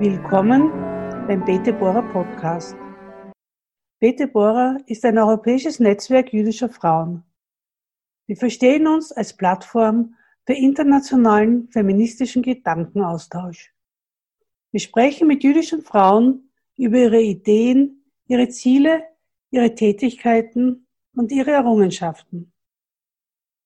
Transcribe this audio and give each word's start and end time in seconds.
Willkommen 0.00 0.70
beim 1.28 1.44
Bete 1.44 1.74
Bora 1.74 2.00
Podcast. 2.00 2.74
Bete 3.98 4.28
Bora 4.28 4.78
ist 4.86 5.04
ein 5.04 5.18
europäisches 5.18 5.78
Netzwerk 5.78 6.32
jüdischer 6.32 6.70
Frauen. 6.70 7.22
Wir 8.26 8.38
verstehen 8.38 8.86
uns 8.86 9.12
als 9.12 9.36
Plattform 9.36 10.14
für 10.46 10.54
internationalen 10.54 11.68
feministischen 11.68 12.40
Gedankenaustausch. 12.40 13.74
Wir 14.70 14.80
sprechen 14.80 15.28
mit 15.28 15.44
jüdischen 15.44 15.82
Frauen 15.82 16.50
über 16.78 16.96
ihre 16.96 17.20
Ideen, 17.20 18.02
ihre 18.26 18.48
Ziele, 18.48 19.02
ihre 19.50 19.74
Tätigkeiten 19.74 20.86
und 21.14 21.30
ihre 21.30 21.50
Errungenschaften. 21.50 22.54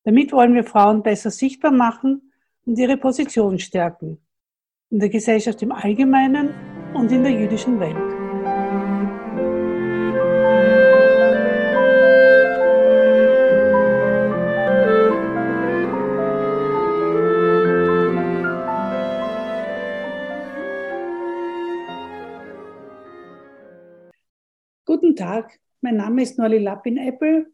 Damit 0.03 0.33
wollen 0.33 0.55
wir 0.55 0.65
Frauen 0.65 1.05
besser 1.05 1.31
sichtbar 1.31 1.71
machen 1.71 2.33
und 2.67 2.77
ihre 2.77 2.97
Position 2.97 3.61
stärken 3.61 4.24
in 4.95 5.01
der 5.01 5.09
Gesellschaft 5.09 5.61
im 5.61 5.73
Allgemeinen 5.73 6.55
und 6.95 7.11
in 7.11 7.25
der 7.25 7.33
jüdischen 7.33 7.81
Welt. 7.81 7.97
Guten 24.85 25.17
Tag, 25.17 25.59
mein 25.81 25.97
Name 25.97 26.23
ist 26.23 26.39
Nolly 26.39 26.59
Lappin-Eppel 26.59 27.53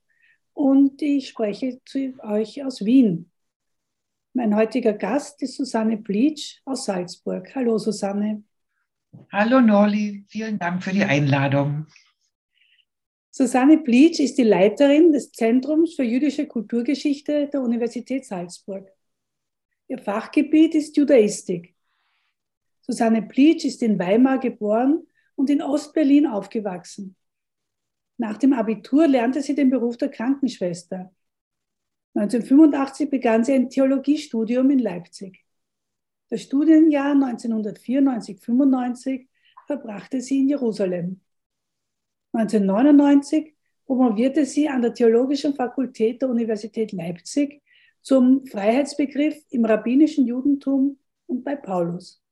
und 0.52 1.00
ich 1.00 1.28
spreche 1.28 1.80
zu 1.86 2.12
euch 2.22 2.62
aus 2.62 2.84
Wien. 2.84 3.29
Mein 4.32 4.54
heutiger 4.54 4.92
Gast 4.92 5.42
ist 5.42 5.56
Susanne 5.56 5.96
Bleach 5.96 6.60
aus 6.64 6.84
Salzburg. 6.84 7.52
Hallo 7.56 7.78
Susanne. 7.78 8.44
Hallo 9.32 9.60
Norli, 9.60 10.24
vielen 10.28 10.56
Dank 10.56 10.84
für 10.84 10.92
die 10.92 11.02
Einladung. 11.02 11.88
Susanne 13.32 13.78
Bleach 13.78 14.20
ist 14.20 14.38
die 14.38 14.44
Leiterin 14.44 15.10
des 15.10 15.32
Zentrums 15.32 15.94
für 15.96 16.04
jüdische 16.04 16.46
Kulturgeschichte 16.46 17.48
der 17.48 17.60
Universität 17.60 18.24
Salzburg. 18.24 18.92
Ihr 19.88 19.98
Fachgebiet 19.98 20.76
ist 20.76 20.96
Judaistik. 20.96 21.74
Susanne 22.82 23.22
Bleach 23.22 23.64
ist 23.64 23.82
in 23.82 23.98
Weimar 23.98 24.38
geboren 24.38 25.08
und 25.34 25.50
in 25.50 25.60
Ostberlin 25.60 26.28
aufgewachsen. 26.28 27.16
Nach 28.16 28.36
dem 28.36 28.52
Abitur 28.52 29.08
lernte 29.08 29.42
sie 29.42 29.56
den 29.56 29.70
Beruf 29.70 29.96
der 29.96 30.10
Krankenschwester. 30.10 31.12
1985 32.14 33.08
begann 33.08 33.44
sie 33.44 33.52
ein 33.52 33.70
Theologiestudium 33.70 34.68
in 34.70 34.80
Leipzig. 34.80 35.44
Das 36.28 36.42
Studienjahr 36.42 37.14
1994-95 37.14 39.28
verbrachte 39.66 40.20
sie 40.20 40.40
in 40.40 40.48
Jerusalem. 40.48 41.20
1999 42.32 43.54
promovierte 43.86 44.44
sie 44.44 44.68
an 44.68 44.82
der 44.82 44.94
Theologischen 44.94 45.54
Fakultät 45.54 46.22
der 46.22 46.28
Universität 46.28 46.92
Leipzig 46.92 47.62
zum 48.02 48.46
Freiheitsbegriff 48.46 49.44
im 49.50 49.64
rabbinischen 49.64 50.26
Judentum 50.26 50.98
und 51.26 51.44
bei 51.44 51.56
Paulus. 51.56 52.22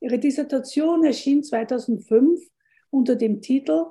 Ihre 0.00 0.18
Dissertation 0.18 1.04
erschien 1.04 1.44
2005 1.44 2.40
unter 2.90 3.16
dem 3.16 3.40
Titel 3.40 3.86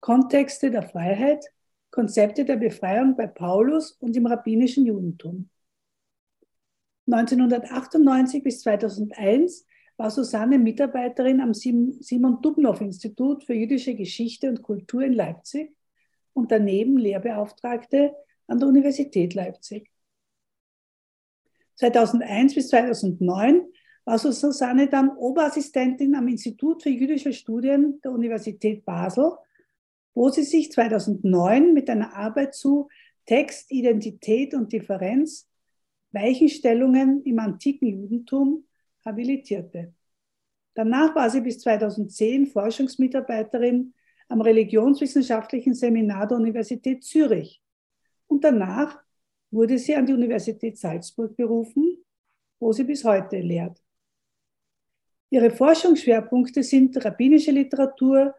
Kontexte 0.00 0.70
der 0.70 0.82
Freiheit, 0.82 1.44
Konzepte 1.90 2.44
der 2.44 2.56
Befreiung 2.56 3.16
bei 3.16 3.26
Paulus 3.26 3.92
und 3.92 4.16
im 4.16 4.26
rabbinischen 4.26 4.86
Judentum. 4.86 5.48
1998 7.06 8.42
bis 8.42 8.60
2001 8.60 9.66
war 9.96 10.10
Susanne 10.10 10.58
Mitarbeiterin 10.58 11.40
am 11.40 11.54
Simon 11.54 12.42
Dubnow 12.42 12.80
Institut 12.80 13.44
für 13.44 13.54
jüdische 13.54 13.94
Geschichte 13.94 14.48
und 14.48 14.62
Kultur 14.62 15.02
in 15.02 15.14
Leipzig 15.14 15.74
und 16.34 16.52
daneben 16.52 16.98
Lehrbeauftragte 16.98 18.14
an 18.46 18.58
der 18.58 18.68
Universität 18.68 19.34
Leipzig. 19.34 19.90
2001 21.76 22.54
bis 22.54 22.68
2009 22.68 23.66
war 24.04 24.18
Susanne 24.18 24.88
dann 24.88 25.16
Oberassistentin 25.16 26.14
am 26.14 26.28
Institut 26.28 26.82
für 26.82 26.90
jüdische 26.90 27.32
Studien 27.32 28.00
der 28.02 28.12
Universität 28.12 28.84
Basel 28.84 29.32
wo 30.18 30.30
sie 30.30 30.42
sich 30.42 30.72
2009 30.72 31.72
mit 31.72 31.88
einer 31.88 32.12
Arbeit 32.12 32.52
zu 32.52 32.88
Text, 33.24 33.70
Identität 33.70 34.52
und 34.52 34.72
Differenz, 34.72 35.48
Weichenstellungen 36.10 37.22
im 37.22 37.38
antiken 37.38 37.86
Judentum 37.86 38.64
habilitierte. 39.04 39.94
Danach 40.74 41.14
war 41.14 41.30
sie 41.30 41.40
bis 41.40 41.60
2010 41.60 42.48
Forschungsmitarbeiterin 42.48 43.94
am 44.28 44.40
Religionswissenschaftlichen 44.40 45.74
Seminar 45.74 46.26
der 46.26 46.38
Universität 46.38 47.04
Zürich. 47.04 47.62
Und 48.26 48.42
danach 48.42 49.00
wurde 49.52 49.78
sie 49.78 49.94
an 49.94 50.06
die 50.06 50.14
Universität 50.14 50.78
Salzburg 50.78 51.36
berufen, 51.36 52.04
wo 52.58 52.72
sie 52.72 52.82
bis 52.82 53.04
heute 53.04 53.38
lehrt. 53.38 53.80
Ihre 55.30 55.52
Forschungsschwerpunkte 55.52 56.64
sind 56.64 57.04
rabbinische 57.04 57.52
Literatur, 57.52 58.34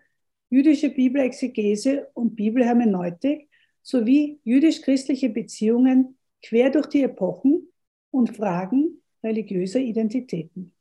jüdische 0.50 0.90
Bibelexegese 0.90 2.10
und 2.14 2.36
Bibelhermeneutik 2.36 3.50
sowie 3.82 4.40
jüdisch-christliche 4.44 5.30
Beziehungen 5.30 6.18
quer 6.44 6.70
durch 6.70 6.88
die 6.88 7.04
Epochen 7.04 7.68
und 8.12 8.36
Fragen 8.36 9.02
religiöser 9.24 9.80
Identitäten. 9.80 10.74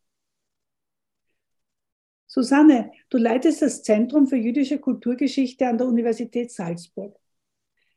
Susanne, 2.27 2.93
du 3.09 3.19
leitest 3.19 3.63
das 3.63 3.83
Zentrum 3.83 4.27
für 4.27 4.37
jüdische 4.37 4.79
Kulturgeschichte 4.79 5.67
an 5.67 5.79
der 5.79 5.87
Universität 5.87 6.53
Salzburg. 6.53 7.19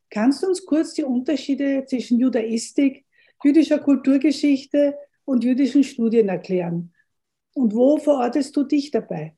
Kannst 0.09 0.41
du 0.41 0.47
uns 0.47 0.65
kurz 0.65 0.93
die 0.93 1.03
Unterschiede 1.03 1.85
zwischen 1.85 2.19
Judaistik, 2.19 3.05
jüdischer 3.43 3.79
Kulturgeschichte 3.79 4.95
und 5.25 5.43
jüdischen 5.43 5.83
Studien 5.83 6.29
erklären? 6.29 6.93
Und 7.53 7.75
wo 7.75 7.97
verortest 7.97 8.55
du 8.55 8.63
dich 8.63 8.91
dabei? 8.91 9.35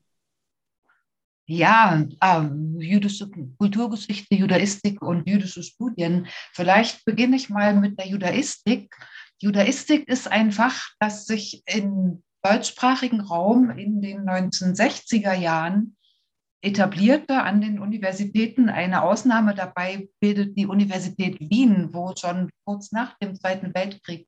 Ja, 1.46 2.02
äh, 2.20 2.42
jüdische 2.78 3.30
Kulturgeschichte, 3.58 4.34
Judaistik 4.34 5.02
und 5.02 5.28
jüdische 5.28 5.62
Studien. 5.62 6.26
Vielleicht 6.54 7.04
beginne 7.04 7.36
ich 7.36 7.50
mal 7.50 7.74
mit 7.74 7.98
der 7.98 8.06
Judaistik. 8.06 8.96
Judaistik 9.40 10.08
ist 10.08 10.26
ein 10.26 10.52
Fach, 10.52 10.88
das 11.00 11.26
sich 11.26 11.62
im 11.66 12.22
deutschsprachigen 12.42 13.20
Raum 13.20 13.70
in 13.70 14.00
den 14.00 14.22
1960er 14.22 15.34
Jahren 15.34 15.96
etablierte 16.62 17.42
an 17.42 17.60
den 17.60 17.78
Universitäten. 17.78 18.70
Eine 18.70 19.02
Ausnahme 19.02 19.54
dabei 19.54 20.08
bildet 20.20 20.56
die 20.56 20.66
Universität 20.66 21.38
Wien, 21.40 21.90
wo 21.92 22.14
schon 22.16 22.50
kurz 22.64 22.90
nach 22.90 23.18
dem 23.18 23.34
Zweiten 23.34 23.74
Weltkrieg 23.74 24.26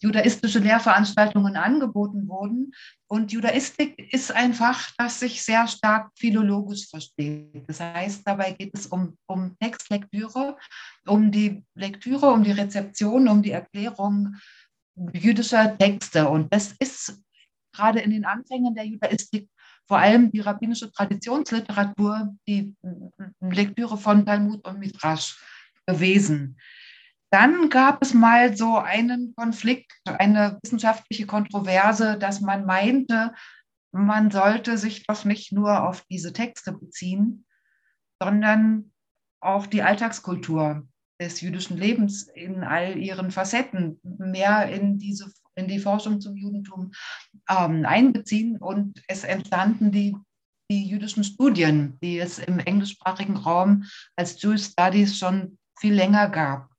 judaistische 0.00 0.58
Lehrveranstaltungen 0.58 1.56
angeboten 1.56 2.28
wurden. 2.28 2.72
Und 3.06 3.32
Judaistik 3.32 3.98
ist 4.12 4.32
ein 4.32 4.54
Fach, 4.54 4.90
das 4.98 5.20
sich 5.20 5.42
sehr 5.42 5.66
stark 5.66 6.10
philologisch 6.18 6.88
versteht. 6.88 7.68
Das 7.68 7.80
heißt, 7.80 8.22
dabei 8.26 8.52
geht 8.52 8.74
es 8.74 8.86
um, 8.86 9.16
um 9.26 9.56
Textlektüre, 9.58 10.56
um 11.06 11.30
die 11.30 11.64
Lektüre, 11.74 12.30
um 12.30 12.44
die 12.44 12.52
Rezeption, 12.52 13.28
um 13.28 13.42
die 13.42 13.52
Erklärung 13.52 14.36
jüdischer 15.12 15.76
Texte. 15.76 16.28
Und 16.28 16.52
das 16.52 16.72
ist 16.78 17.20
gerade 17.72 18.00
in 18.00 18.10
den 18.10 18.24
Anfängen 18.24 18.74
der 18.74 18.84
Judaistik 18.84 19.48
vor 19.86 19.98
allem 19.98 20.30
die 20.30 20.40
rabbinische 20.40 20.90
Traditionsliteratur, 20.90 22.34
die 22.48 22.74
Lektüre 23.40 23.98
von 23.98 24.24
Talmud 24.24 24.66
und 24.66 24.78
Midrash 24.78 25.38
gewesen. 25.86 26.58
Dann 27.34 27.68
gab 27.68 28.00
es 28.00 28.14
mal 28.14 28.56
so 28.56 28.78
einen 28.78 29.34
Konflikt, 29.34 29.90
eine 30.04 30.56
wissenschaftliche 30.62 31.26
Kontroverse, 31.26 32.16
dass 32.16 32.40
man 32.40 32.64
meinte, 32.64 33.34
man 33.90 34.30
sollte 34.30 34.78
sich 34.78 35.04
doch 35.04 35.24
nicht 35.24 35.50
nur 35.50 35.82
auf 35.88 36.04
diese 36.08 36.32
Texte 36.32 36.70
beziehen, 36.70 37.44
sondern 38.22 38.92
auch 39.40 39.66
die 39.66 39.82
Alltagskultur 39.82 40.86
des 41.20 41.40
jüdischen 41.40 41.76
Lebens 41.76 42.28
in 42.28 42.62
all 42.62 42.98
ihren 42.98 43.32
Facetten 43.32 43.98
mehr 44.04 44.68
in 44.68 45.00
diese 45.00 45.32
in 45.56 45.66
die 45.66 45.80
Forschung 45.80 46.20
zum 46.20 46.36
Judentum 46.36 46.92
ähm, 47.50 47.84
einbeziehen 47.84 48.58
und 48.58 49.02
es 49.08 49.24
entstanden 49.24 49.90
die, 49.90 50.16
die 50.70 50.86
jüdischen 50.86 51.24
Studien, 51.24 51.98
die 52.00 52.20
es 52.20 52.38
im 52.38 52.60
englischsprachigen 52.60 53.38
Raum 53.38 53.86
als 54.14 54.40
Jewish 54.40 54.66
Studies 54.66 55.18
schon 55.18 55.58
viel 55.76 55.94
länger 55.94 56.28
gab. 56.28 56.73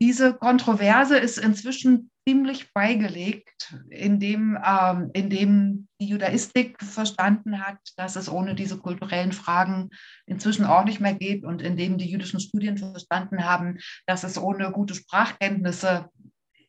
Diese 0.00 0.34
Kontroverse 0.34 1.18
ist 1.18 1.38
inzwischen 1.38 2.10
ziemlich 2.26 2.72
beigelegt, 2.72 3.74
indem, 3.90 4.58
ähm, 4.64 5.10
indem 5.14 5.88
die 6.00 6.06
Judaistik 6.06 6.82
verstanden 6.82 7.64
hat, 7.66 7.78
dass 7.96 8.16
es 8.16 8.28
ohne 8.28 8.54
diese 8.54 8.78
kulturellen 8.78 9.32
Fragen 9.32 9.90
inzwischen 10.26 10.64
auch 10.64 10.84
nicht 10.84 11.00
mehr 11.00 11.14
geht 11.14 11.44
und 11.44 11.60
indem 11.60 11.98
die 11.98 12.10
jüdischen 12.10 12.40
Studien 12.40 12.78
verstanden 12.78 13.44
haben, 13.44 13.78
dass 14.06 14.24
es 14.24 14.38
ohne 14.38 14.70
gute 14.70 14.94
Sprachkenntnisse 14.94 16.08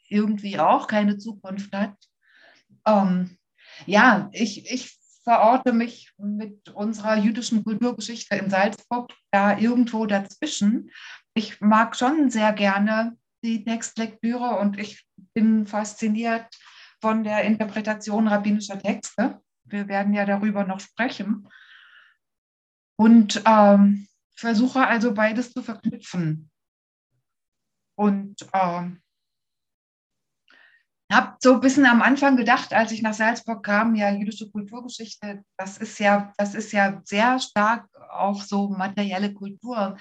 irgendwie 0.10 0.60
auch 0.60 0.88
keine 0.88 1.18
Zukunft 1.18 1.74
hat. 1.74 1.96
Ähm, 2.86 3.38
Ja, 3.86 4.30
ich, 4.34 4.70
ich 4.72 4.98
verorte 5.24 5.74
mich 5.74 6.12
mit 6.18 6.70
unserer 6.70 7.18
jüdischen 7.18 7.64
Kulturgeschichte 7.64 8.36
in 8.36 8.50
Salzburg 8.50 9.14
da 9.32 9.58
irgendwo 9.58 10.06
dazwischen. 10.06 10.92
Ich 11.34 11.62
mag 11.62 11.96
schon 11.96 12.30
sehr 12.30 12.54
gerne 12.54 13.18
die 13.44 13.64
Textlektüre 13.64 14.60
und 14.60 14.80
ich 14.80 15.06
bin 15.34 15.66
fasziniert 15.66 16.48
von 17.02 17.24
der 17.24 17.44
Interpretation 17.44 18.28
rabbinischer 18.28 18.80
Texte. 18.80 19.42
Wir 19.64 19.88
werden 19.88 20.14
ja 20.14 20.26
darüber 20.26 20.64
noch 20.64 20.80
sprechen. 20.80 21.48
Und 22.98 23.42
ähm, 23.46 24.08
versuche 24.36 24.86
also 24.86 25.14
beides 25.14 25.54
zu 25.54 25.64
verknüpfen. 25.64 26.52
Und 27.96 28.36
ähm, 28.54 29.02
habe 31.12 31.36
so 31.40 31.56
ein 31.56 31.60
bisschen 31.60 31.86
am 31.86 32.02
Anfang 32.02 32.38
gedacht, 32.38 32.74
als 32.74 32.92
ich 32.92 33.02
nach 33.02 33.14
Salzburg 33.14 33.64
kam, 33.64 33.96
ja, 33.96 34.12
jüdische 34.12 34.50
Kulturgeschichte, 34.50 35.44
das 35.58 35.78
ist 35.78 36.00
ja, 36.00 36.34
das 36.38 36.56
ist 36.56 36.72
ja 36.72 37.02
sehr 37.04 37.40
stark 37.40 37.88
auch 38.10 38.42
so 38.42 38.70
materielle 38.70 39.34
Kultur. 39.34 39.98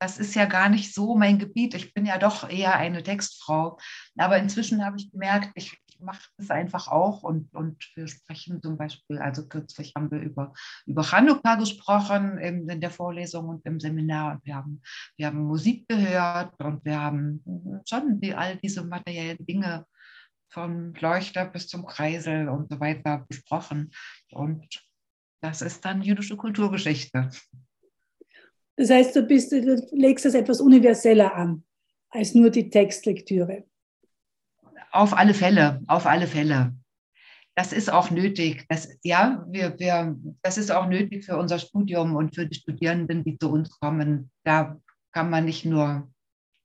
Das 0.00 0.18
ist 0.18 0.34
ja 0.34 0.46
gar 0.46 0.68
nicht 0.68 0.94
so 0.94 1.14
mein 1.14 1.38
Gebiet. 1.38 1.74
Ich 1.74 1.92
bin 1.92 2.06
ja 2.06 2.18
doch 2.18 2.48
eher 2.48 2.74
eine 2.76 3.02
Textfrau. 3.02 3.78
Aber 4.16 4.38
inzwischen 4.38 4.84
habe 4.84 4.96
ich 4.96 5.12
gemerkt, 5.12 5.50
ich, 5.54 5.78
mache 6.02 6.28
das 6.36 6.50
einfach 6.50 6.88
auch. 6.88 7.22
Und, 7.22 7.52
und 7.54 7.90
wir 7.94 8.08
sprechen 8.08 8.62
zum 8.62 8.76
Beispiel, 8.76 9.18
also 9.18 9.46
kürzlich 9.46 9.92
haben 9.96 10.10
wir 10.10 10.18
über, 10.20 10.52
über 10.86 11.02
Chanukka 11.02 11.56
gesprochen 11.56 12.38
in, 12.38 12.68
in 12.68 12.80
der 12.80 12.90
Vorlesung 12.90 13.48
und 13.48 13.64
im 13.66 13.80
Seminar. 13.80 14.34
Und 14.34 14.46
wir 14.46 14.56
haben, 14.56 14.82
wir 15.16 15.26
haben 15.26 15.44
Musik 15.44 15.88
gehört 15.88 16.58
und 16.62 16.84
wir 16.84 17.00
haben 17.00 17.82
schon 17.88 18.20
die, 18.20 18.34
all 18.34 18.56
diese 18.56 18.84
materiellen 18.84 19.44
Dinge 19.46 19.86
vom 20.52 20.94
Leuchter 20.94 21.44
bis 21.46 21.68
zum 21.68 21.86
Kreisel 21.86 22.48
und 22.48 22.70
so 22.70 22.80
weiter 22.80 23.24
besprochen. 23.28 23.92
Und 24.30 24.82
das 25.42 25.62
ist 25.62 25.84
dann 25.84 26.02
jüdische 26.02 26.36
Kulturgeschichte. 26.36 27.30
Das 28.80 28.88
heißt, 28.88 29.14
du, 29.14 29.22
bist, 29.22 29.52
du 29.52 29.76
legst 29.92 30.24
das 30.24 30.32
etwas 30.32 30.58
universeller 30.58 31.34
an 31.34 31.62
als 32.08 32.34
nur 32.34 32.48
die 32.48 32.70
Textlektüre. 32.70 33.64
Auf 34.90 35.12
alle 35.12 35.34
Fälle, 35.34 35.82
auf 35.86 36.06
alle 36.06 36.26
Fälle. 36.26 36.74
Das 37.54 37.74
ist 37.74 37.92
auch 37.92 38.10
nötig. 38.10 38.64
Das, 38.70 38.88
ja, 39.02 39.44
wir, 39.50 39.78
wir, 39.78 40.18
das 40.40 40.56
ist 40.56 40.70
auch 40.70 40.88
nötig 40.88 41.26
für 41.26 41.36
unser 41.36 41.58
Studium 41.58 42.16
und 42.16 42.34
für 42.34 42.46
die 42.46 42.54
Studierenden, 42.54 43.22
die 43.22 43.36
zu 43.36 43.52
uns 43.52 43.68
kommen. 43.80 44.30
Da 44.44 44.80
kann 45.12 45.28
man 45.28 45.44
nicht 45.44 45.66
nur 45.66 46.10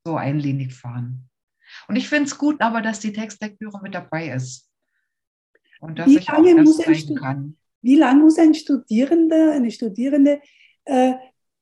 so 0.05 0.15
einlinig 0.15 0.73
fahren. 0.73 1.29
Und 1.89 1.97
ich 1.97 2.07
finde 2.07 2.29
es 2.29 2.37
gut 2.37 2.61
aber, 2.61 2.81
dass 2.81 3.01
die 3.01 3.11
Textlektüre 3.11 3.81
mit 3.83 3.93
dabei 3.93 4.29
ist. 4.29 4.71
Und 5.81 5.99
dass 5.99 6.07
wie 6.07 6.19
ich 6.19 6.29
auch 6.29 6.41
das 6.41 6.77
zeigen 6.77 7.15
kann. 7.15 7.57
Wie 7.81 7.97
lange 7.97 8.23
muss 8.23 8.39
ein 8.39 8.53
Studierender, 8.53 9.51
eine 9.51 9.69
Studierende 9.69 10.39
äh, 10.85 11.15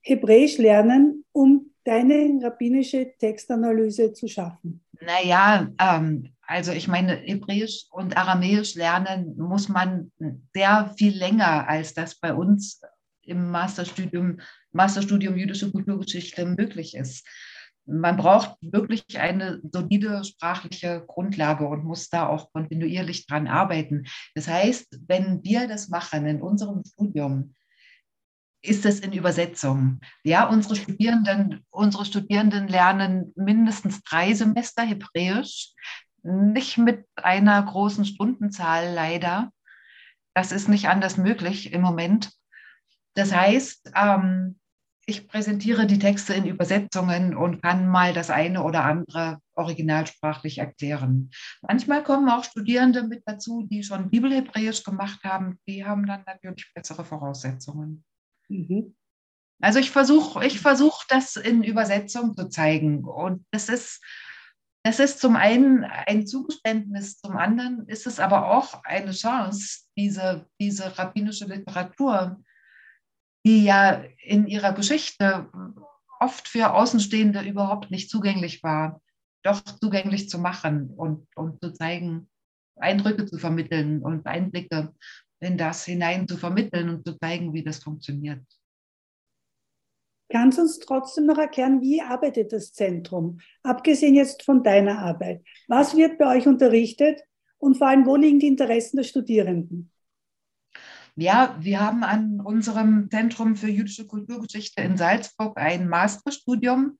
Hebräisch 0.04 0.58
lernen, 0.58 1.24
um 1.32 1.70
deine 1.84 2.38
rabbinische 2.42 3.12
Textanalyse 3.18 4.12
zu 4.12 4.28
schaffen? 4.28 4.84
Naja, 5.00 5.68
ähm, 5.80 6.30
also 6.42 6.72
ich 6.72 6.88
meine, 6.88 7.16
Hebräisch 7.16 7.86
und 7.90 8.16
Aramäisch 8.16 8.74
lernen 8.74 9.36
muss 9.36 9.68
man 9.68 10.12
sehr 10.54 10.94
viel 10.96 11.16
länger, 11.16 11.68
als 11.68 11.94
das 11.94 12.14
bei 12.14 12.34
uns 12.34 12.80
im 13.22 13.50
Masterstudium, 13.50 14.40
Masterstudium 14.72 15.36
Jüdische 15.36 15.70
Kulturgeschichte 15.70 16.44
möglich 16.44 16.94
ist 16.94 17.26
man 17.86 18.16
braucht 18.16 18.56
wirklich 18.60 19.18
eine 19.18 19.60
solide 19.70 20.24
sprachliche 20.24 21.04
Grundlage 21.06 21.66
und 21.66 21.84
muss 21.84 22.08
da 22.08 22.28
auch 22.28 22.52
kontinuierlich 22.52 23.26
dran 23.26 23.46
arbeiten. 23.46 24.06
Das 24.34 24.48
heißt, 24.48 25.00
wenn 25.06 25.42
wir 25.44 25.68
das 25.68 25.88
machen 25.88 26.26
in 26.26 26.40
unserem 26.40 26.82
Studium, 26.84 27.54
ist 28.64 28.86
es 28.86 29.00
in 29.00 29.12
Übersetzung. 29.12 30.00
Ja, 30.22 30.48
unsere 30.48 30.76
Studierenden, 30.76 31.64
unsere 31.70 32.04
Studierenden 32.04 32.68
lernen 32.68 33.32
mindestens 33.36 34.02
drei 34.02 34.32
Semester 34.34 34.82
Hebräisch, 34.82 35.72
nicht 36.22 36.78
mit 36.78 37.06
einer 37.16 37.62
großen 37.62 38.04
Stundenzahl 38.04 38.92
leider. 38.94 39.50
Das 40.34 40.52
ist 40.52 40.68
nicht 40.68 40.88
anders 40.88 41.16
möglich 41.16 41.72
im 41.72 41.82
Moment. 41.82 42.32
Das 43.14 43.32
heißt, 43.32 43.92
ähm, 43.94 44.58
ich 45.06 45.28
präsentiere 45.28 45.86
die 45.86 45.98
Texte 45.98 46.32
in 46.32 46.46
Übersetzungen 46.46 47.36
und 47.36 47.62
kann 47.62 47.86
mal 47.86 48.14
das 48.14 48.30
eine 48.30 48.62
oder 48.62 48.84
andere 48.84 49.38
originalsprachlich 49.54 50.58
erklären. 50.58 51.30
Manchmal 51.60 52.02
kommen 52.02 52.28
auch 52.30 52.44
Studierende 52.44 53.02
mit 53.02 53.22
dazu, 53.26 53.66
die 53.70 53.82
schon 53.82 54.10
Bibelhebräisch 54.10 54.82
gemacht 54.82 55.22
haben. 55.22 55.58
Die 55.68 55.84
haben 55.84 56.06
dann 56.06 56.24
natürlich 56.26 56.72
bessere 56.74 57.04
Voraussetzungen. 57.04 58.02
Mhm. 58.48 58.94
Also 59.60 59.78
ich 59.78 59.90
versuche 59.90 60.44
ich 60.44 60.60
versuch, 60.60 61.04
das 61.08 61.36
in 61.36 61.62
Übersetzung 61.62 62.36
zu 62.36 62.48
zeigen. 62.48 63.04
Und 63.04 63.46
das 63.50 63.68
ist, 63.68 64.02
das 64.82 64.98
ist 64.98 65.20
zum 65.20 65.36
einen 65.36 65.84
ein 65.84 66.26
Zugeständnis, 66.26 67.18
zum 67.18 67.36
anderen 67.36 67.86
ist 67.86 68.06
es 68.06 68.20
aber 68.20 68.50
auch 68.50 68.82
eine 68.84 69.12
Chance, 69.12 69.84
diese, 69.96 70.46
diese 70.60 70.98
rabbinische 70.98 71.46
Literatur 71.46 72.42
die 73.46 73.64
ja 73.64 74.02
in 74.22 74.46
ihrer 74.46 74.72
Geschichte 74.72 75.50
oft 76.18 76.48
für 76.48 76.72
Außenstehende 76.72 77.42
überhaupt 77.42 77.90
nicht 77.90 78.10
zugänglich 78.10 78.62
war, 78.62 79.00
doch 79.42 79.60
zugänglich 79.60 80.30
zu 80.30 80.38
machen 80.38 80.90
und, 80.96 81.26
und 81.36 81.60
zu 81.60 81.72
zeigen, 81.72 82.30
Eindrücke 82.76 83.26
zu 83.26 83.38
vermitteln 83.38 84.02
und 84.02 84.26
Einblicke 84.26 84.94
in 85.40 85.58
das 85.58 85.84
hinein 85.84 86.26
zu 86.26 86.36
vermitteln 86.36 86.88
und 86.88 87.06
zu 87.06 87.16
zeigen, 87.18 87.52
wie 87.52 87.62
das 87.62 87.78
funktioniert. 87.78 88.44
Kannst 90.30 90.58
du 90.58 90.62
uns 90.62 90.78
trotzdem 90.78 91.26
noch 91.26 91.38
erklären, 91.38 91.80
wie 91.80 92.00
arbeitet 92.00 92.52
das 92.52 92.72
Zentrum? 92.72 93.40
Abgesehen 93.62 94.14
jetzt 94.14 94.42
von 94.42 94.62
deiner 94.62 94.98
Arbeit. 94.98 95.44
Was 95.68 95.96
wird 95.96 96.18
bei 96.18 96.36
euch 96.36 96.46
unterrichtet 96.46 97.20
und 97.58 97.76
vor 97.76 97.88
allem, 97.88 98.06
wo 98.06 98.16
liegen 98.16 98.40
die 98.40 98.48
Interessen 98.48 98.96
der 98.96 99.04
Studierenden? 99.04 99.90
Ja, 101.16 101.56
wir 101.60 101.78
haben 101.78 102.02
an 102.02 102.40
unserem 102.40 103.08
Zentrum 103.10 103.54
für 103.54 103.68
jüdische 103.68 104.06
Kulturgeschichte 104.06 104.82
in 104.82 104.96
Salzburg 104.96 105.56
ein 105.56 105.88
Masterstudium 105.88 106.98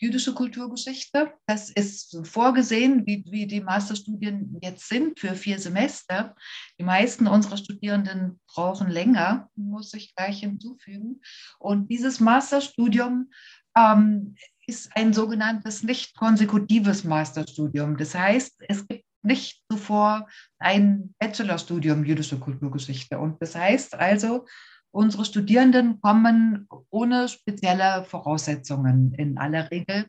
jüdische 0.00 0.34
Kulturgeschichte. 0.34 1.34
Das 1.46 1.70
ist 1.70 2.18
vorgesehen, 2.26 3.06
wie, 3.06 3.24
wie 3.28 3.46
die 3.46 3.60
Masterstudien 3.60 4.58
jetzt 4.62 4.88
sind, 4.88 5.20
für 5.20 5.34
vier 5.34 5.58
Semester. 5.58 6.34
Die 6.78 6.84
meisten 6.84 7.26
unserer 7.26 7.58
Studierenden 7.58 8.40
brauchen 8.48 8.88
länger, 8.88 9.48
muss 9.54 9.92
ich 9.94 10.14
gleich 10.14 10.40
hinzufügen. 10.40 11.20
Und 11.58 11.90
dieses 11.90 12.18
Masterstudium 12.18 13.30
ähm, 13.76 14.34
ist 14.66 14.90
ein 14.94 15.12
sogenanntes 15.12 15.82
nicht 15.82 16.16
konsekutives 16.16 17.04
Masterstudium. 17.04 17.96
Das 17.96 18.14
heißt, 18.14 18.56
es 18.68 18.88
gibt 18.88 19.04
nicht 19.22 19.62
zuvor 19.70 20.28
ein 20.58 21.14
Bachelorstudium 21.18 22.04
jüdische 22.04 22.38
Kulturgeschichte. 22.38 23.18
Und 23.18 23.40
das 23.42 23.54
heißt 23.54 23.94
also, 23.94 24.46
unsere 24.90 25.24
Studierenden 25.24 26.00
kommen 26.00 26.68
ohne 26.90 27.28
spezielle 27.28 28.04
Voraussetzungen 28.04 29.14
in 29.14 29.38
aller 29.38 29.70
Regel 29.70 30.06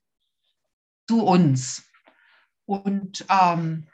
zu 1.07 1.23
uns. 1.23 1.83
Und 2.65 3.25
ähm, 3.29 3.87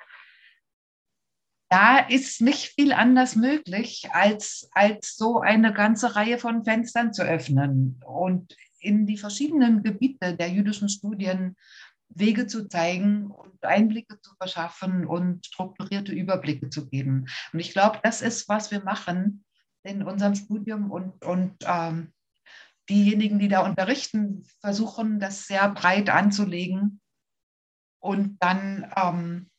da 1.70 2.00
ist 2.00 2.42
nicht 2.42 2.74
viel 2.76 2.94
anders 2.94 3.36
möglich, 3.36 4.08
als, 4.12 4.70
als 4.72 5.18
so 5.18 5.42
eine 5.42 5.74
ganze 5.74 6.16
Reihe 6.16 6.38
von 6.38 6.64
Fenstern 6.64 7.14
zu 7.14 7.24
öffnen 7.24 8.02
und 8.06 8.56
in 8.80 9.06
die 9.06 9.18
verschiedenen 9.18 9.84
Gebiete 9.84 10.36
der 10.38 10.50
jüdischen 10.50 10.88
Studien 10.88 11.56
Wege 12.10 12.48
zu 12.48 12.70
zeigen 12.70 13.32
und 13.32 13.64
Einblicke 13.66 14.22
zu 14.22 14.34
verschaffen 14.36 15.06
und 15.06 15.46
strukturierte 15.46 16.14
Überblicke 16.14 16.70
zu 16.70 16.88
geben. 16.88 17.26
Und 17.52 17.60
ich 17.60 17.74
glaube, 17.74 18.00
das 18.02 18.22
ist, 18.22 18.48
was 18.48 18.72
wir 18.72 18.82
machen 18.84 19.44
in 19.84 20.04
unserem 20.04 20.36
Studium 20.36 20.92
und, 20.92 21.24
und 21.24 21.56
ähm, 21.66 22.14
diejenigen, 22.90 23.40
die 23.40 23.48
da 23.48 23.66
unterrichten, 23.66 24.44
versuchen, 24.62 25.20
das 25.20 25.46
sehr 25.46 25.70
breit 25.70 26.10
anzulegen 26.10 27.02
und 28.00 28.38
dann 28.40 28.92
ähm, 28.96 29.50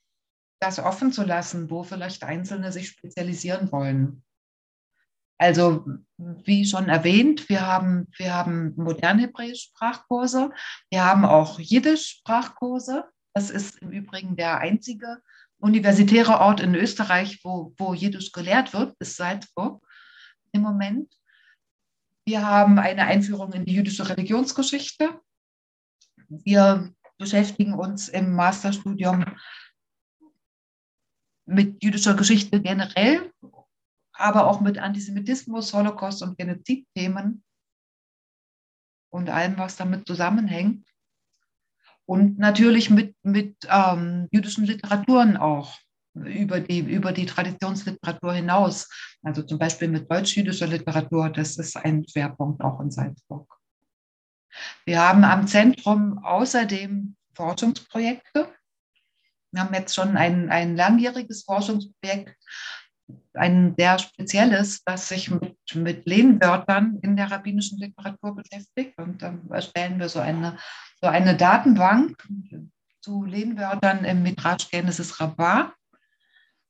das 0.60 0.78
offen 0.78 1.12
zu 1.12 1.24
lassen, 1.24 1.70
wo 1.70 1.82
vielleicht 1.84 2.24
Einzelne 2.24 2.72
sich 2.72 2.88
spezialisieren 2.88 3.70
wollen. 3.70 4.24
Also 5.40 5.86
wie 6.16 6.66
schon 6.66 6.88
erwähnt, 6.88 7.48
wir 7.48 7.64
haben, 7.64 8.08
wir 8.16 8.34
haben 8.34 8.74
Modernhebräisch-Sprachkurse, 8.76 10.50
wir 10.90 11.04
haben 11.04 11.24
auch 11.24 11.60
Jiddisch-Sprachkurse. 11.60 13.04
Das 13.34 13.50
ist 13.50 13.78
im 13.78 13.92
Übrigen 13.92 14.34
der 14.34 14.58
einzige 14.58 15.22
universitäre 15.60 16.40
Ort 16.40 16.60
in 16.60 16.74
Österreich, 16.74 17.40
wo, 17.44 17.72
wo 17.78 17.94
Jiddisch 17.94 18.32
gelehrt 18.32 18.72
wird, 18.72 18.96
ist 18.98 19.16
Salzburg 19.16 19.80
im 20.58 20.64
Moment. 20.64 21.12
Wir 22.26 22.46
haben 22.46 22.78
eine 22.78 23.06
Einführung 23.06 23.52
in 23.54 23.64
die 23.64 23.74
jüdische 23.74 24.08
Religionsgeschichte. 24.08 25.20
Wir 26.28 26.92
beschäftigen 27.16 27.74
uns 27.74 28.08
im 28.08 28.34
Masterstudium 28.34 29.24
mit 31.46 31.82
jüdischer 31.82 32.14
Geschichte 32.14 32.60
generell 32.60 33.32
aber 34.18 34.48
auch 34.48 34.60
mit 34.60 34.78
Antisemitismus, 34.78 35.72
Holocaust 35.72 36.22
und 36.22 36.36
Genozidthemen 36.36 37.44
und 39.10 39.30
allem, 39.30 39.56
was 39.56 39.76
damit 39.76 40.06
zusammenhängt. 40.06 40.86
Und 42.04 42.38
natürlich 42.38 42.90
mit, 42.90 43.16
mit 43.22 43.56
ähm, 43.70 44.28
jüdischen 44.32 44.64
Literaturen 44.64 45.36
auch 45.36 45.78
über 46.26 46.60
die, 46.60 46.80
über 46.80 47.12
die 47.12 47.26
Traditionsliteratur 47.26 48.32
hinaus. 48.32 48.88
Also 49.22 49.42
zum 49.42 49.58
Beispiel 49.58 49.88
mit 49.88 50.10
deutsch-jüdischer 50.10 50.66
Literatur, 50.66 51.30
das 51.30 51.56
ist 51.56 51.76
ein 51.76 52.04
Schwerpunkt 52.08 52.62
auch 52.62 52.80
in 52.80 52.90
Salzburg. 52.90 53.46
Wir 54.84 55.00
haben 55.00 55.24
am 55.24 55.46
Zentrum 55.46 56.18
außerdem 56.24 57.16
Forschungsprojekte. 57.34 58.52
Wir 59.52 59.62
haben 59.62 59.74
jetzt 59.74 59.94
schon 59.94 60.16
ein, 60.16 60.50
ein 60.50 60.76
langjähriges 60.76 61.44
Forschungsprojekt, 61.44 62.36
ein 63.34 63.74
sehr 63.78 63.98
spezielles, 63.98 64.82
das 64.84 65.08
sich 65.08 65.30
mit, 65.30 65.56
mit 65.74 66.06
Lehnwörtern 66.06 66.98
in 67.02 67.16
der 67.16 67.30
rabbinischen 67.30 67.78
Literatur 67.78 68.34
beschäftigt. 68.34 68.98
Und 68.98 69.22
dann 69.22 69.48
erstellen 69.50 69.98
wir 69.98 70.08
so 70.08 70.20
eine, 70.20 70.58
so 71.00 71.06
eine 71.06 71.36
Datenbank 71.36 72.22
zu 73.00 73.24
Lehnwörtern 73.24 74.04
im 74.04 74.22
Midrash 74.22 74.68
Genesis 74.70 75.20
Rabbah. 75.20 75.72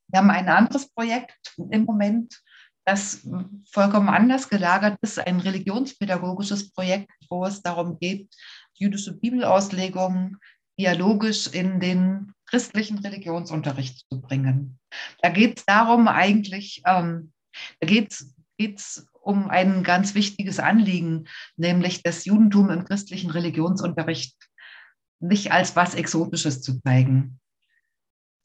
Wir 0.09 0.21
haben 0.21 0.31
ein 0.31 0.49
anderes 0.49 0.89
Projekt 0.91 1.55
im 1.71 1.85
Moment, 1.85 2.41
das 2.85 3.27
vollkommen 3.71 4.09
anders 4.09 4.49
gelagert 4.49 4.99
ist, 5.03 5.19
ein 5.19 5.41
religionspädagogisches 5.41 6.73
Projekt, 6.73 7.13
wo 7.29 7.45
es 7.45 7.63
darum 7.63 7.99
geht, 7.99 8.35
jüdische 8.75 9.13
Bibelauslegungen 9.13 10.39
dialogisch 10.79 11.49
in 11.49 11.81
den 11.81 12.33
christlichen 12.47 12.99
Religionsunterricht 12.99 14.07
zu 14.09 14.21
bringen. 14.21 14.79
Da 15.21 15.29
geht 15.29 15.59
es 15.59 15.67
darum 15.67 16.09
eigentlich, 16.09 16.83
ähm, 16.87 17.33
da 17.81 17.87
geht 17.87 18.13
es 18.59 19.07
um 19.21 19.51
ein 19.51 19.83
ganz 19.83 20.15
wichtiges 20.15 20.59
Anliegen, 20.59 21.29
nämlich 21.57 22.03
das 22.03 22.25
Judentum 22.25 22.71
im 22.71 22.85
christlichen 22.85 23.31
Religionsunterricht 23.31 24.37
nicht 25.21 25.53
als 25.53 25.77
was 25.77 25.95
Exotisches 25.95 26.63
zu 26.63 26.81
zeigen, 26.81 27.41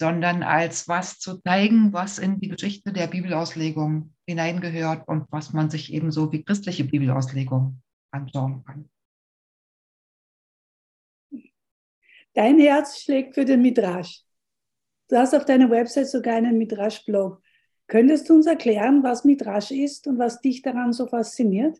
sondern 0.03 0.43
als 0.43 0.89
was 0.89 1.17
zu 1.17 1.37
zeigen, 1.43 1.93
was 1.93 2.19
in 2.19 2.37
die 2.37 2.49
Geschichte 2.49 2.91
der 2.91 3.07
Bibelauslegung 3.07 4.13
hineingehört 4.27 5.07
und 5.07 5.31
was 5.31 5.53
man 5.53 5.69
sich 5.69 5.93
ebenso 5.93 6.29
wie 6.33 6.43
christliche 6.43 6.83
Bibelauslegung 6.83 7.81
anschauen 8.11 8.65
kann. 8.65 8.89
Dein 12.33 12.59
Herz 12.59 13.01
schlägt 13.01 13.35
für 13.35 13.45
den 13.45 13.61
Midrash. 13.61 14.25
Du 15.07 15.15
hast 15.15 15.33
auf 15.33 15.45
deiner 15.45 15.69
Website 15.69 16.09
sogar 16.09 16.35
einen 16.35 16.57
Midrash-Blog. 16.57 17.41
Könntest 17.87 18.27
du 18.27 18.33
uns 18.33 18.45
erklären, 18.45 19.03
was 19.03 19.23
Midrash 19.23 19.71
ist 19.71 20.05
und 20.07 20.19
was 20.19 20.41
dich 20.41 20.61
daran 20.63 20.91
so 20.91 21.07
fasziniert? 21.07 21.79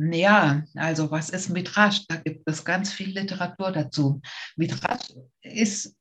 Ja, 0.00 0.62
also 0.76 1.10
was 1.10 1.28
ist 1.30 1.48
Midrash? 1.48 2.06
Da 2.06 2.14
gibt 2.14 2.48
es 2.48 2.64
ganz 2.64 2.92
viel 2.92 3.18
Literatur 3.18 3.72
dazu. 3.72 4.22
Midrash 4.56 5.12
ist 5.42 5.96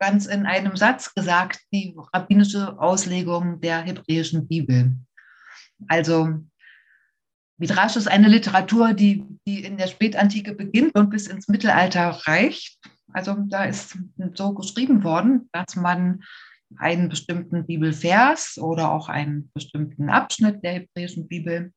ganz 0.00 0.26
in 0.26 0.46
einem 0.46 0.76
Satz 0.76 1.14
gesagt 1.14 1.60
die 1.72 1.96
rabbinische 2.12 2.76
Auslegung 2.80 3.60
der 3.60 3.82
hebräischen 3.82 4.48
Bibel. 4.48 4.96
Also 5.86 6.40
Midrash 7.56 7.94
ist 7.94 8.08
eine 8.08 8.26
Literatur, 8.26 8.94
die, 8.94 9.24
die 9.46 9.62
in 9.64 9.76
der 9.76 9.86
Spätantike 9.86 10.52
beginnt 10.52 10.96
und 10.96 11.10
bis 11.10 11.28
ins 11.28 11.46
Mittelalter 11.46 12.20
reicht. 12.24 12.80
Also 13.12 13.36
da 13.46 13.64
ist 13.64 13.96
so 14.34 14.54
geschrieben 14.54 15.04
worden, 15.04 15.48
dass 15.52 15.76
man 15.76 16.24
einen 16.78 17.08
bestimmten 17.08 17.64
Bibelvers 17.64 18.58
oder 18.58 18.90
auch 18.90 19.08
einen 19.08 19.52
bestimmten 19.54 20.10
Abschnitt 20.10 20.64
der 20.64 20.72
hebräischen 20.72 21.28
Bibel 21.28 21.72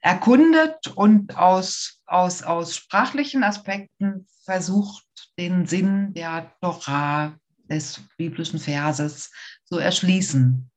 erkundet 0.00 0.88
und 0.88 1.36
aus, 1.36 2.00
aus, 2.06 2.42
aus 2.42 2.76
sprachlichen 2.76 3.44
Aspekten 3.44 4.26
versucht, 4.44 5.04
den 5.38 5.66
Sinn 5.66 6.14
der 6.14 6.52
Torah, 6.60 7.36
des 7.70 8.00
biblischen 8.16 8.58
Verses 8.58 9.30
zu 9.64 9.78
erschließen. 9.78 10.70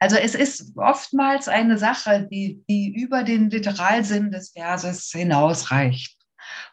Also 0.00 0.16
es 0.16 0.34
ist 0.34 0.76
oftmals 0.76 1.48
eine 1.48 1.78
Sache, 1.78 2.26
die, 2.30 2.62
die 2.68 2.94
über 2.94 3.22
den 3.22 3.50
Literalsinn 3.50 4.30
des 4.30 4.50
Verses 4.50 5.10
hinausreicht 5.10 6.16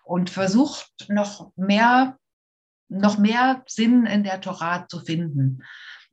und 0.03 0.29
versucht 0.29 0.91
noch 1.09 1.51
mehr, 1.55 2.17
noch 2.89 3.17
mehr 3.17 3.63
Sinn 3.67 4.05
in 4.05 4.23
der 4.23 4.41
Torah 4.41 4.87
zu 4.87 4.99
finden. 5.01 5.63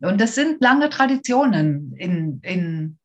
Und 0.01 0.21
das 0.21 0.35
sind 0.35 0.61
lange 0.61 0.91
Traditionen 0.91 1.93
in, 1.97 2.41
in 2.43 2.99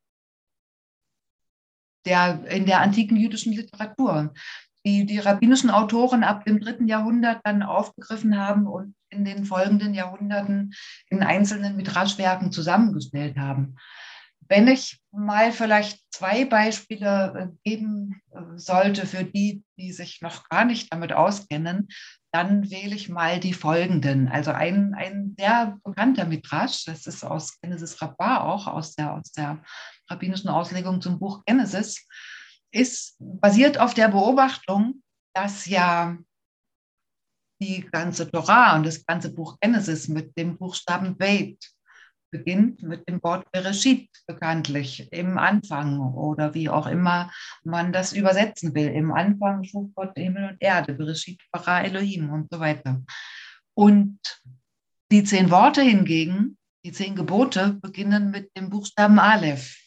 der, 2.05 2.45
in 2.47 2.65
der 2.65 2.81
antiken 2.81 3.17
jüdischen 3.17 3.53
Literatur, 3.53 4.33
die 4.85 5.05
die 5.05 5.19
rabbinischen 5.19 5.69
Autoren 5.69 6.23
ab 6.23 6.45
dem 6.45 6.59
dritten 6.59 6.87
Jahrhundert 6.87 7.39
dann 7.43 7.63
aufgegriffen 7.63 8.37
haben 8.37 8.67
und 8.67 8.95
in 9.09 9.23
den 9.23 9.45
folgenden 9.45 9.93
Jahrhunderten 9.93 10.73
in 11.09 11.23
einzelnen 11.23 11.75
Midraschwerken 11.77 12.51
zusammengestellt 12.51 13.37
haben. 13.37 13.77
Wenn 14.49 14.67
ich 14.67 14.99
mal 15.11 15.51
vielleicht 15.51 15.99
zwei 16.11 16.45
Beispiele 16.45 17.51
äh, 17.63 17.69
geben 17.69 18.21
äh, 18.31 18.41
sollte 18.55 19.05
für 19.05 19.23
die, 19.23 19.63
die 19.77 19.91
sich 19.91 20.21
noch 20.21 20.49
gar 20.49 20.65
nicht 20.65 20.91
damit 20.91 21.13
auskennen, 21.13 21.87
dann 22.31 22.69
wähle 22.71 22.95
ich 22.95 23.09
mal 23.09 23.39
die 23.39 23.53
folgenden. 23.53 24.27
Also 24.27 24.51
ein, 24.51 24.93
ein 24.95 25.35
sehr 25.37 25.77
bekannter 25.83 26.25
Midrash, 26.25 26.85
das 26.85 27.05
ist 27.05 27.23
aus 27.23 27.59
Genesis 27.61 28.01
Rabbah 28.01 28.41
auch, 28.41 28.67
aus 28.67 28.95
der, 28.95 29.13
aus 29.13 29.31
der 29.31 29.63
rabbinischen 30.09 30.49
Auslegung 30.49 30.99
zum 30.99 31.19
Buch 31.19 31.43
Genesis, 31.45 32.07
ist 32.71 33.15
basiert 33.19 33.77
auf 33.77 33.93
der 33.93 34.07
Beobachtung, 34.07 35.03
dass 35.35 35.67
ja 35.67 36.17
die 37.61 37.81
ganze 37.91 38.29
Torah 38.29 38.75
und 38.75 38.85
das 38.85 39.05
ganze 39.05 39.33
Buch 39.33 39.57
Genesis 39.61 40.07
mit 40.07 40.35
dem 40.37 40.57
Buchstaben 40.57 41.17
Beit 41.17 41.57
beginnt 42.33 42.81
mit 42.81 43.07
dem 43.07 43.21
Wort 43.23 43.49
Bereshit 43.51 44.09
bekanntlich, 44.27 45.07
im 45.13 45.37
Anfang 45.37 45.99
oder 45.99 46.53
wie 46.53 46.67
auch 46.67 46.87
immer 46.87 47.31
man 47.63 47.93
das 47.93 48.11
übersetzen 48.11 48.73
will. 48.73 48.87
Im 48.87 49.13
Anfang 49.13 49.63
schuf 49.63 49.91
Gott 49.93 50.13
Himmel 50.17 50.49
und 50.49 50.57
Erde, 50.59 50.95
Bereshit 50.95 51.39
bara 51.51 51.83
Elohim 51.83 52.31
und 52.31 52.51
so 52.51 52.59
weiter. 52.59 53.03
Und 53.75 54.19
die 55.11 55.23
zehn 55.23 55.51
Worte 55.51 55.83
hingegen, 55.83 56.57
die 56.83 56.91
zehn 56.91 57.15
Gebote, 57.15 57.77
beginnen 57.81 58.31
mit 58.31 58.49
dem 58.57 58.69
Buchstaben 58.71 59.19
Aleph, 59.19 59.77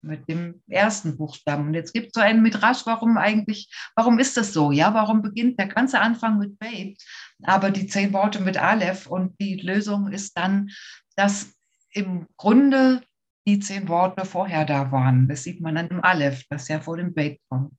mit 0.00 0.26
dem 0.28 0.62
ersten 0.68 1.18
Buchstaben. 1.18 1.68
Und 1.68 1.74
jetzt 1.74 1.92
gibt 1.92 2.08
es 2.08 2.12
so 2.14 2.20
einen 2.20 2.42
Midrash, 2.42 2.86
warum 2.86 3.18
eigentlich, 3.18 3.70
warum 3.94 4.18
ist 4.18 4.38
das 4.38 4.54
so? 4.54 4.72
Ja, 4.72 4.94
warum 4.94 5.20
beginnt 5.20 5.58
der 5.58 5.68
ganze 5.68 6.00
Anfang 6.00 6.38
mit 6.38 6.58
Beit, 6.58 6.96
aber 7.42 7.70
die 7.70 7.86
zehn 7.86 8.12
Worte 8.14 8.40
mit 8.40 8.56
Aleph? 8.56 9.06
Und 9.06 9.38
die 9.38 9.56
Lösung 9.56 10.10
ist 10.10 10.36
dann, 10.36 10.70
dass 11.16 11.53
im 11.94 12.26
Grunde 12.36 13.02
die 13.46 13.60
zehn 13.60 13.88
Worte 13.88 14.24
vorher 14.24 14.64
da 14.64 14.90
waren. 14.90 15.28
Das 15.28 15.42
sieht 15.42 15.60
man 15.60 15.76
an 15.76 15.88
dem 15.88 16.02
Aleph, 16.02 16.44
das 16.48 16.68
ja 16.68 16.80
vor 16.80 16.96
dem 16.96 17.14
Beit 17.14 17.40
kommt. 17.48 17.74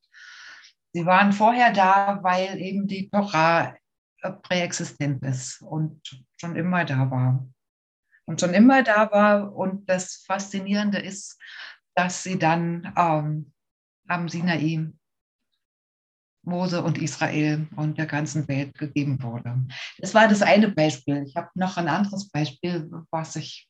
Sie 0.94 1.06
waren 1.06 1.34
vorher 1.34 1.74
da, 1.74 2.20
weil 2.24 2.60
eben 2.60 2.88
die 2.88 3.10
Torah 3.10 3.76
äh, 4.22 4.32
präexistent 4.32 5.24
ist 5.24 5.62
und 5.62 6.02
schon 6.38 6.56
immer 6.56 6.86
da 6.86 7.10
war. 7.12 7.48
Und 8.26 8.40
schon 8.40 8.54
immer 8.54 8.84
da 8.84 9.12
war. 9.12 9.54
Und 9.54 9.90
das 9.90 10.24
Faszinierende 10.26 11.00
ist, 11.00 11.38
dass 11.96 12.24
sie 12.24 12.40
dann 12.40 12.94
ähm, 12.98 13.52
am 14.08 14.30
Sinai 14.30 14.92
Mose 16.44 16.84
und 16.84 17.00
Israel 17.00 17.68
und 17.76 17.98
der 17.98 18.06
ganzen 18.06 18.48
Welt 18.48 18.78
gegeben 18.78 19.22
wurde. 19.22 19.66
Das 19.98 20.14
war 20.14 20.28
das 20.28 20.44
eine 20.44 20.70
Beispiel. 20.70 21.24
Ich 21.28 21.36
habe 21.36 21.50
noch 21.56 21.78
ein 21.78 21.88
anderes 21.88 22.30
Beispiel, 22.30 22.90
was 23.10 23.36
ich 23.36 23.68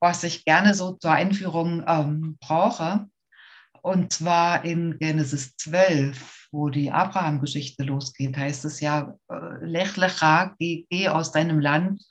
was 0.00 0.24
ich 0.24 0.44
gerne 0.44 0.74
so 0.74 0.92
zur 0.92 1.12
Einführung 1.12 1.84
ähm, 1.86 2.38
brauche. 2.40 3.06
Und 3.82 4.12
zwar 4.12 4.64
in 4.64 4.98
Genesis 4.98 5.56
12, 5.56 6.48
wo 6.52 6.68
die 6.68 6.90
Abraham-Geschichte 6.90 7.84
losgeht, 7.84 8.36
heißt 8.36 8.64
es 8.64 8.80
ja, 8.80 9.14
äh, 9.30 9.64
Lech 9.64 9.96
lecha, 9.96 10.54
geh, 10.58 10.86
geh 10.90 11.08
aus 11.08 11.32
deinem 11.32 11.60
Land 11.60 12.02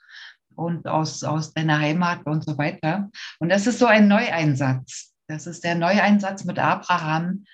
und 0.56 0.88
aus, 0.88 1.24
aus 1.24 1.54
deiner 1.54 1.80
Heimat 1.80 2.26
und 2.26 2.44
so 2.44 2.58
weiter. 2.58 3.10
Und 3.40 3.50
das 3.50 3.68
ist 3.68 3.80
so 3.80 3.86
ein 3.86 4.08
Neueinsatz. 4.08 5.14
Das 5.28 5.46
ist 5.46 5.64
der 5.64 5.76
Neueinsatz 5.76 6.46
mit 6.46 6.58
Abraham, 6.58 7.46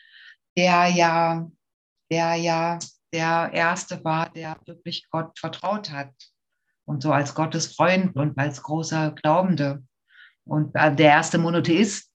der 0.55 0.87
ja, 0.87 1.47
der 2.11 2.35
ja 2.35 2.79
der 3.13 3.51
Erste 3.53 4.03
war, 4.03 4.29
der 4.29 4.57
wirklich 4.65 5.07
Gott 5.09 5.37
vertraut 5.37 5.91
hat. 5.91 6.13
Und 6.85 7.01
so 7.01 7.13
als 7.13 7.35
Gottes 7.35 7.75
Freund 7.75 8.15
und 8.15 8.37
als 8.37 8.61
großer 8.61 9.11
Glaubende. 9.11 9.83
Und 10.45 10.73
der 10.75 10.97
erste 10.97 11.37
Monotheist, 11.37 12.11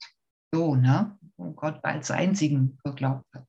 so, 0.53 0.75
ne? 0.75 1.17
Und 1.37 1.57
Gott 1.57 1.79
als 1.85 2.11
einzigen 2.11 2.79
geglaubt 2.85 3.25
hat. 3.33 3.47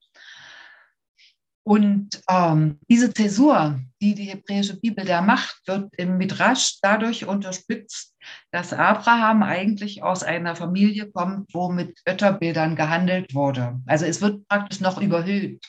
Und 1.62 2.20
ähm, 2.28 2.78
diese 2.88 3.12
Zäsur, 3.12 3.78
die 4.00 4.14
die 4.14 4.24
hebräische 4.24 4.80
Bibel 4.80 5.04
da 5.04 5.20
macht, 5.20 5.60
wird 5.66 5.94
im 5.96 6.16
Midrash 6.16 6.78
dadurch 6.80 7.26
unterstützt, 7.26 8.16
dass 8.50 8.72
Abraham 8.72 9.42
eigentlich 9.42 10.02
aus 10.02 10.22
einer 10.22 10.56
Familie 10.56 11.10
kommt, 11.10 11.52
wo 11.52 11.70
mit 11.70 12.02
Götterbildern 12.04 12.76
gehandelt 12.76 13.34
wurde. 13.34 13.80
Also 13.86 14.06
es 14.06 14.22
wird 14.22 14.48
praktisch 14.48 14.80
noch 14.80 15.00
überhöht. 15.00 15.64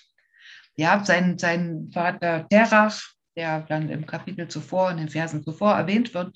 Ja, 0.77 1.03
sein, 1.03 1.37
sein 1.37 1.91
Vater 1.93 2.47
Terach, 2.49 3.01
der 3.35 3.61
dann 3.61 3.89
im 3.89 4.05
Kapitel 4.05 4.47
zuvor, 4.47 4.91
in 4.91 4.97
den 4.97 5.09
Versen 5.09 5.43
zuvor 5.43 5.73
erwähnt 5.73 6.13
wird, 6.13 6.35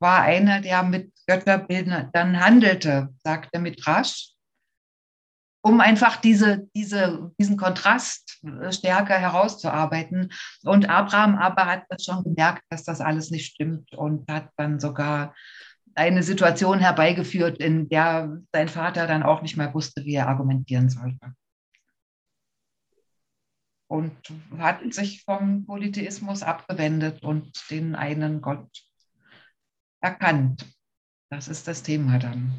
war 0.00 0.22
einer, 0.22 0.60
der 0.60 0.82
mit 0.82 1.12
Götterbildern 1.26 2.10
dann 2.12 2.40
handelte, 2.40 3.08
sagt 3.22 3.52
der 3.54 3.60
Midrash 3.60 4.34
um 5.68 5.80
einfach 5.80 6.16
diese, 6.16 6.68
diese, 6.74 7.32
diesen 7.38 7.56
Kontrast 7.56 8.40
äh, 8.44 8.72
stärker 8.72 9.18
herauszuarbeiten. 9.18 10.32
Und 10.62 10.88
Abraham 10.88 11.34
aber 11.36 11.66
hat 11.66 11.84
das 11.88 12.04
schon 12.04 12.24
gemerkt, 12.24 12.62
dass 12.70 12.84
das 12.84 13.00
alles 13.00 13.30
nicht 13.30 13.52
stimmt 13.54 13.92
und 13.92 14.30
hat 14.30 14.50
dann 14.56 14.80
sogar 14.80 15.34
eine 15.94 16.22
Situation 16.22 16.78
herbeigeführt, 16.78 17.58
in 17.58 17.88
der 17.88 18.40
sein 18.52 18.68
Vater 18.68 19.06
dann 19.06 19.22
auch 19.22 19.42
nicht 19.42 19.56
mehr 19.56 19.74
wusste, 19.74 20.04
wie 20.04 20.14
er 20.14 20.28
argumentieren 20.28 20.88
sollte. 20.88 21.34
Und 23.90 24.16
hat 24.58 24.80
sich 24.92 25.24
vom 25.24 25.66
Polytheismus 25.66 26.42
abgewendet 26.42 27.22
und 27.22 27.52
den 27.70 27.94
einen 27.94 28.42
Gott 28.42 28.68
erkannt. 30.00 30.66
Das 31.30 31.48
ist 31.48 31.68
das 31.68 31.82
Thema 31.82 32.18
dann, 32.18 32.52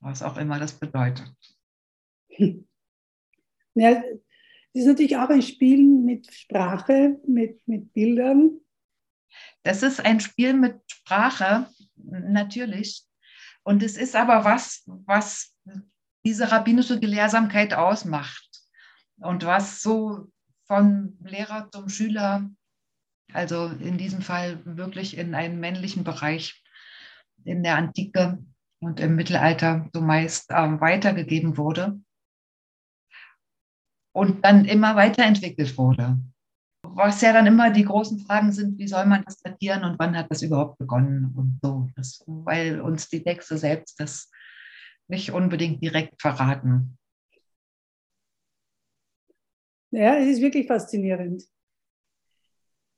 was 0.00 0.22
auch 0.22 0.36
immer 0.36 0.58
das 0.58 0.78
bedeutet. 0.78 1.32
Ja, 3.74 3.94
das 3.94 4.82
ist 4.82 4.86
natürlich 4.86 5.16
auch 5.16 5.30
ein 5.30 5.40
Spiel 5.40 5.82
mit 5.82 6.30
Sprache, 6.30 7.18
mit, 7.26 7.66
mit 7.66 7.90
Bildern. 7.94 8.60
Das 9.62 9.82
ist 9.82 10.04
ein 10.04 10.20
Spiel 10.20 10.52
mit 10.52 10.78
Sprache, 10.90 11.70
natürlich. 11.94 13.06
Und 13.62 13.82
es 13.82 13.96
ist 13.96 14.14
aber 14.14 14.44
was, 14.44 14.82
was 15.06 15.56
diese 16.24 16.50
rabbinische 16.50 17.00
Gelehrsamkeit 17.00 17.74
ausmacht 17.74 18.48
und 19.16 19.44
was 19.44 19.82
so 19.82 20.30
von 20.66 21.18
Lehrer 21.22 21.70
zum 21.70 21.88
Schüler, 21.88 22.48
also 23.32 23.66
in 23.66 23.98
diesem 23.98 24.22
Fall 24.22 24.60
wirklich 24.64 25.16
in 25.16 25.34
einem 25.34 25.60
männlichen 25.60 26.04
Bereich 26.04 26.61
in 27.44 27.62
der 27.62 27.76
Antike 27.76 28.38
und 28.80 29.00
im 29.00 29.14
Mittelalter 29.14 29.88
so 29.92 30.00
meist 30.00 30.50
äh, 30.50 30.80
weitergegeben 30.80 31.56
wurde 31.56 32.00
und 34.12 34.44
dann 34.44 34.64
immer 34.64 34.96
weiterentwickelt 34.96 35.76
wurde. 35.78 36.18
Was 36.84 37.20
ja 37.22 37.32
dann 37.32 37.46
immer 37.46 37.70
die 37.70 37.84
großen 37.84 38.18
Fragen 38.18 38.52
sind, 38.52 38.78
wie 38.78 38.88
soll 38.88 39.06
man 39.06 39.24
das 39.24 39.38
datieren 39.38 39.84
und 39.84 39.98
wann 39.98 40.16
hat 40.16 40.30
das 40.30 40.42
überhaupt 40.42 40.78
begonnen 40.78 41.32
und 41.36 41.58
so, 41.62 41.88
das, 41.96 42.22
weil 42.26 42.80
uns 42.80 43.08
die 43.08 43.22
Texte 43.22 43.56
selbst 43.56 43.98
das 44.00 44.30
nicht 45.08 45.30
unbedingt 45.30 45.82
direkt 45.82 46.20
verraten. 46.20 46.98
Ja, 49.90 50.16
es 50.16 50.26
ist 50.26 50.42
wirklich 50.42 50.66
faszinierend. 50.66 51.44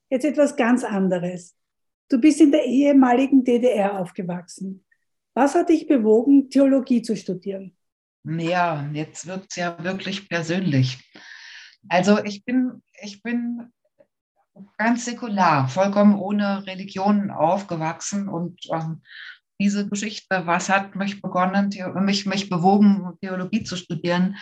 Jetzt 0.09 0.25
etwas 0.25 0.55
ganz 0.55 0.83
anderes. 0.83 1.55
Du 2.09 2.19
bist 2.19 2.39
in 2.39 2.51
der 2.51 2.65
ehemaligen 2.65 3.43
DDR 3.43 3.99
aufgewachsen. 3.99 4.85
Was 5.33 5.55
hat 5.55 5.69
dich 5.69 5.87
bewogen, 5.87 6.49
Theologie 6.49 7.01
zu 7.01 7.15
studieren? 7.15 7.75
Ja, 8.23 8.87
jetzt 8.93 9.27
wird 9.27 9.47
es 9.49 9.55
ja 9.55 9.83
wirklich 9.83 10.29
persönlich. 10.29 10.97
Also 11.89 12.23
ich 12.23 12.45
bin, 12.45 12.81
ich 13.01 13.21
bin 13.21 13.71
ganz 14.77 15.05
säkular, 15.05 15.67
vollkommen 15.67 16.15
ohne 16.15 16.65
Religion 16.65 17.29
aufgewachsen 17.31 18.29
und 18.29 18.59
ähm, 18.71 19.01
diese 19.59 19.87
Geschichte, 19.87 20.45
was 20.45 20.69
hat 20.69 20.95
mich 20.95 21.21
begonnen, 21.21 21.69
mich, 22.03 22.25
mich 22.25 22.49
bewogen, 22.49 23.17
Theologie 23.21 23.63
zu 23.63 23.75
studieren, 23.77 24.37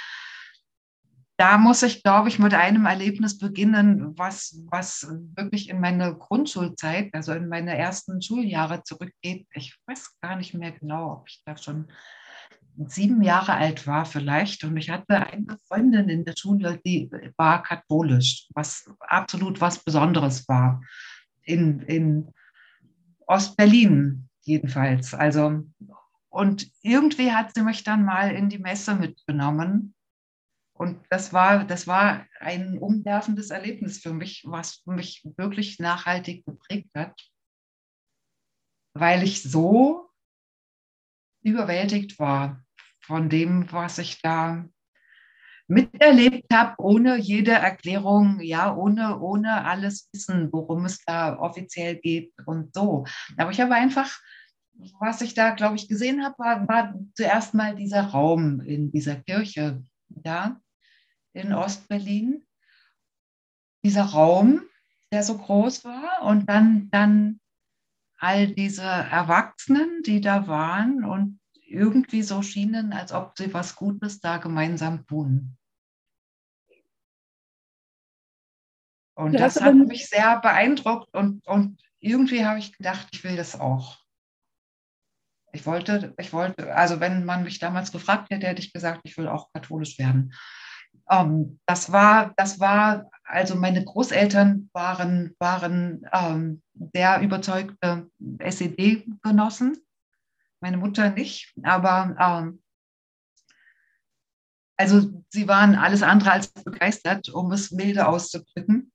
da 1.43 1.57
muss 1.57 1.83
ich, 1.83 2.03
glaube 2.03 2.29
ich, 2.29 2.39
mit 2.39 2.53
einem 2.53 2.85
Erlebnis 2.85 3.37
beginnen, 3.37 4.17
was, 4.17 4.63
was 4.71 5.05
wirklich 5.35 5.67
in 5.69 5.81
meine 5.81 6.15
Grundschulzeit, 6.15 7.09
also 7.13 7.33
in 7.33 7.49
meine 7.49 7.77
ersten 7.77 8.21
Schuljahre 8.21 8.83
zurückgeht. 8.83 9.45
Ich 9.53 9.77
weiß 9.85 10.21
gar 10.21 10.37
nicht 10.37 10.53
mehr 10.53 10.71
genau, 10.71 11.11
ob 11.11 11.27
ich 11.27 11.43
da 11.45 11.57
schon 11.57 11.91
sieben 12.87 13.21
Jahre 13.23 13.55
alt 13.55 13.85
war 13.87 14.05
vielleicht 14.05 14.63
und 14.63 14.77
ich 14.77 14.89
hatte 14.89 15.17
eine 15.17 15.57
Freundin 15.67 16.07
in 16.07 16.23
der 16.23 16.33
Schule, 16.37 16.79
die 16.85 17.11
war 17.35 17.61
katholisch, 17.61 18.47
was 18.55 18.89
absolut 19.01 19.59
was 19.59 19.83
Besonderes 19.83 20.47
war. 20.47 20.81
In, 21.41 21.81
in 21.81 22.31
Ostberlin 23.27 24.29
jedenfalls. 24.43 25.13
Also, 25.13 25.65
und 26.29 26.71
irgendwie 26.83 27.33
hat 27.33 27.53
sie 27.53 27.63
mich 27.63 27.83
dann 27.83 28.05
mal 28.05 28.31
in 28.31 28.47
die 28.47 28.59
Messe 28.59 28.95
mitgenommen. 28.95 29.93
Und 30.73 30.99
das 31.09 31.33
war, 31.33 31.65
das 31.65 31.87
war 31.87 32.25
ein 32.39 32.77
umwerfendes 32.79 33.51
Erlebnis 33.51 33.99
für 33.99 34.13
mich, 34.13 34.43
was 34.45 34.83
mich 34.85 35.23
wirklich 35.37 35.79
nachhaltig 35.79 36.45
geprägt 36.45 36.89
hat, 36.95 37.15
weil 38.95 39.23
ich 39.23 39.43
so 39.43 40.09
überwältigt 41.43 42.17
war 42.19 42.63
von 43.01 43.29
dem, 43.29 43.71
was 43.71 43.99
ich 43.99 44.21
da 44.21 44.65
miterlebt 45.67 46.53
habe, 46.53 46.75
ohne 46.77 47.17
jede 47.17 47.51
Erklärung, 47.51 48.39
ja, 48.41 48.75
ohne, 48.75 49.19
ohne 49.19 49.65
alles 49.65 50.09
Wissen, 50.11 50.51
worum 50.51 50.85
es 50.85 51.03
da 51.05 51.37
offiziell 51.39 51.95
geht 51.97 52.33
und 52.45 52.73
so. 52.73 53.05
Aber 53.37 53.51
ich 53.51 53.61
habe 53.61 53.73
einfach, 53.75 54.19
was 54.99 55.21
ich 55.21 55.33
da, 55.33 55.51
glaube 55.51 55.75
ich, 55.75 55.87
gesehen 55.87 56.23
habe, 56.23 56.37
war, 56.37 56.67
war 56.67 56.93
zuerst 57.15 57.53
mal 57.53 57.75
dieser 57.75 58.07
Raum 58.07 58.59
in 58.61 58.91
dieser 58.91 59.15
Kirche, 59.15 59.83
ja, 60.09 60.61
in 61.33 61.53
Ostberlin. 61.53 62.45
Dieser 63.83 64.03
Raum, 64.03 64.61
der 65.11 65.23
so 65.23 65.37
groß 65.37 65.83
war 65.83 66.21
und 66.23 66.47
dann, 66.47 66.89
dann 66.89 67.39
all 68.17 68.47
diese 68.47 68.83
Erwachsenen, 68.83 70.01
die 70.03 70.21
da 70.21 70.47
waren 70.47 71.03
und 71.03 71.39
irgendwie 71.65 72.23
so 72.23 72.41
schienen, 72.41 72.93
als 72.93 73.11
ob 73.11 73.37
sie 73.37 73.53
was 73.53 73.75
Gutes 73.75 74.19
da 74.21 74.37
gemeinsam 74.37 75.05
tun. 75.07 75.57
Und 79.15 79.33
das 79.33 79.61
hat 79.61 79.75
mich 79.75 80.07
sehr 80.07 80.39
beeindruckt 80.39 81.13
und, 81.13 81.45
und 81.45 81.81
irgendwie 81.99 82.45
habe 82.45 82.59
ich 82.59 82.75
gedacht, 82.75 83.09
ich 83.11 83.23
will 83.23 83.35
das 83.35 83.59
auch. 83.59 84.02
Ich 85.53 85.65
wollte, 85.65 86.13
ich 86.17 86.33
wollte, 86.33 86.75
also 86.75 86.99
wenn 86.99 87.25
man 87.25 87.43
mich 87.43 87.59
damals 87.59 87.91
gefragt 87.91 88.29
hätte, 88.31 88.47
hätte 88.47 88.61
ich 88.61 88.73
gesagt, 88.73 89.01
ich 89.03 89.17
will 89.17 89.27
auch 89.27 89.51
katholisch 89.53 89.97
werden. 89.99 90.33
Ähm, 91.09 91.59
das 91.65 91.91
war, 91.91 92.33
das 92.37 92.59
war, 92.59 93.09
also 93.23 93.55
meine 93.55 93.85
Großeltern 93.85 94.69
waren, 94.73 95.35
waren 95.39 96.05
ähm, 96.11 96.61
sehr 96.93 97.21
überzeugte 97.21 98.09
SED-Genossen 98.39 99.77
meine 100.63 100.77
Mutter 100.77 101.09
nicht, 101.11 101.53
aber 101.61 102.15
ähm, 102.19 102.63
also 104.77 105.23
sie 105.29 105.47
waren 105.47 105.75
alles 105.75 106.01
andere 106.01 106.31
als 106.31 106.51
begeistert, 106.51 107.29
um 107.29 107.51
es 107.51 107.71
milde 107.71 108.07
auszudrücken, 108.07 108.91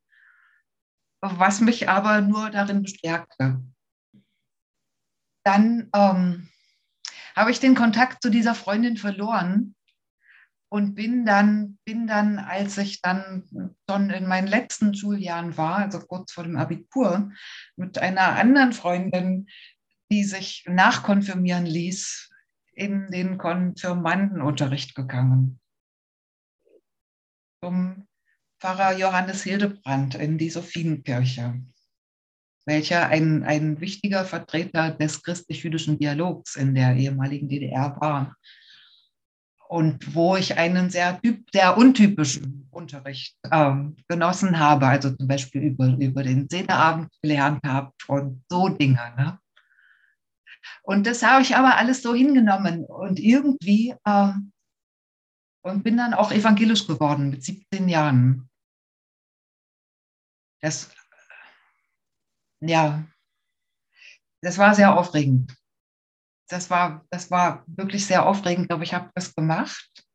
was 1.20 1.60
mich 1.60 1.88
aber 1.88 2.22
nur 2.22 2.50
darin 2.50 2.82
bestärkte. 2.82 3.62
Dann 5.48 5.88
ähm, 5.94 6.50
habe 7.34 7.50
ich 7.50 7.58
den 7.58 7.74
Kontakt 7.74 8.22
zu 8.22 8.28
dieser 8.28 8.54
Freundin 8.54 8.98
verloren 8.98 9.74
und 10.70 10.94
bin 10.94 11.24
dann, 11.24 11.78
bin 11.86 12.06
dann, 12.06 12.38
als 12.38 12.76
ich 12.76 13.00
dann 13.00 13.48
schon 13.88 14.10
in 14.10 14.26
meinen 14.26 14.46
letzten 14.46 14.94
Schuljahren 14.94 15.56
war, 15.56 15.76
also 15.76 16.00
kurz 16.00 16.32
vor 16.32 16.44
dem 16.44 16.58
Abitur, 16.58 17.32
mit 17.76 17.96
einer 17.96 18.36
anderen 18.36 18.74
Freundin 18.74 19.46
die 20.10 20.24
sich 20.24 20.64
nachkonfirmieren 20.66 21.64
ließ, 21.64 22.30
in 22.72 23.10
den 23.10 23.38
Konfirmandenunterricht 23.38 24.94
gegangen. 24.94 25.60
Zum 27.64 28.06
Pfarrer 28.60 28.98
Johannes 28.98 29.44
Hildebrand 29.44 30.14
in 30.14 30.36
die 30.36 30.50
Sophienkirche, 30.50 31.62
welcher 32.68 33.08
ein, 33.08 33.42
ein 33.42 33.80
wichtiger 33.80 34.24
Vertreter 34.24 34.92
des 34.92 35.22
christlich-jüdischen 35.22 35.98
Dialogs 35.98 36.54
in 36.54 36.74
der 36.74 36.94
ehemaligen 36.94 37.48
DDR 37.48 37.96
war. 38.00 38.36
Und 39.68 40.14
wo 40.14 40.36
ich 40.36 40.56
einen 40.56 40.88
sehr, 40.90 41.20
sehr 41.52 41.76
untypischen 41.76 42.68
Unterricht 42.70 43.36
ähm, 43.50 43.96
genossen 44.06 44.58
habe, 44.58 44.86
also 44.86 45.10
zum 45.10 45.26
Beispiel 45.26 45.62
über, 45.62 45.88
über 45.98 46.22
den 46.22 46.48
Sehneabend 46.48 47.10
gelernt 47.20 47.60
habe 47.66 47.92
und 48.06 48.44
so 48.48 48.68
Dinge. 48.68 49.12
Ne? 49.16 49.38
Und 50.82 51.06
das 51.06 51.22
habe 51.22 51.42
ich 51.42 51.56
aber 51.56 51.76
alles 51.76 52.02
so 52.02 52.14
hingenommen 52.14 52.84
und 52.84 53.18
irgendwie 53.18 53.94
äh, 54.04 54.32
und 55.62 55.82
bin 55.82 55.96
dann 55.96 56.14
auch 56.14 56.32
evangelisch 56.32 56.86
geworden 56.86 57.30
mit 57.30 57.44
17 57.44 57.88
Jahren. 57.88 58.48
das, 60.60 60.90
ja, 62.60 63.04
das 64.42 64.58
war 64.58 64.74
sehr 64.74 64.96
aufregend. 64.96 65.54
Das 66.48 66.70
war, 66.70 67.04
das 67.10 67.30
war 67.30 67.64
wirklich 67.66 68.06
sehr 68.06 68.26
aufregend, 68.26 68.70
aber 68.70 68.82
ich 68.82 68.94
habe 68.94 69.10
das 69.14 69.34
gemacht. 69.34 70.06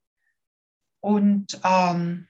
Und 1.01 1.59
ähm, 1.63 2.27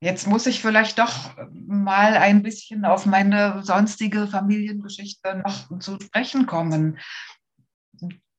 jetzt 0.00 0.26
muss 0.26 0.46
ich 0.46 0.60
vielleicht 0.60 0.98
doch 0.98 1.34
mal 1.52 2.16
ein 2.16 2.42
bisschen 2.42 2.84
auf 2.84 3.06
meine 3.06 3.62
sonstige 3.62 4.26
Familiengeschichte 4.26 5.36
noch 5.36 5.78
zu 5.78 5.98
sprechen 6.00 6.46
kommen, 6.46 6.98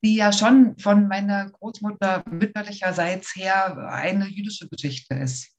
die 0.03 0.15
ja 0.17 0.31
schon 0.31 0.77
von 0.77 1.07
meiner 1.07 1.49
Großmutter 1.49 2.23
mütterlicherseits 2.29 3.35
her 3.35 3.89
eine 3.89 4.27
jüdische 4.27 4.67
Geschichte 4.67 5.15
ist. 5.15 5.54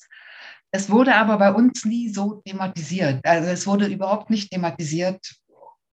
Es 0.73 0.91
wurde 0.91 1.15
aber 1.15 1.39
bei 1.39 1.53
uns 1.53 1.85
nie 1.85 2.09
so 2.09 2.43
thematisiert. 2.45 3.25
Also 3.25 3.49
es 3.49 3.67
wurde 3.67 3.87
überhaupt 3.87 4.31
nicht 4.31 4.51
thematisiert 4.51 5.37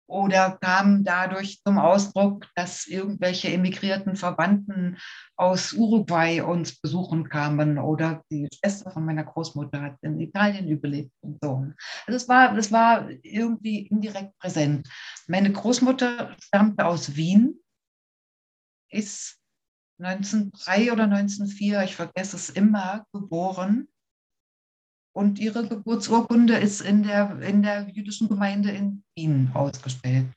oder 0.08 0.58
kam 0.62 1.04
dadurch 1.04 1.62
zum 1.64 1.80
Ausdruck, 1.80 2.48
dass 2.56 2.86
irgendwelche 2.88 3.52
emigrierten 3.52 4.16
Verwandten 4.16 4.98
aus 5.38 5.74
Uruguay 5.74 6.42
uns 6.42 6.80
besuchen 6.80 7.30
kamen 7.30 7.80
oder 7.80 8.24
die 8.30 8.48
Schwester 8.54 8.92
von 8.92 9.06
meiner 9.06 9.24
Großmutter 9.24 9.82
hat 9.82 9.98
in 10.02 10.20
Italien 10.20 10.68
überlebt 10.68 11.14
und 11.22 11.40
so. 11.42 11.66
Also 12.06 12.18
es 12.18 12.28
war, 12.28 12.56
es 12.58 12.72
war 12.72 13.10
irgendwie 13.24 13.88
indirekt 13.88 14.38
präsent. 14.38 14.88
Meine 15.28 15.52
Großmutter 15.52 16.36
stammte 16.40 16.86
aus 16.86 17.16
Wien, 17.16 17.60
ist 18.92 19.40
1903 20.00 20.92
oder 20.92 21.04
1904, 21.04 21.84
ich 21.84 21.96
vergesse 21.96 22.36
es 22.36 22.50
immer, 22.50 23.06
geboren 23.14 23.88
und 25.14 25.40
ihre 25.40 25.68
Geburtsurkunde 25.68 26.58
ist 26.58 26.82
in 26.82 27.04
der, 27.04 27.40
in 27.42 27.62
der 27.62 27.88
jüdischen 27.90 28.28
Gemeinde 28.28 28.72
in 28.72 29.04
Wien 29.16 29.52
ausgestellt. 29.54 30.34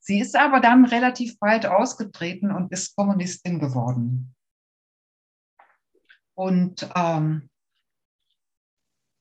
Sie 0.00 0.20
ist 0.20 0.34
aber 0.36 0.60
dann 0.60 0.86
relativ 0.86 1.38
bald 1.38 1.66
ausgetreten 1.66 2.50
und 2.50 2.72
ist 2.72 2.96
Kommunistin 2.96 3.58
geworden. 3.58 4.34
Und, 6.34 6.88
ähm, 6.94 7.50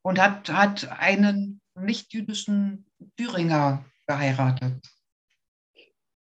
und 0.02 0.20
hat, 0.20 0.50
hat 0.50 0.88
einen 0.92 1.62
nicht-jüdischen 1.76 2.90
Thüringer 3.18 3.84
geheiratet. 4.08 4.88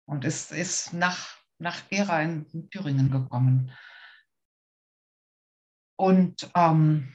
Und 0.06 0.24
ist, 0.24 0.50
ist 0.50 0.92
nach, 0.92 1.36
nach 1.58 1.88
Gera 1.88 2.20
in 2.22 2.68
Thüringen 2.70 3.10
gekommen. 3.12 3.70
Und 5.96 6.50
ähm, 6.56 7.12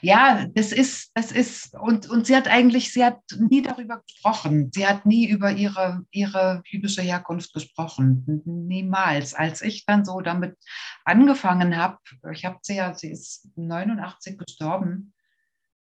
ja, 0.00 0.46
das 0.54 0.72
ist, 0.72 1.10
das 1.14 1.32
ist, 1.32 1.74
und, 1.74 2.08
und 2.08 2.26
sie 2.26 2.36
hat 2.36 2.48
eigentlich, 2.48 2.92
sie 2.92 3.04
hat 3.04 3.20
nie 3.38 3.62
darüber 3.62 4.02
gesprochen. 4.02 4.70
Sie 4.74 4.86
hat 4.86 5.06
nie 5.06 5.28
über 5.28 5.50
ihre, 5.52 6.04
ihre 6.10 6.62
jüdische 6.66 7.02
Herkunft 7.02 7.52
gesprochen. 7.52 8.42
Niemals. 8.44 9.34
Als 9.34 9.62
ich 9.62 9.86
dann 9.86 10.04
so 10.04 10.20
damit 10.20 10.56
angefangen 11.04 11.76
habe, 11.76 11.98
ich 12.32 12.44
habe 12.44 12.58
sie 12.62 12.76
ja, 12.76 12.94
sie 12.94 13.10
ist 13.10 13.48
89 13.56 14.38
gestorben, 14.38 15.14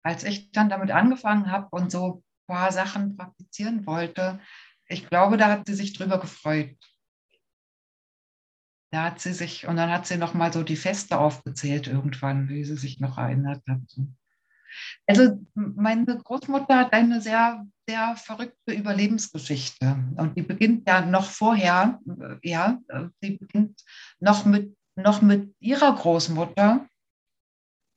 als 0.03 0.25
ich 0.25 0.53
dann 0.53 0.69
damit 0.69 0.91
angefangen 0.91 1.51
habe 1.51 1.69
und 1.71 1.91
so 1.91 2.23
ein 2.49 2.55
paar 2.55 2.73
Sachen 2.73 3.17
praktizieren 3.17 3.87
wollte, 3.87 4.41
ich 4.89 5.09
glaube, 5.09 5.37
da 5.37 5.51
hat 5.51 5.67
sie 5.67 5.75
sich 5.75 5.93
drüber 5.93 6.19
gefreut. 6.19 6.77
Da 8.91 9.05
hat 9.05 9.21
sie 9.21 9.33
sich, 9.33 9.67
und 9.67 9.77
dann 9.77 9.91
hat 9.91 10.07
sie 10.07 10.17
nochmal 10.17 10.53
so 10.53 10.63
die 10.63 10.77
Feste 10.77 11.19
aufgezählt 11.19 11.87
irgendwann, 11.87 12.49
wie 12.49 12.65
sie 12.65 12.77
sich 12.77 13.01
noch 13.01 13.19
erinnert 13.19 13.63
hat. 13.69 13.81
Also 15.07 15.45
meine 15.55 16.19
Großmutter 16.19 16.77
hat 16.77 16.93
eine 16.93 17.21
sehr, 17.21 17.67
sehr 17.87 18.17
verrückte 18.17 18.73
Überlebensgeschichte. 18.73 19.97
Und 20.17 20.37
die 20.37 20.43
beginnt 20.43 20.89
ja 20.89 21.05
noch 21.05 21.31
vorher, 21.31 22.01
ja, 22.43 22.79
sie 23.21 23.33
beginnt 23.33 23.83
noch 24.21 24.45
mit, 24.45 24.77
noch 24.97 25.23
mit 25.23 25.55
ihrer 25.61 25.95
Großmutter. 25.95 26.87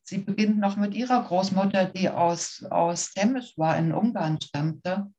Sie 0.04 0.18
beginnt 0.18 0.60
noch 0.60 0.76
mit 0.76 0.94
ihrer 0.94 1.24
Großmutter, 1.24 1.86
die 1.86 2.10
aus, 2.10 2.66
aus 2.70 3.14
Temes 3.14 3.54
war, 3.58 3.78
in 3.78 3.94
Ungarn 3.94 4.40
stammte 4.42 5.12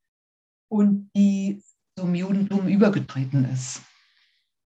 und 0.69 1.11
die 1.17 1.63
zum 1.99 2.15
Judentum 2.15 2.69
übergetreten 2.69 3.45
ist. 3.51 3.83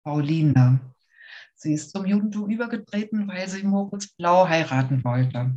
Pauline. 0.07 0.79
Sie 1.55 1.73
ist 1.73 1.91
zum 1.91 2.05
Judentum 2.05 2.49
übergetreten, 2.49 3.27
weil 3.27 3.45
sie 3.49 3.63
Moritz 3.63 4.07
Blau 4.07 4.47
heiraten 4.47 5.03
wollte. 5.03 5.53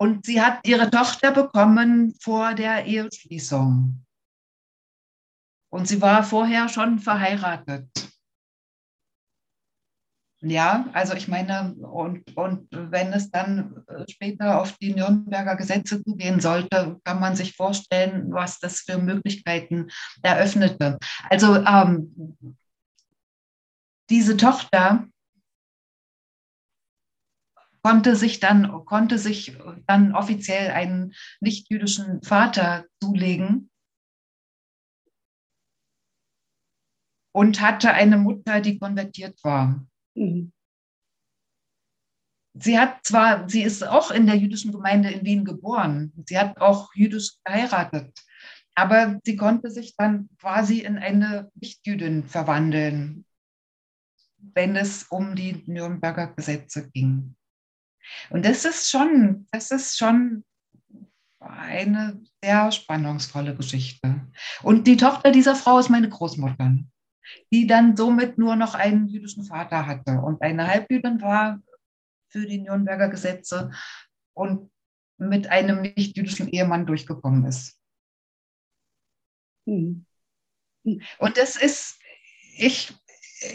Und 0.00 0.26
sie 0.26 0.42
hat 0.42 0.66
ihre 0.66 0.90
Tochter 0.90 1.30
bekommen 1.30 2.12
vor 2.20 2.54
der 2.54 2.86
Eheschließung. 2.86 4.04
Und 5.70 5.86
sie 5.86 6.00
war 6.00 6.24
vorher 6.24 6.68
schon 6.68 6.98
verheiratet. 6.98 8.11
Ja, 10.44 10.86
also 10.92 11.14
ich 11.14 11.28
meine, 11.28 11.72
und, 11.74 12.36
und 12.36 12.66
wenn 12.72 13.12
es 13.12 13.30
dann 13.30 13.84
später 14.10 14.60
auf 14.60 14.76
die 14.78 14.92
Nürnberger 14.92 15.54
Gesetze 15.54 16.02
zugehen 16.02 16.40
sollte, 16.40 17.00
kann 17.04 17.20
man 17.20 17.36
sich 17.36 17.54
vorstellen, 17.54 18.32
was 18.32 18.58
das 18.58 18.80
für 18.80 18.98
Möglichkeiten 18.98 19.88
eröffnete. 20.20 20.98
Also 21.30 21.54
ähm, 21.54 22.36
diese 24.10 24.36
Tochter 24.36 25.06
konnte 27.84 28.16
sich 28.16 28.40
dann, 28.40 28.84
konnte 28.84 29.18
sich 29.18 29.56
dann 29.86 30.12
offiziell 30.12 30.72
einen 30.72 31.14
nicht-jüdischen 31.40 32.20
Vater 32.24 32.84
zulegen 33.00 33.70
und 37.32 37.60
hatte 37.60 37.92
eine 37.92 38.18
Mutter, 38.18 38.60
die 38.60 38.80
konvertiert 38.80 39.38
war. 39.44 39.86
Mhm. 40.14 40.52
Sie 42.54 42.78
hat 42.78 43.04
zwar, 43.04 43.48
sie 43.48 43.62
ist 43.62 43.86
auch 43.86 44.10
in 44.10 44.26
der 44.26 44.36
jüdischen 44.36 44.72
Gemeinde 44.72 45.10
in 45.10 45.24
Wien 45.24 45.44
geboren. 45.44 46.12
Sie 46.26 46.38
hat 46.38 46.60
auch 46.60 46.94
jüdisch 46.94 47.32
geheiratet. 47.44 48.12
Aber 48.74 49.18
sie 49.24 49.36
konnte 49.36 49.70
sich 49.70 49.96
dann 49.96 50.28
quasi 50.38 50.80
in 50.80 50.98
eine 50.98 51.50
Nichtjüdin 51.54 52.24
verwandeln, 52.24 53.24
wenn 54.38 54.76
es 54.76 55.04
um 55.04 55.34
die 55.34 55.62
Nürnberger 55.66 56.28
Gesetze 56.34 56.90
ging. 56.90 57.36
Und 58.30 58.44
das 58.44 58.64
ist 58.64 58.90
schon, 58.90 59.46
das 59.50 59.70
ist 59.70 59.96
schon 59.96 60.44
eine 61.38 62.20
sehr 62.42 62.70
spannungsvolle 62.70 63.54
Geschichte. 63.56 64.26
Und 64.62 64.86
die 64.86 64.96
Tochter 64.96 65.32
dieser 65.32 65.54
Frau 65.54 65.78
ist 65.78 65.88
meine 65.88 66.08
Großmutter 66.08 66.76
die 67.52 67.66
dann 67.66 67.96
somit 67.96 68.38
nur 68.38 68.56
noch 68.56 68.74
einen 68.74 69.08
jüdischen 69.08 69.44
Vater 69.44 69.86
hatte 69.86 70.20
und 70.20 70.42
eine 70.42 70.66
Halbjüdin 70.66 71.20
war 71.20 71.60
für 72.28 72.46
die 72.46 72.58
Nürnberger 72.58 73.08
Gesetze 73.08 73.70
und 74.32 74.70
mit 75.18 75.48
einem 75.48 75.82
nicht-jüdischen 75.82 76.48
Ehemann 76.48 76.86
durchgekommen 76.86 77.44
ist. 77.44 77.78
Mhm. 79.66 80.06
Und 81.18 81.36
das 81.36 81.56
ist, 81.56 82.00
ich, 82.56 82.92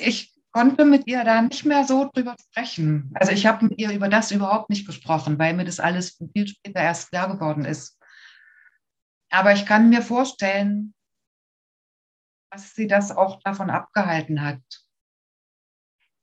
ich 0.06 0.34
konnte 0.52 0.86
mit 0.86 1.08
ihr 1.08 1.24
da 1.24 1.42
nicht 1.42 1.66
mehr 1.66 1.84
so 1.86 2.10
drüber 2.14 2.36
sprechen. 2.40 3.12
Also 3.16 3.32
ich 3.32 3.46
habe 3.46 3.66
mit 3.66 3.80
ihr 3.80 3.92
über 3.92 4.08
das 4.08 4.32
überhaupt 4.32 4.70
nicht 4.70 4.86
gesprochen, 4.86 5.38
weil 5.38 5.54
mir 5.54 5.66
das 5.66 5.80
alles 5.80 6.18
viel 6.34 6.48
später 6.48 6.82
erst 6.82 7.10
klar 7.10 7.32
geworden 7.32 7.66
ist. 7.66 8.00
Aber 9.30 9.52
ich 9.54 9.66
kann 9.66 9.90
mir 9.90 10.02
vorstellen, 10.02 10.94
dass 12.50 12.76
sie 12.76 12.88
das 12.88 13.12
auch 13.12 13.42
davon 13.42 13.70
abgehalten 13.70 14.42
hat, 14.42 14.62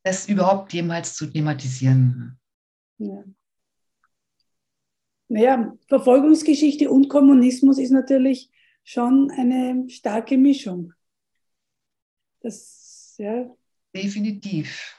das 0.03 0.29
überhaupt 0.29 0.73
jemals 0.73 1.15
zu 1.15 1.27
thematisieren. 1.27 2.39
Ja. 2.99 3.25
Naja, 5.29 5.73
Verfolgungsgeschichte 5.89 6.91
und 6.91 7.09
Kommunismus 7.09 7.79
ist 7.79 7.91
natürlich 7.91 8.51
schon 8.85 9.31
eine 9.31 9.89
starke 9.89 10.37
Mischung. 10.37 10.93
Das, 12.41 13.15
ja. 13.19 13.51
Definitiv. 13.95 14.97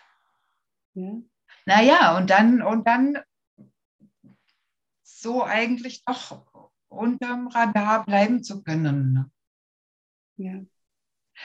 Ja. 0.95 1.21
Naja, 1.65 2.17
und 2.17 2.29
dann, 2.29 2.61
und 2.61 2.87
dann 2.87 3.19
so 5.03 5.43
eigentlich 5.43 6.03
doch 6.05 6.71
unterm 6.87 7.47
Radar 7.47 8.05
bleiben 8.05 8.43
zu 8.43 8.63
können. 8.63 9.31
Ja. 10.37 10.63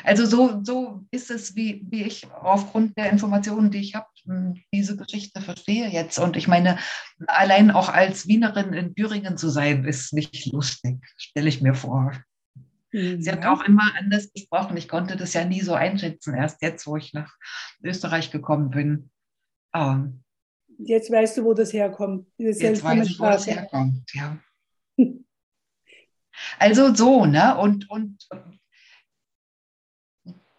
Also 0.05 0.25
so, 0.25 0.61
so 0.63 1.05
ist 1.11 1.31
es, 1.31 1.57
wie, 1.57 1.85
wie 1.91 2.05
ich 2.05 2.27
aufgrund 2.33 2.97
der 2.97 3.11
Informationen, 3.11 3.71
die 3.71 3.81
ich 3.81 3.95
habe, 3.95 4.07
hm, 4.25 4.55
diese 4.73 4.97
Geschichte 4.97 5.41
verstehe 5.41 5.89
jetzt. 5.89 6.19
Und 6.19 6.37
ich 6.37 6.49
meine, 6.49 6.79
allein 7.27 7.71
auch 7.71 7.89
als 7.89 8.27
Wienerin 8.27 8.73
in 8.73 8.95
Thüringen 8.95 9.37
zu 9.37 9.49
sein, 9.49 9.85
ist 9.85 10.13
nicht 10.13 10.47
lustig, 10.53 10.99
stelle 11.17 11.49
ich 11.49 11.61
mir 11.61 11.75
vor. 11.75 12.13
Ja. 12.93 13.21
Sie 13.21 13.31
hat 13.31 13.47
auch 13.47 13.63
immer 13.63 13.93
anders 13.97 14.33
gesprochen. 14.33 14.77
Ich 14.77 14.89
konnte 14.89 15.17
das 15.17 15.33
ja 15.35 15.45
nie 15.45 15.61
so 15.61 15.75
einschätzen, 15.75 16.35
erst 16.35 16.63
jetzt, 16.63 16.87
wo 16.87 16.97
ich 16.97 17.13
nach 17.13 17.33
Österreich 17.83 18.31
gekommen 18.31 18.71
bin. 18.71 19.11
Ähm, 19.75 20.23
Jetzt 20.83 21.11
weißt 21.11 21.37
du, 21.37 21.45
wo 21.45 21.53
das 21.53 21.73
herkommt. 21.73 22.27
Jetzt 22.39 22.83
weiß 22.83 23.07
ich, 23.07 23.21
wo 23.21 23.25
das 23.25 23.47
herkommt, 23.47 24.11
ja. 24.15 24.39
Also 26.59 26.95
so, 26.95 27.27
ne? 27.27 27.59
Und, 27.59 27.91
und 27.91 28.27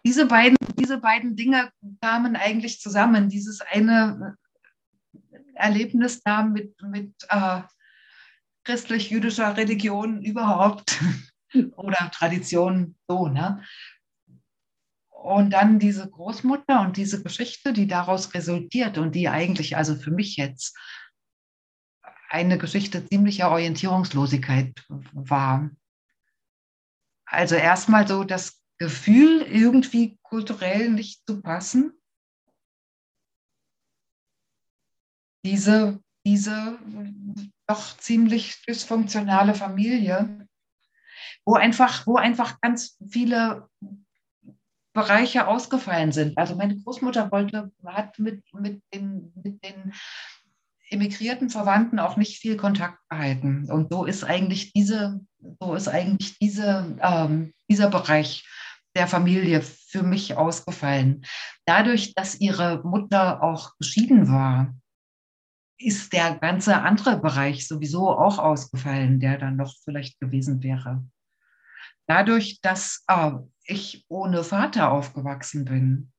diese 0.04 0.26
beiden, 0.26 0.56
diese 0.78 0.98
beiden 0.98 1.36
Dinge 1.36 1.70
kamen 2.00 2.36
eigentlich 2.36 2.80
zusammen. 2.80 3.28
Dieses 3.28 3.60
eine 3.60 4.36
Erlebnis 5.54 6.22
da 6.22 6.42
mit, 6.42 6.80
mit 6.82 7.14
äh, 7.28 7.62
christlich-jüdischer 8.64 9.56
Religion 9.56 10.22
überhaupt 10.22 11.00
oder 11.76 12.10
Tradition 12.12 12.96
so, 13.08 13.28
ne? 13.28 13.62
Und 15.08 15.50
dann 15.50 15.78
diese 15.78 16.10
Großmutter 16.10 16.80
und 16.80 16.96
diese 16.96 17.22
Geschichte, 17.22 17.72
die 17.72 17.86
daraus 17.86 18.34
resultiert 18.34 18.98
und 18.98 19.14
die 19.14 19.28
eigentlich 19.28 19.76
also 19.76 19.94
für 19.94 20.10
mich 20.10 20.36
jetzt 20.36 20.76
eine 22.28 22.58
Geschichte 22.58 23.06
ziemlicher 23.06 23.50
Orientierungslosigkeit 23.50 24.84
war. 25.12 25.70
Also 27.24 27.54
erstmal 27.54 28.08
so 28.08 28.24
das 28.24 28.61
Gefühl, 28.82 29.42
irgendwie 29.42 30.18
kulturell 30.22 30.90
nicht 30.90 31.24
zu 31.24 31.40
passen. 31.40 31.92
Diese, 35.44 36.00
diese 36.26 36.78
doch 37.68 37.96
ziemlich 37.98 38.60
dysfunktionale 38.66 39.54
Familie, 39.54 40.48
wo 41.44 41.54
einfach, 41.54 42.08
wo 42.08 42.16
einfach 42.16 42.60
ganz 42.60 42.98
viele 43.08 43.68
Bereiche 44.92 45.46
ausgefallen 45.46 46.10
sind. 46.10 46.36
Also 46.36 46.56
meine 46.56 46.76
Großmutter 46.76 47.30
wollte, 47.30 47.70
hat 47.86 48.18
mit, 48.18 48.42
mit, 48.52 48.82
den, 48.92 49.32
mit 49.44 49.64
den 49.64 49.92
emigrierten 50.90 51.50
Verwandten 51.50 52.00
auch 52.00 52.16
nicht 52.16 52.38
viel 52.38 52.56
Kontakt 52.56 52.98
gehalten. 53.08 53.70
Und 53.70 53.92
so 53.92 54.04
ist 54.06 54.24
eigentlich 54.24 54.72
diese, 54.72 55.20
so 55.60 55.74
ist 55.74 55.88
eigentlich 55.88 56.36
diese, 56.40 56.98
ähm, 57.00 57.54
dieser 57.70 57.88
Bereich 57.88 58.44
der 58.96 59.06
Familie 59.06 59.62
für 59.62 60.02
mich 60.02 60.36
ausgefallen. 60.36 61.24
Dadurch, 61.64 62.14
dass 62.14 62.40
ihre 62.40 62.82
Mutter 62.84 63.42
auch 63.42 63.76
geschieden 63.78 64.28
war, 64.28 64.74
ist 65.78 66.12
der 66.12 66.36
ganze 66.36 66.76
andere 66.76 67.18
Bereich 67.18 67.66
sowieso 67.66 68.10
auch 68.10 68.38
ausgefallen, 68.38 69.20
der 69.20 69.38
dann 69.38 69.56
noch 69.56 69.74
vielleicht 69.84 70.20
gewesen 70.20 70.62
wäre. 70.62 71.04
Dadurch, 72.06 72.60
dass 72.60 73.04
äh, 73.08 73.32
ich 73.64 74.04
ohne 74.08 74.44
Vater 74.44 74.90
aufgewachsen 74.90 75.64
bin, 75.64 76.12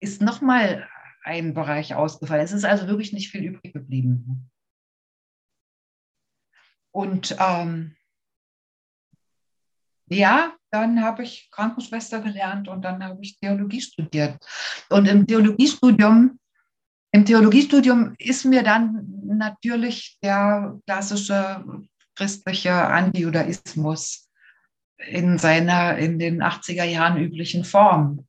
ist 0.00 0.20
nochmal 0.20 0.88
ein 1.22 1.54
Bereich 1.54 1.94
ausgefallen. 1.94 2.44
Es 2.44 2.52
ist 2.52 2.64
also 2.64 2.88
wirklich 2.88 3.12
nicht 3.12 3.30
viel 3.30 3.44
übrig 3.44 3.72
geblieben. 3.72 4.50
Und 6.90 7.36
ähm, 7.38 7.96
ja, 10.06 10.54
dann 10.72 11.02
habe 11.02 11.22
ich 11.22 11.50
Krankenschwester 11.50 12.20
gelernt 12.20 12.66
und 12.66 12.82
dann 12.82 13.04
habe 13.04 13.18
ich 13.20 13.38
Theologie 13.38 13.82
studiert. 13.82 14.44
Und 14.88 15.06
im 15.06 15.26
Theologiestudium, 15.26 16.38
im 17.12 17.24
Theologiestudium 17.24 18.14
ist 18.18 18.44
mir 18.46 18.62
dann 18.62 19.06
natürlich 19.24 20.18
der 20.22 20.78
klassische 20.86 21.62
christliche 22.16 22.72
Antijudaismus 22.72 24.30
in 24.98 25.38
seiner 25.38 25.98
in 25.98 26.18
den 26.18 26.42
80er 26.42 26.84
Jahren 26.84 27.18
üblichen 27.18 27.64
Form 27.64 28.26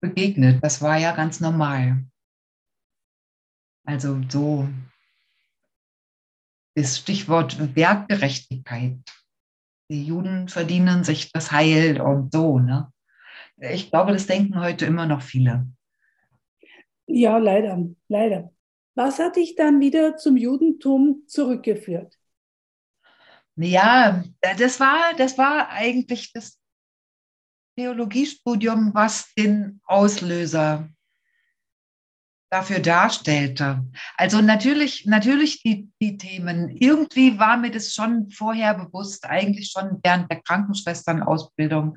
begegnet. 0.00 0.62
Das 0.62 0.82
war 0.82 0.98
ja 0.98 1.12
ganz 1.14 1.40
normal. 1.40 2.04
Also 3.84 4.20
so 4.28 4.68
das 6.74 6.98
Stichwort 6.98 7.76
Werkgerechtigkeit. 7.76 8.98
Die 9.92 10.06
Juden 10.06 10.48
verdienen 10.48 11.04
sich 11.04 11.32
das 11.32 11.52
Heil 11.52 12.00
und 12.00 12.32
so. 12.32 12.58
Ne? 12.58 12.90
Ich 13.58 13.90
glaube, 13.90 14.12
das 14.12 14.26
denken 14.26 14.58
heute 14.58 14.86
immer 14.86 15.04
noch 15.04 15.20
viele. 15.20 15.68
Ja, 17.06 17.36
leider, 17.36 17.78
leider. 18.08 18.50
Was 18.94 19.18
hat 19.18 19.36
dich 19.36 19.54
dann 19.54 19.80
wieder 19.80 20.16
zum 20.16 20.38
Judentum 20.38 21.24
zurückgeführt? 21.26 22.18
Ja, 23.56 24.24
das 24.40 24.80
war, 24.80 25.12
das 25.18 25.36
war 25.36 25.68
eigentlich 25.68 26.32
das 26.32 26.58
Theologiestudium, 27.76 28.94
was 28.94 29.34
den 29.34 29.82
Auslöser 29.84 30.88
dafür 32.52 32.80
darstellte. 32.80 33.82
Also 34.18 34.42
natürlich, 34.42 35.06
natürlich 35.06 35.62
die, 35.62 35.88
die 36.02 36.18
Themen. 36.18 36.68
Irgendwie 36.76 37.38
war 37.38 37.56
mir 37.56 37.70
das 37.70 37.94
schon 37.94 38.30
vorher 38.30 38.74
bewusst, 38.74 39.24
eigentlich 39.24 39.70
schon 39.70 39.98
während 40.04 40.30
der 40.30 40.42
Krankenschwesternausbildung, 40.42 41.96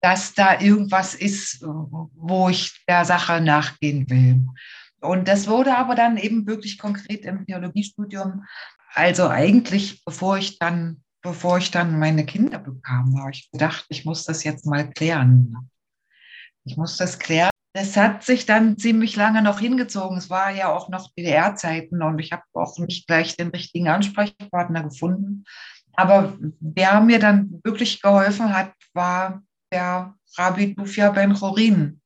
dass 0.00 0.34
da 0.34 0.60
irgendwas 0.60 1.14
ist, 1.14 1.60
wo 1.62 2.48
ich 2.48 2.84
der 2.88 3.04
Sache 3.04 3.40
nachgehen 3.40 4.08
will. 4.08 4.46
Und 5.00 5.26
das 5.26 5.48
wurde 5.48 5.76
aber 5.76 5.96
dann 5.96 6.16
eben 6.16 6.46
wirklich 6.46 6.78
konkret 6.78 7.24
im 7.24 7.44
Theologiestudium. 7.44 8.44
Also 8.94 9.28
eigentlich, 9.28 10.04
bevor 10.04 10.38
ich 10.38 10.60
dann 10.60 11.02
bevor 11.24 11.58
ich 11.58 11.70
dann 11.70 12.00
meine 12.00 12.26
Kinder 12.26 12.58
bekam, 12.58 13.16
habe 13.20 13.30
ich 13.30 13.48
gedacht, 13.52 13.86
ich 13.88 14.04
muss 14.04 14.24
das 14.24 14.42
jetzt 14.42 14.66
mal 14.66 14.90
klären. 14.90 15.70
Ich 16.64 16.76
muss 16.76 16.96
das 16.96 17.16
klären. 17.18 17.51
Das 17.74 17.96
hat 17.96 18.22
sich 18.22 18.44
dann 18.44 18.76
ziemlich 18.76 19.16
lange 19.16 19.40
noch 19.40 19.58
hingezogen. 19.60 20.18
Es 20.18 20.28
war 20.28 20.50
ja 20.50 20.70
auch 20.70 20.90
noch 20.90 21.10
DDR-Zeiten 21.14 22.02
und 22.02 22.18
ich 22.18 22.32
habe 22.32 22.42
auch 22.52 22.78
nicht 22.78 23.06
gleich 23.06 23.36
den 23.36 23.48
richtigen 23.48 23.88
Ansprechpartner 23.88 24.82
gefunden. 24.84 25.44
Aber 25.94 26.36
wer 26.60 27.00
mir 27.00 27.18
dann 27.18 27.60
wirklich 27.64 28.02
geholfen 28.02 28.54
hat, 28.54 28.72
war 28.92 29.42
der 29.72 30.14
Rabbi 30.36 30.74
Dufia 30.74 31.10
Ben 31.10 31.34
Chorin, 31.34 32.00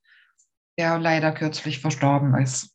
der 0.79 0.98
leider 0.98 1.33
kürzlich 1.33 1.81
verstorben 1.81 2.35
ist. 2.37 2.70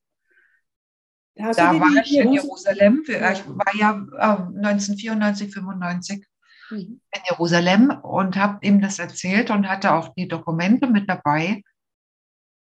Da, 1.36 1.51
da 1.51 1.80
war 1.80 2.04
ich 2.04 2.17
in 2.17 2.34
Jerusalem. 2.34 3.04
Ich 3.08 3.47
war 3.47 3.75
ja 3.75 3.91
äh, 4.17 4.67
1994, 4.67 5.54
95 5.54 6.25
mhm. 6.69 6.77
in 6.77 7.21
Jerusalem 7.30 7.89
und 7.89 8.36
habe 8.36 8.65
ihm 8.65 8.82
das 8.82 8.99
erzählt 8.99 9.49
und 9.49 9.67
hatte 9.67 9.93
auch 9.93 10.13
die 10.13 10.27
Dokumente 10.27 10.88
mit 10.88 11.10
dabei, 11.10 11.63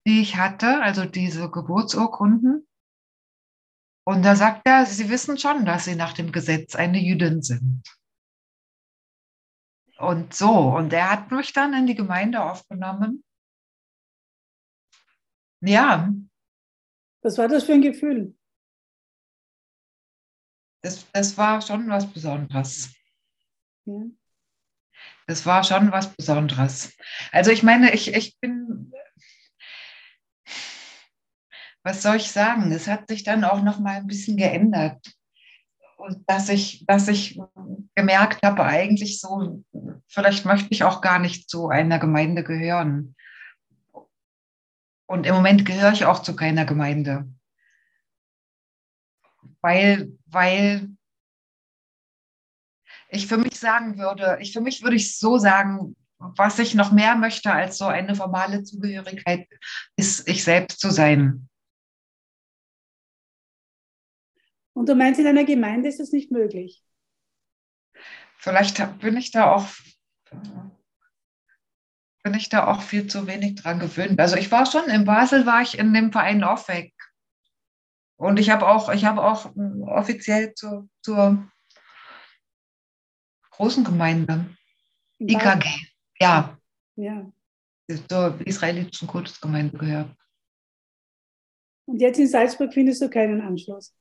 die 0.10 0.22
ich 0.22 0.38
hatte, 0.38 0.82
also 0.82 1.06
diese 1.06 1.52
Geburtsurkunden. 1.52 2.68
Und 4.08 4.24
da 4.24 4.36
sagt 4.36 4.64
er, 4.66 4.88
Sie 4.88 5.08
wissen 5.08 5.38
schon, 5.38 5.66
dass 5.66 5.86
Sie 5.86 5.96
nach 5.96 6.14
dem 6.14 6.32
Gesetz 6.32 6.76
eine 6.76 6.98
Jüdin 6.98 7.44
sind. 7.44 7.84
Und 10.00 10.34
so, 10.34 10.76
und 10.76 10.92
er 10.94 11.12
hat 11.12 11.30
mich 11.30 11.54
dann 11.54 11.76
in 11.76 11.86
die 11.86 11.94
Gemeinde 11.94 12.42
aufgenommen. 12.42 13.24
Ja. 15.62 16.12
Was 17.22 17.38
war 17.38 17.48
das 17.48 17.66
für 17.66 17.74
ein 17.74 17.84
Gefühl? 17.84 18.36
Das, 20.82 21.06
das 21.12 21.38
war 21.38 21.62
schon 21.62 21.88
was 21.88 22.12
Besonderes. 22.12 22.96
Das 25.28 25.46
war 25.46 25.64
schon 25.64 25.92
was 25.92 26.16
Besonderes. 26.16 26.98
Also 27.32 27.52
ich 27.52 27.62
meine, 27.62 27.94
ich, 27.94 28.16
ich 28.16 28.40
bin, 28.40 28.59
was 31.84 32.02
soll 32.02 32.18
ich 32.18 32.32
sagen? 32.32 32.72
Es 32.72 32.88
hat 32.88 33.08
sich 33.08 33.24
dann 33.24 33.44
auch 33.44 33.62
noch 33.62 33.80
mal 33.80 33.98
ein 33.98 34.08
bisschen 34.08 34.38
geändert. 34.38 35.00
Dass 36.28 36.50
ich, 36.50 36.86
dass 36.86 37.08
ich 37.08 37.40
gemerkt 37.96 38.44
habe, 38.44 38.64
eigentlich 38.64 39.20
so, 39.20 39.64
vielleicht 40.08 40.46
möchte 40.46 40.70
ich 40.72 40.84
auch 40.84 41.02
gar 41.02 41.20
nicht 41.20 41.50
zu 41.50 41.70
einer 41.70 42.00
Gemeinde 42.00 42.44
gehören. 42.44 43.16
Und 45.06 45.26
im 45.26 45.36
Moment 45.36 45.66
gehöre 45.66 45.92
ich 45.92 46.06
auch 46.06 46.22
zu 46.22 46.36
keiner 46.36 46.66
Gemeinde. 46.66 47.28
Weil, 49.62 50.12
weil 50.28 50.90
ich 53.10 53.28
für 53.28 53.38
mich 53.38 53.60
sagen 53.60 53.98
würde, 53.98 54.38
ich 54.40 54.54
für 54.54 54.62
mich 54.62 54.84
würde 54.84 54.96
ich 54.96 55.18
so 55.18 55.38
sagen, 55.38 55.96
was 56.20 56.60
ich 56.60 56.76
noch 56.76 56.92
mehr 56.92 57.16
möchte 57.16 57.52
als 57.52 57.78
so 57.78 57.86
eine 57.86 58.16
formale 58.16 58.64
Zugehörigkeit, 58.64 59.48
ist 59.96 60.28
ich 60.28 60.44
selbst 60.44 60.80
zu 60.80 60.92
sein. 60.92 61.49
Und 64.80 64.88
du 64.88 64.96
meinst, 64.96 65.20
in 65.20 65.28
einer 65.28 65.44
Gemeinde 65.44 65.90
ist 65.90 66.00
das 66.00 66.14
nicht 66.14 66.32
möglich? 66.32 66.82
Vielleicht 68.38 68.78
bin 69.02 69.18
ich 69.18 69.30
da 69.30 69.52
auch 69.52 69.68
bin 72.24 72.34
ich 72.34 72.48
da 72.48 72.66
auch 72.66 72.82
viel 72.82 73.06
zu 73.08 73.28
wenig 73.28 73.56
dran 73.56 73.80
gewöhnt. 73.80 74.18
Also 74.22 74.38
ich 74.38 74.50
war 74.54 74.66
schon 74.66 74.90
in 74.90 75.04
Basel, 75.04 75.46
war 75.46 75.62
ich 75.62 75.78
in 75.78 75.94
dem 75.94 76.14
Verein 76.14 76.46
Offweg. 76.46 76.94
Und 78.16 78.40
ich 78.40 78.52
habe 78.52 78.70
auch, 78.70 78.88
ich 78.88 79.04
habe 79.04 79.22
auch 79.22 79.54
offiziell 79.86 80.54
zur, 80.54 80.88
zur 81.02 81.46
großen 83.52 83.84
Gemeinde. 83.84 84.46
IKG, 85.20 85.66
ja. 86.22 86.58
Ja. 86.96 87.30
Zur 88.08 88.40
israelitischen 88.46 89.10
Kultusgemeinde 89.10 89.78
gehört. 89.78 90.16
Und 91.86 92.00
jetzt 92.00 92.18
in 92.18 92.30
Salzburg 92.30 92.74
findest 92.74 93.02
du 93.02 93.10
keinen 93.10 93.42
Anschluss. 93.42 93.94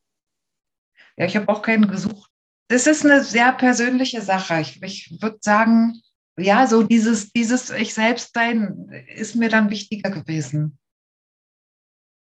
Ja, 1.17 1.27
ich 1.27 1.37
habe 1.37 1.49
auch 1.49 1.63
keinen 1.63 1.89
gesucht. 1.89 2.31
Das 2.69 2.87
ist 2.87 3.05
eine 3.05 3.25
sehr 3.25 3.53
persönliche 3.53 4.21
Sache. 4.21 4.61
Ich, 4.61 4.83
ich 4.83 5.23
würde 5.23 5.39
sagen, 5.41 6.01
ja, 6.37 6.67
so 6.67 6.83
dieses, 6.83 7.33
dieses 7.33 7.71
Ich 7.71 7.95
selbst 7.95 8.35
sein 8.35 8.91
ist 9.15 9.35
mir 9.35 9.49
dann 9.49 9.71
wichtiger 9.71 10.11
gewesen. 10.11 10.79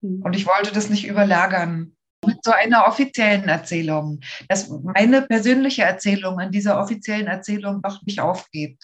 Hm. 0.02 0.22
Und 0.24 0.36
ich 0.36 0.48
wollte 0.48 0.72
das 0.72 0.90
nicht 0.90 1.08
überlagern 1.08 1.96
mit 2.26 2.44
so 2.44 2.52
einer 2.52 2.88
offiziellen 2.88 3.48
Erzählung, 3.48 4.22
dass 4.50 4.70
meine 4.70 5.22
persönliche 5.22 5.84
Erzählung 5.84 6.40
an 6.40 6.52
dieser 6.52 6.82
offiziellen 6.82 7.28
Erzählung 7.28 7.82
doch 7.82 8.02
nicht 8.04 8.20
aufgeht. 8.20 8.80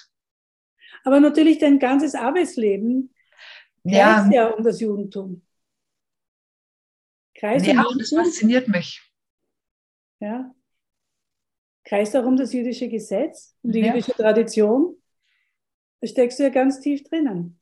Aber 1.04 1.20
natürlich 1.20 1.60
dein 1.60 1.80
ganzes 1.80 2.16
Arbeitsleben 2.16 3.14
ja. 3.84 4.30
ja 4.32 4.48
um 4.48 4.64
das 4.64 4.80
Judentum. 4.80 5.42
Kreis 7.36 7.66
ja, 7.66 7.84
das 7.98 8.10
fasziniert 8.10 8.68
mich. 8.68 9.02
Ja. 10.24 10.56
Kreist 11.84 12.16
auch 12.16 12.24
um 12.24 12.38
das 12.38 12.54
jüdische 12.54 12.88
Gesetz, 12.88 13.58
um 13.62 13.74
die 13.74 13.82
ja. 13.82 13.88
jüdische 13.88 14.14
Tradition. 14.14 14.96
Da 16.00 16.08
steckst 16.08 16.40
du 16.40 16.44
ja 16.44 16.50
ganz 16.50 16.80
tief 16.80 17.04
drinnen. 17.04 17.60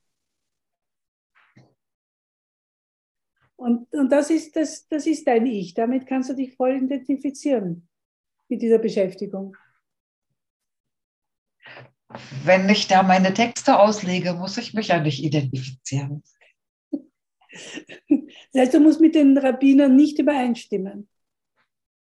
Und, 3.56 3.92
und 3.94 4.12
das, 4.12 4.30
ist, 4.30 4.56
das, 4.56 4.88
das 4.88 5.08
ist 5.08 5.26
dein 5.26 5.48
Ich. 5.48 5.74
Damit 5.74 6.06
kannst 6.06 6.30
du 6.30 6.36
dich 6.36 6.56
voll 6.56 6.76
identifizieren 6.76 7.88
mit 8.48 8.62
dieser 8.62 8.78
Beschäftigung. 8.78 9.58
Wenn 12.44 12.70
ich 12.70 12.88
da 12.88 13.02
meine 13.02 13.34
Texte 13.34 13.80
auslege, 13.80 14.34
muss 14.34 14.58
ich 14.58 14.76
mich 14.76 14.90
ja 14.90 15.00
nicht 15.00 15.24
identifizieren. 15.24 16.22
Das 18.54 18.62
heißt, 18.62 18.74
du 18.76 18.80
musst 18.80 19.02
mit 19.02 19.16
den 19.16 19.38
Rabbinern 19.38 19.96
nicht 19.96 20.20
übereinstimmen. 20.20 21.08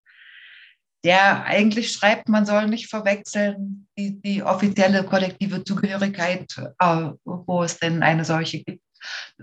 der 1.03 1.43
eigentlich 1.43 1.91
schreibt, 1.91 2.29
man 2.29 2.45
soll 2.45 2.67
nicht 2.67 2.89
verwechseln 2.89 3.87
die, 3.97 4.21
die 4.21 4.41
offizielle 4.41 5.03
kollektive 5.03 5.63
Zugehörigkeit, 5.63 6.47
äh, 6.79 7.09
wo 7.25 7.63
es 7.63 7.77
denn 7.77 8.03
eine 8.03 8.23
solche 8.23 8.63
gibt, 8.63 8.83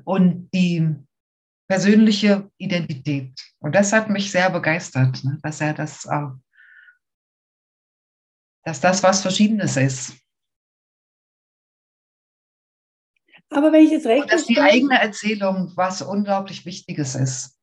und 0.05 0.49
die 0.55 0.95
persönliche 1.69 2.51
Identität. 2.57 3.39
Und 3.59 3.75
das 3.75 3.93
hat 3.93 4.09
mich 4.09 4.31
sehr 4.31 4.51
begeistert, 4.51 5.23
ne, 5.23 5.39
dass 5.43 5.61
er 5.61 5.75
das, 5.75 6.07
äh, 6.07 6.29
dass 8.65 8.81
das 8.81 9.03
was 9.03 9.21
Verschiedenes 9.21 9.77
ist. 9.77 10.17
Aber 13.51 13.73
wenn 13.73 13.85
ich 13.85 13.91
jetzt 13.91 14.07
recht 14.07 14.23
Und 14.23 14.33
dass 14.33 14.47
die 14.47 14.61
eigene 14.61 15.01
Erzählung 15.01 15.73
was 15.75 16.03
unglaublich 16.03 16.65
Wichtiges 16.65 17.17
ist. 17.17 17.57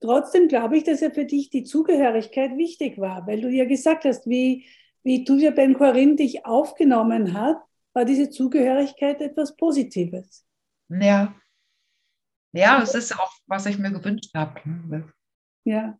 Trotzdem 0.00 0.48
glaube 0.48 0.78
ich, 0.78 0.84
dass 0.84 1.00
ja 1.00 1.10
für 1.10 1.24
dich 1.26 1.50
die 1.50 1.62
Zugehörigkeit 1.62 2.56
wichtig 2.56 2.98
war, 2.98 3.26
weil 3.26 3.40
du 3.40 3.48
ja 3.48 3.66
gesagt 3.66 4.04
hast, 4.04 4.26
wie, 4.26 4.66
wie 5.02 5.24
Tuja 5.24 5.50
Ben 5.50 5.74
Corin 5.74 6.16
dich 6.16 6.44
aufgenommen 6.46 7.34
hat, 7.34 7.58
war 7.92 8.04
diese 8.04 8.30
Zugehörigkeit 8.30 9.20
etwas 9.20 9.54
Positives. 9.56 10.46
Ja. 10.88 11.34
Ja, 12.52 12.82
es 12.82 12.94
ist 12.94 13.16
auch, 13.18 13.32
was 13.46 13.66
ich 13.66 13.78
mir 13.78 13.92
gewünscht 13.92 14.34
habe. 14.34 14.60
Ne? 14.64 15.12
Ja. 15.64 15.98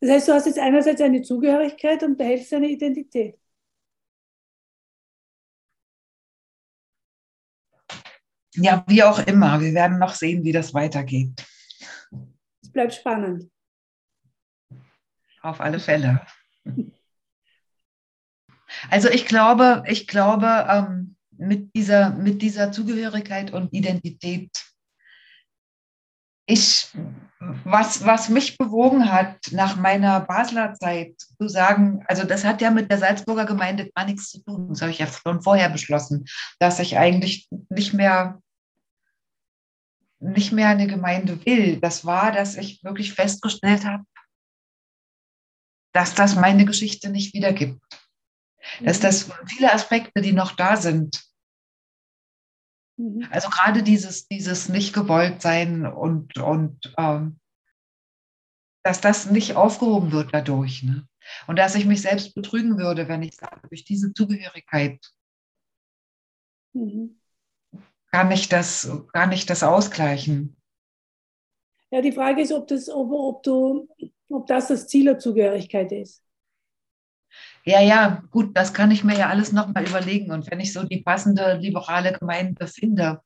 Das 0.00 0.10
heißt, 0.10 0.28
du 0.28 0.32
hast 0.34 0.46
jetzt 0.46 0.58
einerseits 0.58 1.00
eine 1.00 1.22
Zugehörigkeit 1.22 2.02
und 2.02 2.16
behältst 2.16 2.52
deine 2.52 2.68
Identität. 2.68 3.39
Ja, 8.62 8.84
wie 8.86 9.02
auch 9.02 9.18
immer. 9.20 9.60
Wir 9.60 9.74
werden 9.74 9.98
noch 9.98 10.14
sehen, 10.14 10.44
wie 10.44 10.52
das 10.52 10.74
weitergeht 10.74 11.44
es 12.70 12.72
bleibt 12.72 12.94
spannend. 12.94 13.50
Auf 15.42 15.60
alle 15.60 15.80
Fälle. 15.80 16.24
Also 18.90 19.08
ich 19.08 19.26
glaube, 19.26 19.82
ich 19.88 20.06
glaube, 20.06 20.66
ähm, 20.68 21.16
mit, 21.32 21.74
dieser, 21.74 22.10
mit 22.10 22.40
dieser 22.42 22.70
Zugehörigkeit 22.70 23.52
und 23.52 23.72
Identität, 23.72 24.50
ich, 26.46 26.88
was, 27.64 28.04
was 28.04 28.28
mich 28.28 28.58
bewogen 28.58 29.10
hat, 29.10 29.38
nach 29.50 29.76
meiner 29.76 30.20
Basler 30.20 30.74
Zeit 30.74 31.14
zu 31.18 31.48
sagen, 31.48 32.04
also 32.06 32.24
das 32.24 32.44
hat 32.44 32.60
ja 32.60 32.70
mit 32.70 32.90
der 32.90 32.98
Salzburger 32.98 33.46
Gemeinde 33.46 33.90
gar 33.94 34.04
nichts 34.04 34.30
zu 34.30 34.44
tun, 34.44 34.68
das 34.68 34.82
habe 34.82 34.92
ich 34.92 34.98
ja 34.98 35.06
schon 35.08 35.42
vorher 35.42 35.70
beschlossen, 35.70 36.26
dass 36.60 36.78
ich 36.78 36.98
eigentlich 36.98 37.48
nicht 37.68 37.94
mehr 37.94 38.40
nicht 40.20 40.52
mehr 40.52 40.68
eine 40.68 40.86
Gemeinde 40.86 41.44
will. 41.44 41.80
Das 41.80 42.04
war, 42.04 42.30
dass 42.30 42.56
ich 42.56 42.84
wirklich 42.84 43.14
festgestellt 43.14 43.84
habe, 43.84 44.04
dass 45.92 46.14
das 46.14 46.36
meine 46.36 46.64
Geschichte 46.64 47.10
nicht 47.10 47.34
wiedergibt. 47.34 47.82
Dass 48.80 48.98
mhm. 48.98 49.02
das 49.02 49.32
viele 49.46 49.72
Aspekte, 49.72 50.20
die 50.20 50.32
noch 50.32 50.52
da 50.52 50.76
sind. 50.76 51.24
Mhm. 52.98 53.26
Also 53.30 53.48
gerade 53.48 53.82
dieses, 53.82 54.28
dieses 54.28 54.68
nicht 54.68 54.92
gewollt 54.92 55.40
sein 55.40 55.86
und, 55.86 56.36
und 56.36 56.94
ähm, 56.98 57.40
dass 58.84 59.00
das 59.00 59.30
nicht 59.30 59.56
aufgehoben 59.56 60.12
wird 60.12 60.32
dadurch. 60.32 60.82
Ne? 60.82 61.08
Und 61.46 61.56
dass 61.58 61.74
ich 61.74 61.86
mich 61.86 62.02
selbst 62.02 62.34
betrügen 62.34 62.78
würde, 62.78 63.08
wenn 63.08 63.22
ich 63.22 63.34
sage, 63.36 63.66
durch 63.68 63.84
diese 63.84 64.12
Zugehörigkeit 64.12 65.00
mhm 66.74 67.19
kann 68.10 68.30
ich 68.30 68.48
das, 68.48 68.90
kann 69.12 69.32
ich 69.32 69.46
das 69.46 69.62
ausgleichen. 69.62 70.56
Ja, 71.90 72.00
die 72.00 72.12
Frage 72.12 72.42
ist, 72.42 72.52
ob 72.52 72.68
das, 72.68 72.88
ob, 72.88 73.10
ob, 73.10 73.42
du, 73.42 73.88
ob 74.28 74.46
das 74.46 74.68
das 74.68 74.86
Ziel 74.86 75.06
der 75.06 75.18
Zugehörigkeit 75.18 75.90
ist. 75.92 76.22
Ja, 77.64 77.80
ja, 77.80 78.22
gut, 78.30 78.56
das 78.56 78.72
kann 78.72 78.90
ich 78.90 79.04
mir 79.04 79.16
ja 79.16 79.28
alles 79.28 79.52
nochmal 79.52 79.86
überlegen. 79.86 80.30
Und 80.30 80.50
wenn 80.50 80.60
ich 80.60 80.72
so 80.72 80.84
die 80.84 81.02
passende 81.02 81.54
liberale 81.54 82.12
Gemeinde 82.12 82.66
finde, 82.66 83.20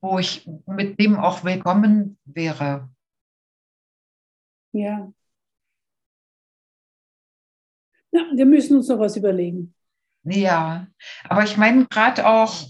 wo 0.00 0.18
ich 0.18 0.48
mit 0.66 0.98
dem 0.98 1.18
auch 1.18 1.44
willkommen 1.44 2.18
wäre. 2.24 2.90
Ja. 4.72 5.12
Na, 8.10 8.20
wir 8.34 8.46
müssen 8.46 8.76
uns 8.76 8.88
noch 8.88 8.98
was 8.98 9.16
überlegen. 9.16 9.74
Ja, 10.24 10.88
aber 11.28 11.44
ich 11.44 11.56
meine 11.56 11.86
gerade 11.86 12.26
auch, 12.26 12.66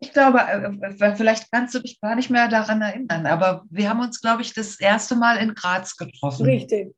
ich 0.00 0.12
glaube, 0.12 0.40
äh, 0.40 1.14
vielleicht 1.16 1.50
kannst 1.50 1.74
du 1.74 1.80
dich 1.80 2.00
gar 2.00 2.14
nicht 2.14 2.30
mehr 2.30 2.48
daran 2.48 2.82
erinnern, 2.82 3.26
aber 3.26 3.64
wir 3.70 3.88
haben 3.88 4.00
uns, 4.00 4.20
glaube 4.20 4.42
ich, 4.42 4.54
das 4.54 4.78
erste 4.80 5.16
Mal 5.16 5.38
in 5.38 5.54
Graz 5.54 5.96
getroffen. 5.96 6.46
Richtig. 6.46 6.94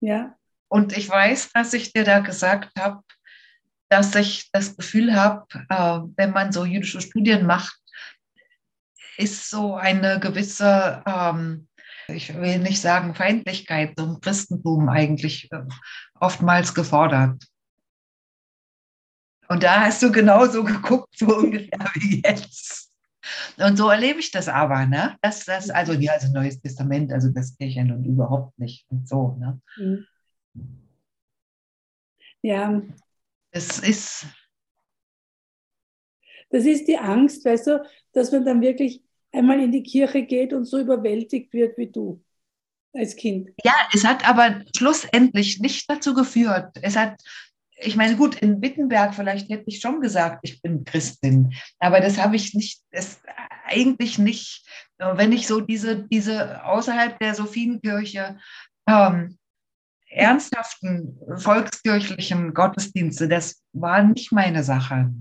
Ja. 0.00 0.36
Und 0.68 0.96
ich 0.96 1.08
weiß, 1.08 1.52
dass 1.52 1.72
ich 1.72 1.92
dir 1.92 2.04
da 2.04 2.20
gesagt 2.20 2.70
habe, 2.78 3.02
dass 3.88 4.14
ich 4.14 4.50
das 4.52 4.76
Gefühl 4.76 5.14
habe, 5.14 5.46
äh, 5.70 6.00
wenn 6.16 6.32
man 6.32 6.52
so 6.52 6.64
jüdische 6.64 7.00
Studien 7.00 7.46
macht, 7.46 7.78
ist 9.16 9.50
so 9.50 9.74
eine 9.74 10.20
gewisse, 10.20 11.02
ähm, 11.06 11.68
ich 12.06 12.34
will 12.34 12.58
nicht 12.58 12.80
sagen 12.80 13.14
Feindlichkeit 13.14 13.94
zum 13.98 14.20
Christentum 14.20 14.88
eigentlich 14.88 15.50
äh, 15.50 15.62
oftmals 16.14 16.74
gefordert. 16.74 17.42
Und 19.48 19.62
da 19.62 19.80
hast 19.80 20.02
du 20.02 20.12
genauso 20.12 20.62
geguckt, 20.62 21.16
so 21.16 21.26
ungefähr 21.26 21.90
wie 21.94 22.22
jetzt. 22.24 22.92
Und 23.58 23.76
so 23.76 23.88
erlebe 23.88 24.20
ich 24.20 24.30
das 24.30 24.48
aber, 24.48 24.86
ne? 24.86 25.16
Das, 25.22 25.44
das, 25.44 25.70
also, 25.70 25.92
ja, 25.92 26.12
also 26.12 26.32
Neues 26.32 26.60
Testament, 26.60 27.12
also 27.12 27.28
das 27.30 27.56
ja 27.58 27.84
nun 27.84 28.04
überhaupt 28.04 28.58
nicht 28.58 28.86
und 28.90 29.08
so, 29.08 29.36
ne? 29.38 29.60
Mhm. 29.76 30.06
Ja. 32.42 32.82
Es 33.50 33.78
ist. 33.80 34.26
Das 36.50 36.64
ist 36.64 36.86
die 36.86 36.98
Angst, 36.98 37.44
weißt 37.44 37.66
du, 37.66 37.84
dass 38.12 38.32
man 38.32 38.44
dann 38.44 38.60
wirklich 38.60 39.02
einmal 39.32 39.60
in 39.60 39.72
die 39.72 39.82
Kirche 39.82 40.22
geht 40.22 40.52
und 40.52 40.64
so 40.64 40.78
überwältigt 40.78 41.52
wird 41.52 41.76
wie 41.76 41.90
du 41.90 42.22
als 42.94 43.16
Kind. 43.16 43.50
Ja, 43.64 43.74
es 43.92 44.04
hat 44.04 44.26
aber 44.26 44.62
schlussendlich 44.74 45.60
nicht 45.60 45.90
dazu 45.90 46.14
geführt. 46.14 46.76
Es 46.80 46.96
hat 46.96 47.20
ich 47.80 47.96
meine, 47.96 48.16
gut, 48.16 48.36
in 48.36 48.60
Wittenberg 48.60 49.14
vielleicht 49.14 49.48
hätte 49.48 49.64
ich 49.66 49.80
schon 49.80 50.00
gesagt, 50.00 50.40
ich 50.42 50.60
bin 50.62 50.84
Christin, 50.84 51.54
aber 51.78 52.00
das 52.00 52.18
habe 52.18 52.36
ich 52.36 52.54
nicht, 52.54 52.82
das 52.90 53.20
eigentlich 53.64 54.18
nicht, 54.18 54.66
wenn 54.98 55.32
ich 55.32 55.46
so 55.46 55.60
diese, 55.60 56.04
diese 56.08 56.64
außerhalb 56.64 57.18
der 57.18 57.34
Sophienkirche 57.34 58.38
ähm, 58.88 59.38
ernsthaften 60.08 61.18
volkskirchlichen 61.36 62.54
Gottesdienste, 62.54 63.28
das 63.28 63.62
war 63.72 64.02
nicht 64.02 64.32
meine 64.32 64.64
Sache. 64.64 65.12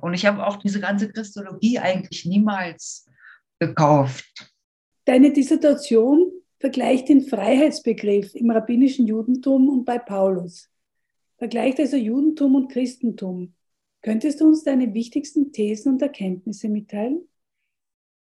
Und 0.00 0.14
ich 0.14 0.26
habe 0.26 0.46
auch 0.46 0.56
diese 0.56 0.80
ganze 0.80 1.10
Christologie 1.12 1.78
eigentlich 1.78 2.24
niemals 2.24 3.08
gekauft. 3.58 4.52
Deine 5.04 5.32
Dissertation 5.32 6.32
vergleicht 6.58 7.08
den 7.08 7.22
Freiheitsbegriff 7.22 8.34
im 8.34 8.50
rabbinischen 8.50 9.06
Judentum 9.06 9.68
und 9.68 9.84
bei 9.84 9.98
Paulus. 9.98 10.68
Vergleicht 11.38 11.78
also 11.78 11.96
Judentum 11.96 12.54
und 12.54 12.68
Christentum. 12.72 13.54
Könntest 14.02 14.40
du 14.40 14.46
uns 14.46 14.64
deine 14.64 14.94
wichtigsten 14.94 15.52
Thesen 15.52 15.94
und 15.94 16.02
Erkenntnisse 16.02 16.68
mitteilen? 16.68 17.28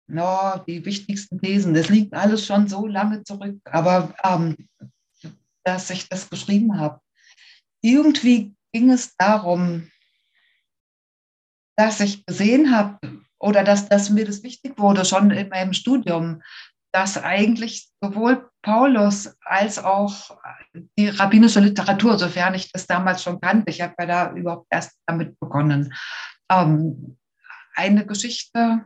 No, 0.07 0.59
die 0.67 0.85
wichtigsten 0.85 1.41
Thesen, 1.41 1.75
das 1.75 1.89
liegt 1.89 2.15
alles 2.15 2.47
schon 2.47 2.67
so 2.67 2.87
lange 2.87 3.23
zurück, 3.25 3.61
aber 3.65 4.15
ähm, 4.25 4.57
dass 5.65 5.91
ich 5.91 6.09
das 6.09 6.31
geschrieben 6.31 6.79
habe. 6.79 7.01
Irgendwie 7.83 8.55
ging 8.73 8.91
es 8.91 9.15
darum, 9.17 9.91
dass 11.77 12.01
ich 12.01 12.25
gesehen 12.25 12.75
habe 12.75 12.99
oder 13.39 13.63
dass, 13.63 13.89
dass 13.89 14.11
mir 14.11 14.25
das 14.25 14.43
wichtig 14.43 14.79
wurde, 14.79 15.05
schon 15.05 15.31
in 15.31 15.49
meinem 15.49 15.75
Studium, 15.75 16.43
dass 16.93 17.23
eigentlich 17.23 17.89
sowohl 18.01 18.51
Paulus 18.63 19.37
als 19.45 19.79
auch 19.79 20.39
die 20.99 21.09
rabbinische 21.09 21.61
Literatur, 21.61 22.19
sofern 22.19 22.55
ich 22.55 22.73
das 22.73 22.87
damals 22.87 23.23
schon 23.23 23.41
kannte, 23.41 23.71
ich 23.71 23.81
habe 23.81 23.95
ja 23.99 24.07
da 24.07 24.33
überhaupt 24.33 24.67
erst 24.71 24.99
damit 25.07 25.39
begonnen, 25.39 25.95
ähm, 26.51 27.17
eine 27.75 28.05
Geschichte, 28.05 28.85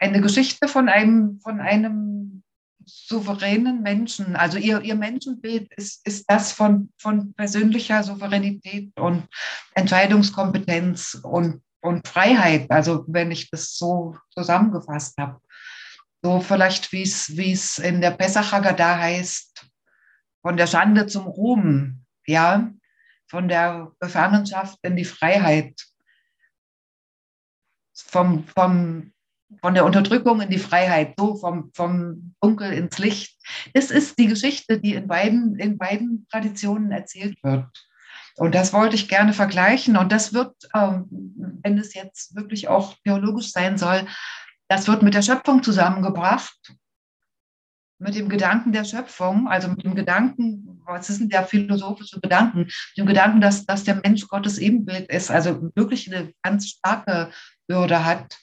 eine 0.00 0.20
Geschichte 0.20 0.66
von 0.68 0.88
einem, 0.88 1.40
von 1.40 1.60
einem 1.60 2.42
souveränen 2.84 3.82
Menschen. 3.82 4.36
Also 4.36 4.58
ihr, 4.58 4.80
ihr 4.82 4.94
Menschenbild 4.94 5.72
ist, 5.74 6.06
ist 6.06 6.30
das 6.30 6.52
von, 6.52 6.90
von 6.98 7.32
persönlicher 7.34 8.02
Souveränität 8.02 8.92
und 8.98 9.26
Entscheidungskompetenz 9.74 11.20
und, 11.22 11.62
und 11.80 12.06
Freiheit. 12.06 12.70
Also 12.70 13.04
wenn 13.08 13.30
ich 13.30 13.50
das 13.50 13.76
so 13.76 14.16
zusammengefasst 14.30 15.16
habe. 15.18 15.40
So 16.24 16.40
vielleicht, 16.40 16.90
wie 16.92 17.02
es 17.02 17.78
in 17.78 18.00
der 18.00 18.12
Pessacher 18.12 18.72
da 18.72 18.98
heißt, 18.98 19.66
von 20.40 20.56
der 20.56 20.66
Schande 20.66 21.06
zum 21.06 21.26
Ruhm, 21.26 22.06
ja, 22.26 22.72
von 23.28 23.46
der 23.46 23.92
Gefangenschaft 24.00 24.78
in 24.80 24.96
die 24.96 25.04
Freiheit, 25.04 25.74
vom, 27.94 28.46
vom 28.48 29.12
von 29.60 29.74
der 29.74 29.84
Unterdrückung 29.84 30.40
in 30.40 30.48
die 30.48 30.58
Freiheit, 30.58 31.14
so 31.18 31.36
vom, 31.36 31.70
vom 31.74 32.34
Dunkel 32.40 32.72
ins 32.72 32.98
Licht. 32.98 33.38
Das 33.74 33.90
ist 33.90 34.18
die 34.18 34.26
Geschichte, 34.26 34.80
die 34.80 34.94
in 34.94 35.06
beiden, 35.06 35.58
in 35.58 35.76
beiden 35.76 36.26
Traditionen 36.30 36.90
erzählt 36.90 37.36
wird. 37.42 37.68
Und 38.36 38.54
das 38.54 38.72
wollte 38.72 38.96
ich 38.96 39.08
gerne 39.08 39.32
vergleichen. 39.32 39.96
Und 39.96 40.10
das 40.10 40.32
wird, 40.32 40.56
ähm, 40.74 41.06
wenn 41.62 41.78
es 41.78 41.94
jetzt 41.94 42.34
wirklich 42.34 42.68
auch 42.68 42.94
theologisch 43.04 43.52
sein 43.52 43.78
soll, 43.78 44.06
das 44.74 44.88
wird 44.88 45.02
mit 45.02 45.14
der 45.14 45.22
Schöpfung 45.22 45.62
zusammengebracht, 45.62 46.74
mit 47.98 48.16
dem 48.16 48.28
Gedanken 48.28 48.72
der 48.72 48.84
Schöpfung, 48.84 49.48
also 49.48 49.68
mit 49.68 49.84
dem 49.84 49.94
Gedanken, 49.94 50.82
was 50.84 51.08
ist 51.10 51.20
denn 51.20 51.28
der 51.28 51.44
philosophische 51.44 52.20
Gedanken, 52.20 52.58
mit 52.58 52.98
dem 52.98 53.06
Gedanken, 53.06 53.40
dass, 53.40 53.64
dass 53.66 53.84
der 53.84 53.96
Mensch 53.96 54.26
Gottes 54.26 54.58
Ebenbild 54.58 55.08
ist, 55.10 55.30
also 55.30 55.70
wirklich 55.74 56.12
eine 56.12 56.32
ganz 56.42 56.68
starke 56.68 57.30
Würde 57.68 58.04
hat 58.04 58.38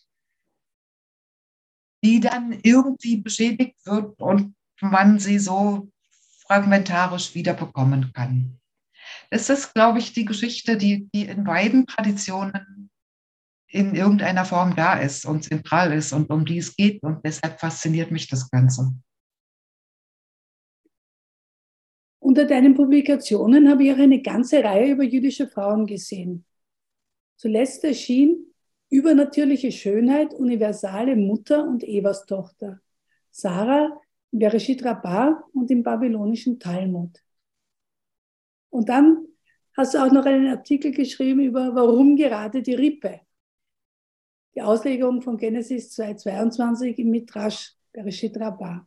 die 2.04 2.20
dann 2.20 2.60
irgendwie 2.64 3.18
beschädigt 3.18 3.78
wird 3.86 4.20
und 4.20 4.56
man 4.82 5.20
sie 5.20 5.40
so 5.40 5.92
fragmentarisch 6.48 7.36
wiederbekommen 7.36 8.12
kann. 8.14 8.60
Das 9.30 9.50
ist, 9.50 9.74
glaube 9.74 10.00
ich, 10.00 10.14
die 10.14 10.26
Geschichte, 10.26 10.78
die, 10.78 11.10
die 11.14 11.26
in 11.26 11.44
beiden 11.44 11.86
Traditionen 11.86 12.91
in 13.72 13.96
irgendeiner 13.96 14.46
Form 14.46 14.76
da 14.76 15.00
ist 15.00 15.26
und 15.26 15.44
zentral 15.44 15.94
ist 15.94 16.14
und 16.14 16.30
um 16.30 16.46
die 16.46 16.58
es 16.58 16.76
geht. 16.76 17.02
Und 17.04 17.26
deshalb 17.26 17.60
fasziniert 17.60 18.12
mich 18.12 18.28
das 18.28 18.50
Ganze. 18.50 18.94
Unter 22.20 22.46
deinen 22.46 22.76
Publikationen 22.76 23.70
habe 23.70 23.84
ich 23.84 23.94
auch 23.94 23.98
eine 23.98 24.22
ganze 24.22 24.64
Reihe 24.64 24.92
über 24.92 25.04
jüdische 25.04 25.48
Frauen 25.48 25.86
gesehen. 25.86 26.46
Zuletzt 27.38 27.84
erschien 27.84 28.52
Übernatürliche 28.92 29.72
Schönheit, 29.72 30.34
universale 30.34 31.16
Mutter 31.16 31.66
und 31.66 31.82
Evas 31.82 32.26
Tochter. 32.26 32.82
Sarah 33.32 33.98
Bereshit 34.32 34.84
Rabbah 34.84 35.46
und 35.54 35.72
im 35.72 35.82
babylonischen 35.82 36.60
Talmud. 36.60 37.18
Und 38.70 38.90
dann 38.90 39.28
hast 39.78 39.94
du 39.94 40.04
auch 40.04 40.12
noch 40.12 40.26
einen 40.26 40.48
Artikel 40.48 40.92
geschrieben 40.92 41.40
über 41.40 41.74
warum 41.74 42.18
gerade 42.18 42.62
die 42.62 42.74
Rippe. 42.74 43.22
Die 44.56 44.62
Auslegung 44.62 45.22
von 45.22 45.38
Genesis 45.38 45.98
2,22 45.98 46.96
im 46.96 47.12
Midrash 47.12 47.74
Bereshit 47.94 48.38
Rabbah. 48.38 48.86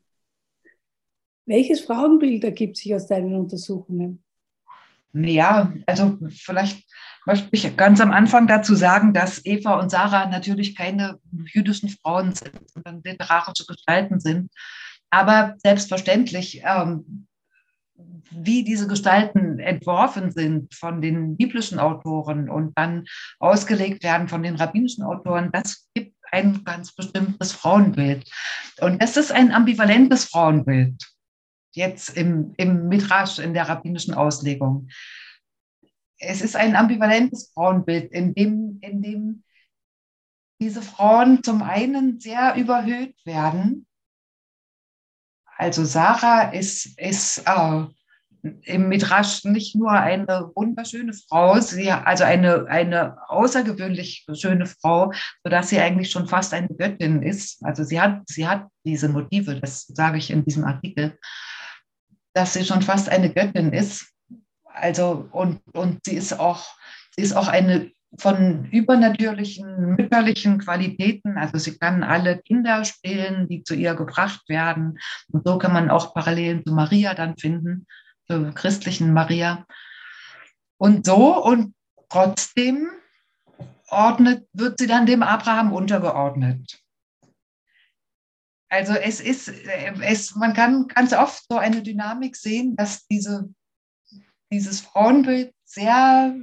Welches 1.47 1.81
Frauenbild 1.81 2.45
ergibt 2.45 2.77
sich 2.77 2.95
aus 2.95 3.07
deinen 3.07 3.35
Untersuchungen? 3.35 4.23
Ja, 5.15 5.73
also 5.87 6.19
vielleicht 6.29 6.85
möchte 7.25 7.49
ich 7.53 7.77
ganz 7.77 8.01
am 8.01 8.11
Anfang 8.11 8.47
dazu 8.47 8.75
sagen, 8.75 9.15
dass 9.15 9.45
Eva 9.47 9.79
und 9.79 9.91
Sarah 9.91 10.27
natürlich 10.27 10.75
keine 10.75 11.21
jüdischen 11.53 11.89
Frauen 11.89 12.35
sind, 12.35 12.59
sondern 12.71 13.03
literarische 13.05 13.65
Gestalten 13.67 14.21
sind. 14.21 14.51
Aber 15.11 15.55
selbstverständlich, 15.59 16.63
ähm, 16.65 17.27
wie 18.31 18.65
diese 18.65 18.89
Gestalten 18.89 19.59
entworfen 19.59 20.31
sind 20.31 20.75
von 20.75 21.01
den 21.01 21.37
biblischen 21.37 21.79
Autoren 21.79 22.49
und 22.49 22.77
dann 22.77 23.05
ausgelegt 23.39 24.03
werden 24.03 24.29
von 24.29 24.43
den 24.43 24.57
rabbinischen 24.57 25.05
Autoren, 25.05 25.51
das 25.53 25.89
gibt 25.95 26.15
ein 26.33 26.65
ganz 26.65 26.93
bestimmtes 26.93 27.53
Frauenbild. 27.53 28.29
Und 28.81 29.01
es 29.01 29.17
ist 29.17 29.31
ein 29.31 29.53
ambivalentes 29.53 30.25
Frauenbild 30.25 30.97
jetzt 31.75 32.17
im, 32.17 32.55
im 32.57 32.89
Midrash, 32.89 33.39
in 33.39 33.55
der 33.55 33.69
rabbinischen 33.69 34.15
Auslegung. 34.15 34.89
Es 36.19 36.41
ist 36.41 36.57
ein 36.57 36.77
ambivalentes 36.77 37.53
Frauenbild, 37.53 38.13
in 38.13 38.35
dem, 38.35 38.79
in 38.81 39.03
dem 39.03 39.43
diese 40.61 40.83
Frauen 40.83 41.43
zum 41.43 41.63
einen 41.63 42.21
sehr 42.21 42.55
überhöht 42.57 43.15
werden. 43.25 43.87
Also 45.57 45.85
Sarah 45.85 46.53
ist, 46.53 46.99
ist 46.99 47.43
äh, 47.47 47.85
im 48.65 48.89
Midrash 48.89 49.45
nicht 49.45 49.75
nur 49.75 49.93
eine 49.93 50.51
wunderschöne 50.55 51.13
Frau, 51.13 51.59
sie, 51.61 51.91
also 51.91 52.25
eine, 52.25 52.67
eine 52.69 53.17
außergewöhnlich 53.29 54.27
schöne 54.35 54.67
Frau, 54.67 55.13
sodass 55.43 55.71
sie 55.71 55.81
eigentlich 55.81 56.11
schon 56.11 56.29
fast 56.29 56.53
eine 56.53 56.69
Göttin 56.69 57.23
ist. 57.23 57.65
Also 57.65 57.85
sie 57.85 58.01
hat, 58.01 58.23
sie 58.27 58.47
hat 58.47 58.67
diese 58.85 59.09
Motive, 59.09 59.61
das 59.61 59.87
sage 59.87 60.19
ich 60.19 60.31
in 60.31 60.45
diesem 60.45 60.65
Artikel 60.65 61.19
dass 62.35 62.53
sie 62.53 62.65
schon 62.65 62.83
fast 62.83 63.09
eine 63.09 63.33
Göttin 63.33 63.73
ist. 63.73 64.13
Also, 64.65 65.29
und, 65.31 65.63
und 65.73 66.05
sie 66.05 66.17
ist 66.17 66.39
auch, 66.39 66.67
sie 67.15 67.23
ist 67.23 67.33
auch 67.33 67.49
eine 67.49 67.91
von 68.19 68.67
übernatürlichen 68.71 69.97
mütterlichen 69.97 70.59
Qualitäten. 70.59 71.37
Also 71.37 71.59
sie 71.59 71.79
kann 71.79 72.03
alle 72.03 72.39
Kinder 72.39 72.85
stillen, 72.85 73.49
die 73.49 73.63
zu 73.63 73.75
ihr 73.75 73.95
gebracht 73.95 74.49
werden. 74.49 74.99
Und 75.33 75.47
so 75.47 75.59
kann 75.59 75.73
man 75.73 75.91
auch 75.91 76.15
Parallelen 76.15 76.65
zu 76.65 76.73
Maria 76.73 77.15
dann 77.15 77.37
finden, 77.37 77.87
zur 78.27 78.53
christlichen 78.53 79.13
Maria. 79.13 79.67
Und 80.77 81.07
so 81.07 81.43
und 81.43 81.75
trotzdem 82.09 82.89
ordnet, 83.89 84.47
wird 84.53 84.79
sie 84.79 84.87
dann 84.87 85.07
dem 85.07 85.23
Abraham 85.23 85.73
untergeordnet. 85.73 86.81
Also 88.69 88.95
es 88.95 89.21
ist, 89.21 89.49
es, 90.03 90.35
man 90.35 90.53
kann 90.53 90.89
ganz 90.89 91.13
oft 91.13 91.45
so 91.49 91.59
eine 91.59 91.83
Dynamik 91.83 92.35
sehen, 92.35 92.75
dass 92.75 93.07
diese, 93.07 93.55
dieses 94.51 94.81
Frauenbild 94.81 95.55
sehr 95.65 96.35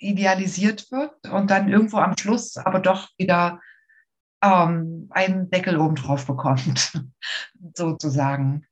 idealisiert 0.00 0.90
wird 0.90 1.28
und 1.28 1.50
dann 1.50 1.68
irgendwo 1.68 1.98
am 1.98 2.16
Schluss 2.16 2.56
aber 2.56 2.80
doch 2.80 3.08
wieder 3.18 3.60
ähm, 4.42 5.08
einen 5.10 5.50
Deckel 5.50 5.76
oben 5.78 5.96
drauf 5.96 6.26
bekommt, 6.26 6.92
sozusagen. 7.74 8.66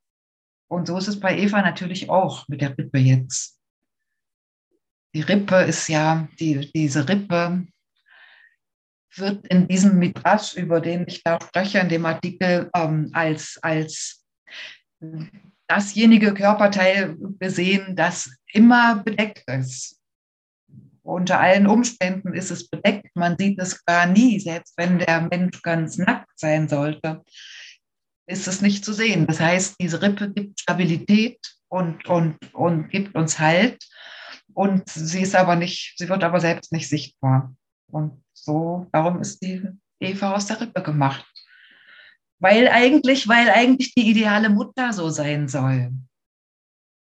Und 0.69 0.87
so 0.87 0.99
ist 0.99 1.09
es 1.09 1.21
bei 1.21 1.39
Eva 1.39 1.63
natürlich 1.63 2.11
auch 2.11 2.47
mit 2.49 2.61
der 2.61 2.77
Rippe 2.77 2.99
jetzt. 2.99 3.59
Die 5.15 5.23
Rippe 5.23 5.57
ist 5.63 5.89
ja, 5.89 6.29
die, 6.39 6.71
diese 6.73 7.09
Rippe 7.09 7.67
wird 9.17 9.47
in 9.49 9.67
diesem 9.67 9.99
Midrash, 9.99 10.55
über 10.55 10.81
den 10.81 11.07
ich 11.09 11.23
da 11.23 11.39
spreche, 11.41 11.79
in 11.79 11.89
dem 11.89 12.05
Artikel, 12.05 12.71
ähm, 12.75 13.11
als, 13.13 13.59
als 13.63 14.27
dasjenige 15.67 16.35
Körperteil 16.35 17.17
gesehen, 17.39 17.97
das 17.97 18.31
immer 18.53 19.03
bedeckt 19.03 19.49
ist. 19.49 19.98
Unter 21.09 21.41
allen 21.41 21.67
Umständen 21.67 22.35
ist 22.35 22.51
es 22.51 22.69
bedeckt. 22.69 23.17
Man 23.17 23.37
sieht 23.39 23.59
es 23.59 23.85
gar 23.85 24.07
nie, 24.07 24.39
selbst 24.39 24.75
wenn 24.77 24.99
der 24.99 25.23
Mensch 25.23 25.63
ganz 25.63 25.97
nackt 25.97 26.39
sein 26.39 26.69
sollte, 26.69 27.23
ist 28.27 28.47
es 28.47 28.61
nicht 28.61 28.85
zu 28.85 28.93
sehen. 28.93 29.27
Das 29.27 29.41
heißt, 29.41 29.77
diese 29.81 30.03
Rippe 30.03 30.31
gibt 30.31 30.61
Stabilität 30.61 31.41
und, 31.69 32.07
und, 32.07 32.37
und 32.53 32.91
gibt 32.91 33.15
uns 33.15 33.39
Halt. 33.39 33.83
Und 34.53 34.89
sie 34.91 35.23
ist 35.23 35.35
aber 35.35 35.57
nicht, 35.57 35.95
sie 35.97 36.09
wird 36.09 36.23
aber 36.23 36.41
selbst 36.41 36.73
nicht 36.73 36.89
sichtbar. 36.89 37.55
Und 37.91 38.23
so, 38.35 38.87
darum 38.93 39.21
ist 39.23 39.43
die 39.43 39.63
Eva 40.01 40.35
aus 40.35 40.47
der 40.47 40.61
Rippe 40.61 40.83
gemacht. 40.83 41.27
Weil 42.39 42.69
eigentlich, 42.69 43.27
weil 43.29 43.49
eigentlich 43.51 43.95
die 43.95 44.11
ideale 44.11 44.51
Mutter 44.51 44.93
so 44.93 45.09
sein 45.09 45.49
soll. 45.49 45.91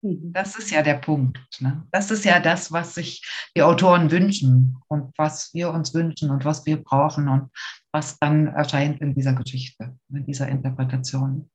Mhm. 0.07 0.32
Das 0.32 0.57
ist 0.57 0.70
ja 0.70 0.82
der 0.82 0.94
Punkt. 0.94 1.38
Ne? 1.61 1.86
Das 1.90 2.11
ist 2.11 2.24
ja 2.24 2.38
das, 2.40 2.70
was 2.70 2.94
sich 2.94 3.24
die 3.57 3.62
Autoren 3.62 4.11
wünschen 4.11 4.78
und 4.88 5.12
was 5.18 5.52
wir 5.52 5.70
uns 5.70 5.94
wünschen 5.94 6.30
und 6.30 6.44
was 6.44 6.64
wir 6.66 6.82
brauchen 6.82 7.28
und 7.28 7.50
was 7.92 8.18
dann 8.18 8.46
erscheint 8.46 9.00
in 9.00 9.14
dieser 9.14 9.34
Geschichte, 9.34 9.96
in 10.11 10.24
dieser 10.24 10.48
Interpretation. 10.48 11.50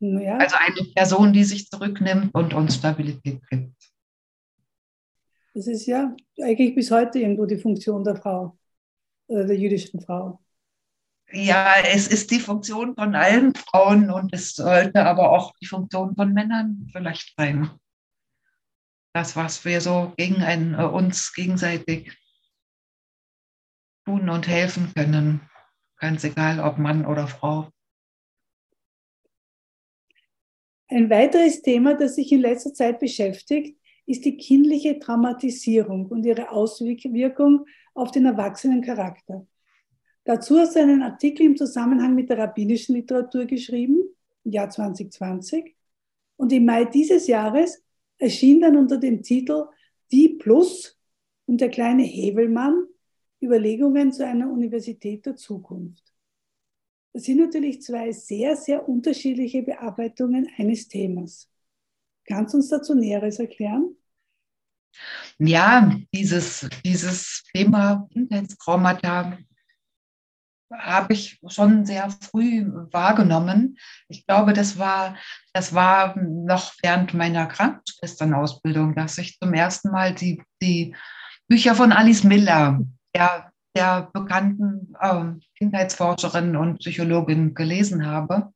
Ja. 0.00 0.36
Also 0.38 0.56
eine 0.58 0.88
Person, 0.94 1.32
die 1.32 1.44
sich 1.44 1.68
zurücknimmt 1.68 2.34
und 2.34 2.54
uns 2.54 2.74
Stabilität 2.74 3.40
gibt. 3.48 3.74
Das 5.54 5.66
ist 5.66 5.86
ja 5.86 6.14
eigentlich 6.42 6.74
bis 6.74 6.90
heute 6.90 7.20
irgendwo 7.20 7.46
die 7.46 7.58
Funktion 7.58 8.02
der 8.02 8.16
Frau, 8.16 8.58
äh, 9.28 9.46
der 9.46 9.56
jüdischen 9.56 10.00
Frau. 10.00 10.40
Ja, 11.32 11.76
es 11.82 12.08
ist 12.08 12.30
die 12.30 12.40
Funktion 12.40 12.94
von 12.94 13.14
allen 13.14 13.54
Frauen 13.54 14.10
und 14.10 14.34
es 14.34 14.54
sollte 14.54 15.04
aber 15.04 15.30
auch 15.30 15.54
die 15.62 15.66
Funktion 15.66 16.14
von 16.14 16.34
Männern 16.34 16.88
vielleicht 16.92 17.34
sein. 17.36 17.70
Das, 19.14 19.34
was 19.34 19.64
wir 19.64 19.80
so 19.80 20.12
gegen 20.16 20.42
ein, 20.42 20.74
äh, 20.74 20.84
uns 20.84 21.32
gegenseitig 21.32 22.16
tun 24.04 24.28
und 24.28 24.46
helfen 24.46 24.92
können. 24.94 25.40
Ganz 25.98 26.24
egal, 26.24 26.60
ob 26.60 26.78
Mann 26.78 27.06
oder 27.06 27.26
Frau. 27.26 27.70
Ein 30.88 31.08
weiteres 31.08 31.62
Thema, 31.62 31.94
das 31.94 32.16
sich 32.16 32.30
in 32.32 32.40
letzter 32.40 32.74
Zeit 32.74 33.00
beschäftigt, 33.00 33.78
ist 34.04 34.26
die 34.26 34.36
kindliche 34.36 34.98
Traumatisierung 34.98 36.06
und 36.06 36.26
ihre 36.26 36.50
Auswirkung 36.50 37.66
auf 37.94 38.10
den 38.10 38.26
Erwachsenencharakter. 38.26 39.46
Dazu 40.24 40.58
hast 40.58 40.76
du 40.76 40.80
einen 40.80 41.02
Artikel 41.02 41.46
im 41.46 41.56
Zusammenhang 41.56 42.14
mit 42.14 42.30
der 42.30 42.38
rabbinischen 42.38 42.94
Literatur 42.94 43.44
geschrieben, 43.44 44.02
im 44.44 44.52
Jahr 44.52 44.70
2020. 44.70 45.74
Und 46.36 46.52
im 46.52 46.64
Mai 46.64 46.84
dieses 46.84 47.26
Jahres 47.26 47.82
erschien 48.18 48.60
dann 48.60 48.76
unter 48.76 48.98
dem 48.98 49.22
Titel 49.22 49.66
Die 50.12 50.30
Plus 50.30 50.98
und 51.46 51.60
der 51.60 51.70
kleine 51.70 52.04
Hebelmann 52.04 52.86
Überlegungen 53.42 54.12
zu 54.12 54.24
einer 54.24 54.50
Universität 54.50 55.26
der 55.26 55.34
Zukunft. 55.34 56.12
Das 57.12 57.24
sind 57.24 57.38
natürlich 57.38 57.82
zwei 57.82 58.12
sehr, 58.12 58.56
sehr 58.56 58.88
unterschiedliche 58.88 59.62
Bearbeitungen 59.62 60.48
eines 60.56 60.88
Themas. 60.88 61.50
Kannst 62.24 62.54
du 62.54 62.58
uns 62.58 62.68
dazu 62.68 62.94
Näheres 62.94 63.38
erklären? 63.40 63.96
Ja, 65.38 65.94
dieses, 66.14 66.68
dieses 66.84 67.42
Thema 67.52 68.08
Kindheitstraumata 68.12 69.38
habe 70.78 71.12
ich 71.12 71.40
schon 71.48 71.84
sehr 71.84 72.08
früh 72.10 72.64
wahrgenommen. 72.92 73.76
Ich 74.08 74.26
glaube, 74.26 74.52
das 74.52 74.78
war, 74.78 75.16
das 75.52 75.74
war 75.74 76.16
noch 76.18 76.72
während 76.82 77.14
meiner 77.14 77.46
Krankenschwesternausbildung, 77.46 78.94
dass 78.94 79.18
ich 79.18 79.38
zum 79.38 79.54
ersten 79.54 79.90
Mal 79.90 80.14
die, 80.14 80.42
die 80.60 80.94
Bücher 81.48 81.74
von 81.74 81.92
Alice 81.92 82.24
Miller, 82.24 82.80
der, 83.14 83.52
der 83.76 84.08
bekannten 84.12 84.94
äh, 85.00 85.24
Kindheitsforscherin 85.58 86.56
und 86.56 86.78
Psychologin, 86.78 87.54
gelesen 87.54 88.06
habe. 88.06 88.52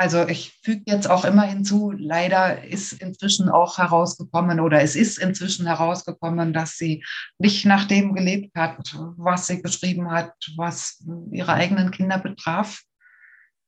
Also 0.00 0.26
ich 0.26 0.58
füge 0.62 0.84
jetzt 0.86 1.10
auch 1.10 1.26
immer 1.26 1.42
hinzu, 1.42 1.90
leider 1.90 2.64
ist 2.64 2.94
inzwischen 2.94 3.50
auch 3.50 3.76
herausgekommen 3.76 4.58
oder 4.58 4.80
es 4.80 4.96
ist 4.96 5.18
inzwischen 5.18 5.66
herausgekommen, 5.66 6.54
dass 6.54 6.78
sie 6.78 7.04
nicht 7.36 7.66
nach 7.66 7.84
dem 7.84 8.14
gelebt 8.14 8.56
hat, 8.56 8.96
was 9.18 9.46
sie 9.46 9.60
geschrieben 9.60 10.10
hat, 10.10 10.32
was 10.56 11.04
ihre 11.32 11.52
eigenen 11.52 11.90
Kinder 11.90 12.16
betraf. 12.16 12.80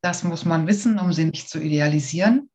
Das 0.01 0.25
muss 0.25 0.47
man 0.47 0.67
wissen, 0.67 0.99
um 0.99 1.13
sie 1.13 1.27
nicht 1.27 1.51
zu 1.51 1.61
idealisieren. 1.61 2.49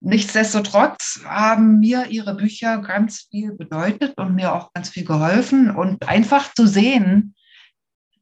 Nichtsdestotrotz 0.00 1.20
haben 1.26 1.80
mir 1.80 2.06
ihre 2.06 2.34
Bücher 2.34 2.78
ganz 2.78 3.26
viel 3.30 3.52
bedeutet 3.52 4.16
und 4.16 4.34
mir 4.34 4.54
auch 4.54 4.72
ganz 4.72 4.88
viel 4.88 5.04
geholfen 5.04 5.70
und 5.70 6.08
einfach 6.08 6.54
zu 6.54 6.66
sehen, 6.66 7.34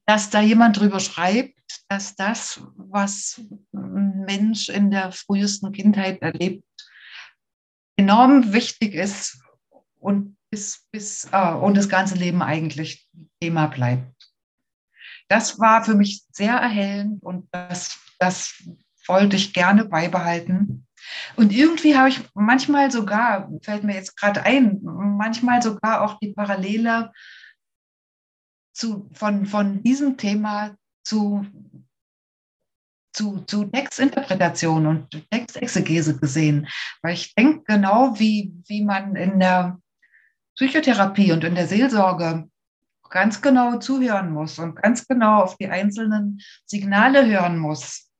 dass 0.04 0.30
da 0.30 0.40
jemand 0.40 0.80
drüber 0.80 0.98
schreibt, 0.98 1.61
dass 1.92 2.16
das, 2.16 2.62
was 2.76 3.38
ein 3.74 4.24
Mensch 4.24 4.70
in 4.70 4.90
der 4.90 5.12
frühesten 5.12 5.72
Kindheit 5.72 6.22
erlebt, 6.22 6.64
enorm 7.96 8.54
wichtig 8.54 8.94
ist 8.94 9.42
und 9.98 10.38
bis, 10.50 10.86
bis 10.90 11.28
äh, 11.32 11.52
und 11.52 11.76
das 11.76 11.90
ganze 11.90 12.14
Leben 12.14 12.40
eigentlich 12.40 13.10
Thema 13.42 13.66
bleibt. 13.66 14.32
Das 15.28 15.58
war 15.58 15.84
für 15.84 15.94
mich 15.94 16.24
sehr 16.32 16.54
erhellend 16.54 17.22
und 17.22 17.46
das, 17.52 17.98
das 18.18 18.62
wollte 19.06 19.36
ich 19.36 19.52
gerne 19.52 19.84
beibehalten. 19.84 20.86
Und 21.36 21.52
irgendwie 21.52 21.94
habe 21.94 22.08
ich 22.08 22.20
manchmal 22.32 22.90
sogar, 22.90 23.50
fällt 23.60 23.84
mir 23.84 23.94
jetzt 23.94 24.16
gerade 24.16 24.44
ein, 24.44 24.80
manchmal 24.82 25.60
sogar 25.60 26.00
auch 26.00 26.18
die 26.20 26.32
Parallele 26.32 27.12
zu, 28.72 29.10
von, 29.12 29.44
von 29.44 29.82
diesem 29.82 30.16
Thema 30.16 30.74
zu, 31.04 31.46
zu, 33.12 33.40
zu 33.46 33.64
Textinterpretation 33.64 34.86
und 34.86 35.30
Textexegese 35.30 36.18
gesehen. 36.18 36.68
Weil 37.02 37.14
ich 37.14 37.34
denke, 37.34 37.64
genau 37.66 38.18
wie, 38.18 38.54
wie 38.66 38.84
man 38.84 39.16
in 39.16 39.40
der 39.40 39.78
Psychotherapie 40.56 41.32
und 41.32 41.44
in 41.44 41.54
der 41.54 41.66
Seelsorge 41.66 42.48
ganz 43.10 43.42
genau 43.42 43.78
zuhören 43.78 44.32
muss 44.32 44.58
und 44.58 44.76
ganz 44.76 45.06
genau 45.06 45.42
auf 45.42 45.56
die 45.56 45.68
einzelnen 45.68 46.40
Signale 46.66 47.26
hören 47.26 47.58
muss, 47.58 48.10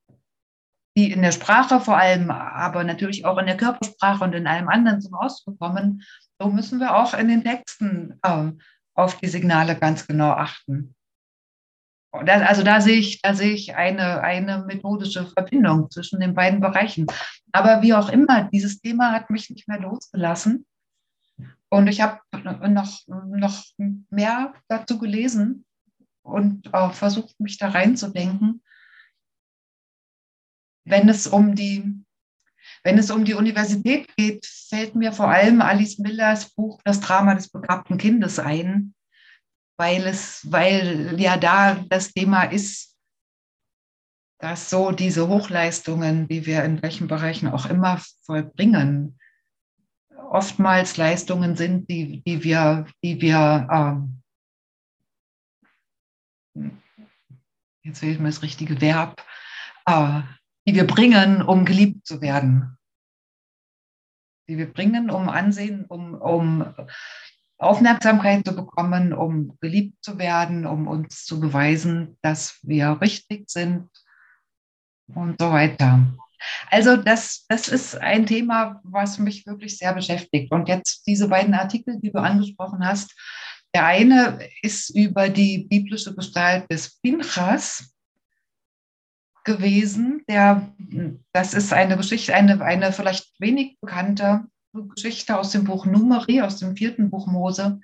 die 0.95 1.11
in 1.11 1.23
der 1.23 1.31
Sprache 1.31 1.79
vor 1.79 1.97
allem, 1.97 2.29
aber 2.29 2.83
natürlich 2.83 3.25
auch 3.25 3.37
in 3.39 3.47
der 3.47 3.57
Körpersprache 3.57 4.23
und 4.23 4.33
in 4.33 4.47
allem 4.47 4.69
anderen 4.69 5.01
zum 5.01 5.15
Ausdruck 5.15 5.59
kommen, 5.59 6.03
so 6.39 6.49
müssen 6.49 6.79
wir 6.79 6.95
auch 6.95 7.13
in 7.15 7.27
den 7.27 7.43
Texten 7.43 8.19
äh, 8.21 8.51
auf 8.93 9.17
die 9.17 9.27
Signale 9.27 9.75
ganz 9.75 10.05
genau 10.05 10.31
achten. 10.31 10.95
Das, 12.25 12.47
also 12.47 12.63
da 12.63 12.79
sehe 12.79 12.97
ich, 12.97 13.21
da 13.21 13.33
sehe 13.33 13.53
ich 13.53 13.75
eine, 13.75 14.21
eine 14.21 14.63
methodische 14.65 15.25
Verbindung 15.25 15.89
zwischen 15.89 16.19
den 16.19 16.35
beiden 16.35 16.59
Bereichen. 16.59 17.07
Aber 17.51 17.81
wie 17.81 17.95
auch 17.95 18.09
immer, 18.09 18.49
dieses 18.53 18.79
Thema 18.79 19.11
hat 19.11 19.31
mich 19.31 19.49
nicht 19.49 19.67
mehr 19.67 19.79
losgelassen. 19.79 20.65
Und 21.69 21.87
ich 21.87 22.01
habe 22.01 22.19
noch, 22.69 23.07
noch 23.07 23.63
mehr 24.11 24.53
dazu 24.67 24.99
gelesen 24.99 25.65
und 26.21 26.71
auch 26.71 26.93
versucht, 26.93 27.39
mich 27.39 27.57
da 27.57 27.69
reinzudenken. 27.69 28.61
Wenn 30.85 31.09
es 31.09 31.25
um 31.25 31.55
die, 31.55 32.05
wenn 32.83 32.99
es 32.99 33.09
um 33.09 33.25
die 33.25 33.33
Universität 33.33 34.15
geht, 34.15 34.45
fällt 34.45 34.93
mir 34.93 35.13
vor 35.13 35.29
allem 35.29 35.61
Alice 35.61 35.97
Millers 35.97 36.51
Buch 36.51 36.79
Das 36.83 36.99
Drama 36.99 37.33
des 37.33 37.49
begabten 37.49 37.97
Kindes 37.97 38.37
ein, 38.37 38.93
weil 39.77 40.05
es, 40.05 40.51
weil 40.51 41.19
ja 41.19 41.37
da 41.37 41.75
das 41.89 42.13
Thema 42.13 42.43
ist, 42.43 42.97
dass 44.39 44.69
so 44.69 44.91
diese 44.91 45.27
Hochleistungen, 45.27 46.27
die 46.27 46.45
wir 46.45 46.63
in 46.63 46.81
welchen 46.81 47.07
Bereichen 47.07 47.47
auch 47.47 47.65
immer 47.65 48.01
vollbringen, 48.25 49.17
oftmals 50.29 50.97
Leistungen 50.97 51.55
sind, 51.55 51.89
die, 51.89 52.21
die 52.23 52.43
wir, 52.43 52.85
die 53.03 53.21
wir 53.21 53.67
ähm, 53.71 54.23
jetzt 57.83 57.99
fehlt 57.99 58.19
mir 58.19 58.29
das 58.29 58.41
richtige 58.41 58.81
Verb, 58.81 59.25
äh, 59.85 60.21
die 60.67 60.75
wir 60.75 60.87
bringen, 60.87 61.41
um 61.41 61.65
geliebt 61.65 62.05
zu 62.05 62.21
werden. 62.21 62.77
Die 64.49 64.57
wir 64.57 64.71
bringen, 64.71 65.09
um 65.09 65.29
Ansehen, 65.29 65.85
um, 65.85 66.15
um 66.15 66.73
Aufmerksamkeit 67.57 68.45
zu 68.45 68.55
bekommen, 68.55 69.13
um 69.13 69.57
geliebt 69.61 70.03
zu 70.03 70.17
werden, 70.17 70.65
um 70.65 70.87
uns 70.87 71.25
zu 71.25 71.39
beweisen, 71.39 72.17
dass 72.21 72.59
wir 72.63 72.99
richtig 73.01 73.49
sind 73.49 73.89
und 75.07 75.35
so 75.39 75.51
weiter. 75.51 75.99
Also 76.69 76.97
das, 76.97 77.45
das 77.47 77.67
ist 77.67 77.95
ein 77.95 78.25
Thema, 78.25 78.81
was 78.83 79.17
mich 79.17 79.45
wirklich 79.45 79.77
sehr 79.77 79.93
beschäftigt. 79.93 80.51
Und 80.51 80.67
jetzt 80.67 81.07
diese 81.07 81.29
beiden 81.29 81.53
Artikel, 81.53 81.99
die 81.99 82.11
du 82.11 82.19
angesprochen 82.19 82.85
hast. 82.85 83.13
Der 83.73 83.85
eine 83.85 84.39
ist 84.61 84.89
über 84.95 85.29
die 85.29 85.65
biblische 85.69 86.13
Gestalt 86.13 86.69
des 86.69 86.99
Pinchas 87.01 87.93
gewesen. 89.43 90.23
Der, 90.27 90.73
das 91.31 91.53
ist 91.53 91.73
eine 91.73 91.97
Geschichte, 91.97 92.35
eine, 92.35 92.61
eine 92.61 92.91
vielleicht 92.91 93.33
wenig 93.39 93.77
bekannte 93.79 94.45
Geschichte 94.73 95.37
aus 95.37 95.51
dem 95.51 95.63
Buch 95.65 95.85
Numeri, 95.85 96.41
aus 96.41 96.57
dem 96.57 96.75
vierten 96.75 97.09
Buch 97.09 97.27
Mose, 97.27 97.79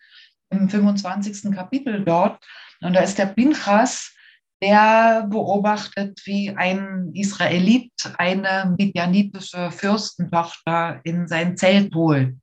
im 0.50 0.70
25. 0.70 1.52
Kapitel 1.54 2.04
dort. 2.04 2.44
Und 2.82 2.94
da 2.94 3.02
ist 3.02 3.18
der 3.18 3.28
Pinchas, 3.28 4.16
der 4.62 5.28
beobachtet, 5.30 6.20
wie 6.26 6.50
ein 6.56 7.12
Israelit 7.14 7.92
eine 8.18 8.76
midianitische 8.78 9.72
Fürstentochter 9.72 11.00
in 11.04 11.28
sein 11.28 11.56
Zelt 11.56 11.94
holt. 11.96 12.38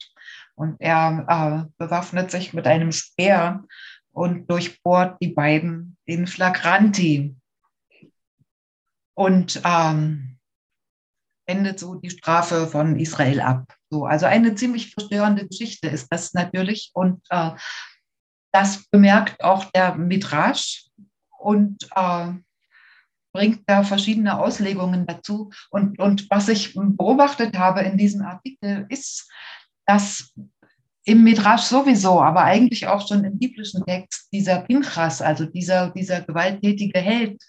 Und 0.54 0.76
er 0.80 1.26
äh, 1.28 1.70
bewaffnet 1.76 2.30
sich 2.30 2.54
mit 2.54 2.66
einem 2.66 2.92
Speer 2.92 3.64
und 4.12 4.50
durchbohrt 4.50 5.18
die 5.20 5.28
beiden 5.28 5.98
in 6.06 6.26
Flagranti. 6.26 7.36
Und 9.14 9.60
ähm, 9.64 10.35
endet 11.46 11.78
so 11.78 11.94
die 11.94 12.10
Strafe 12.10 12.66
von 12.66 12.98
Israel 12.98 13.40
ab. 13.40 13.74
So, 13.90 14.04
also 14.04 14.26
eine 14.26 14.54
ziemlich 14.54 14.92
verstörende 14.92 15.46
Geschichte 15.46 15.88
ist 15.88 16.08
das 16.10 16.34
natürlich. 16.34 16.90
Und 16.92 17.22
äh, 17.30 17.52
das 18.52 18.86
bemerkt 18.90 19.42
auch 19.42 19.64
der 19.72 19.94
Midrash 19.94 20.86
und 21.38 21.88
äh, 21.94 22.32
bringt 23.32 23.62
da 23.66 23.82
verschiedene 23.82 24.38
Auslegungen 24.38 25.06
dazu. 25.06 25.50
Und, 25.70 25.98
und 25.98 26.28
was 26.30 26.48
ich 26.48 26.74
beobachtet 26.74 27.56
habe 27.56 27.82
in 27.82 27.98
diesem 27.98 28.22
Artikel 28.22 28.86
ist, 28.88 29.30
dass 29.86 30.32
im 31.04 31.22
Midrash 31.22 31.62
sowieso, 31.62 32.20
aber 32.20 32.42
eigentlich 32.42 32.88
auch 32.88 33.06
schon 33.06 33.22
im 33.24 33.38
biblischen 33.38 33.84
Text 33.86 34.28
dieser 34.32 34.62
Pinchas, 34.62 35.22
also 35.22 35.44
dieser, 35.44 35.90
dieser 35.90 36.22
gewalttätige 36.22 36.98
Held 36.98 37.40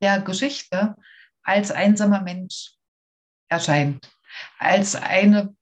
der 0.00 0.20
Geschichte, 0.20 0.94
als 1.42 1.70
einsamer 1.70 2.22
Mensch 2.22 2.70
erscheint. 3.48 4.10
Als 4.58 4.96
eine 4.96 5.54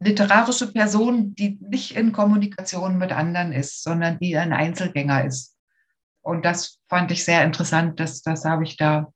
literarische 0.00 0.72
Person, 0.72 1.34
die 1.34 1.58
nicht 1.60 1.96
in 1.96 2.12
Kommunikation 2.12 2.98
mit 2.98 3.12
anderen 3.12 3.52
ist, 3.52 3.82
sondern 3.82 4.18
die 4.18 4.36
ein 4.36 4.52
Einzelgänger 4.52 5.24
ist. 5.24 5.56
Und 6.22 6.44
das 6.44 6.78
fand 6.88 7.10
ich 7.10 7.24
sehr 7.24 7.44
interessant. 7.44 7.98
Das, 8.00 8.22
das 8.22 8.44
habe 8.44 8.64
ich 8.64 8.76
da, 8.76 9.12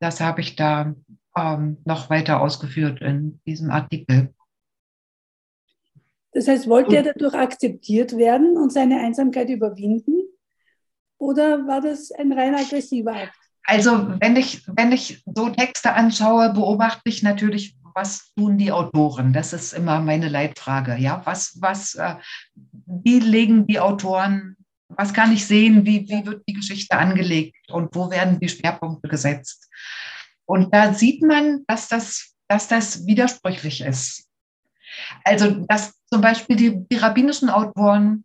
das 0.00 0.20
habe 0.20 0.40
ich 0.40 0.56
da 0.56 0.94
ähm, 1.36 1.78
noch 1.84 2.08
weiter 2.10 2.40
ausgeführt 2.40 3.00
in 3.00 3.40
diesem 3.46 3.70
Artikel. 3.70 4.34
Das 6.32 6.46
heißt, 6.46 6.68
wollte 6.68 6.96
er 6.96 7.02
dadurch 7.02 7.34
akzeptiert 7.34 8.16
werden 8.16 8.56
und 8.56 8.72
seine 8.72 9.00
Einsamkeit 9.00 9.50
überwinden? 9.50 10.22
Oder 11.18 11.66
war 11.66 11.80
das 11.80 12.12
ein 12.12 12.32
rein 12.32 12.54
aggressiver 12.54 13.14
Akt? 13.14 13.39
Also, 13.64 14.20
wenn 14.20 14.36
ich, 14.36 14.62
wenn 14.66 14.92
ich 14.92 15.22
so 15.24 15.50
Texte 15.50 15.92
anschaue, 15.92 16.52
beobachte 16.52 17.02
ich 17.04 17.22
natürlich, 17.22 17.76
was 17.94 18.32
tun 18.34 18.58
die 18.58 18.72
Autoren? 18.72 19.32
Das 19.32 19.52
ist 19.52 19.72
immer 19.72 20.00
meine 20.00 20.28
Leitfrage. 20.28 20.96
Ja, 20.96 21.22
was, 21.24 21.58
was, 21.60 21.94
äh, 21.94 22.16
wie 22.86 23.20
legen 23.20 23.66
die 23.66 23.80
Autoren, 23.80 24.56
was 24.88 25.12
kann 25.12 25.32
ich 25.32 25.46
sehen, 25.46 25.84
wie, 25.84 26.08
wie 26.08 26.26
wird 26.26 26.42
die 26.48 26.54
Geschichte 26.54 26.96
angelegt 26.96 27.70
und 27.70 27.94
wo 27.94 28.10
werden 28.10 28.40
die 28.40 28.48
Schwerpunkte 28.48 29.08
gesetzt? 29.08 29.68
Und 30.46 30.74
da 30.74 30.92
sieht 30.94 31.22
man, 31.22 31.64
dass 31.66 31.88
das, 31.88 32.34
dass 32.48 32.66
das 32.66 33.06
widersprüchlich 33.06 33.82
ist. 33.82 34.26
Also, 35.24 35.64
dass 35.68 35.94
zum 36.06 36.20
Beispiel 36.20 36.56
die, 36.56 36.88
die 36.88 36.96
rabbinischen 36.96 37.50
Autoren 37.50 38.24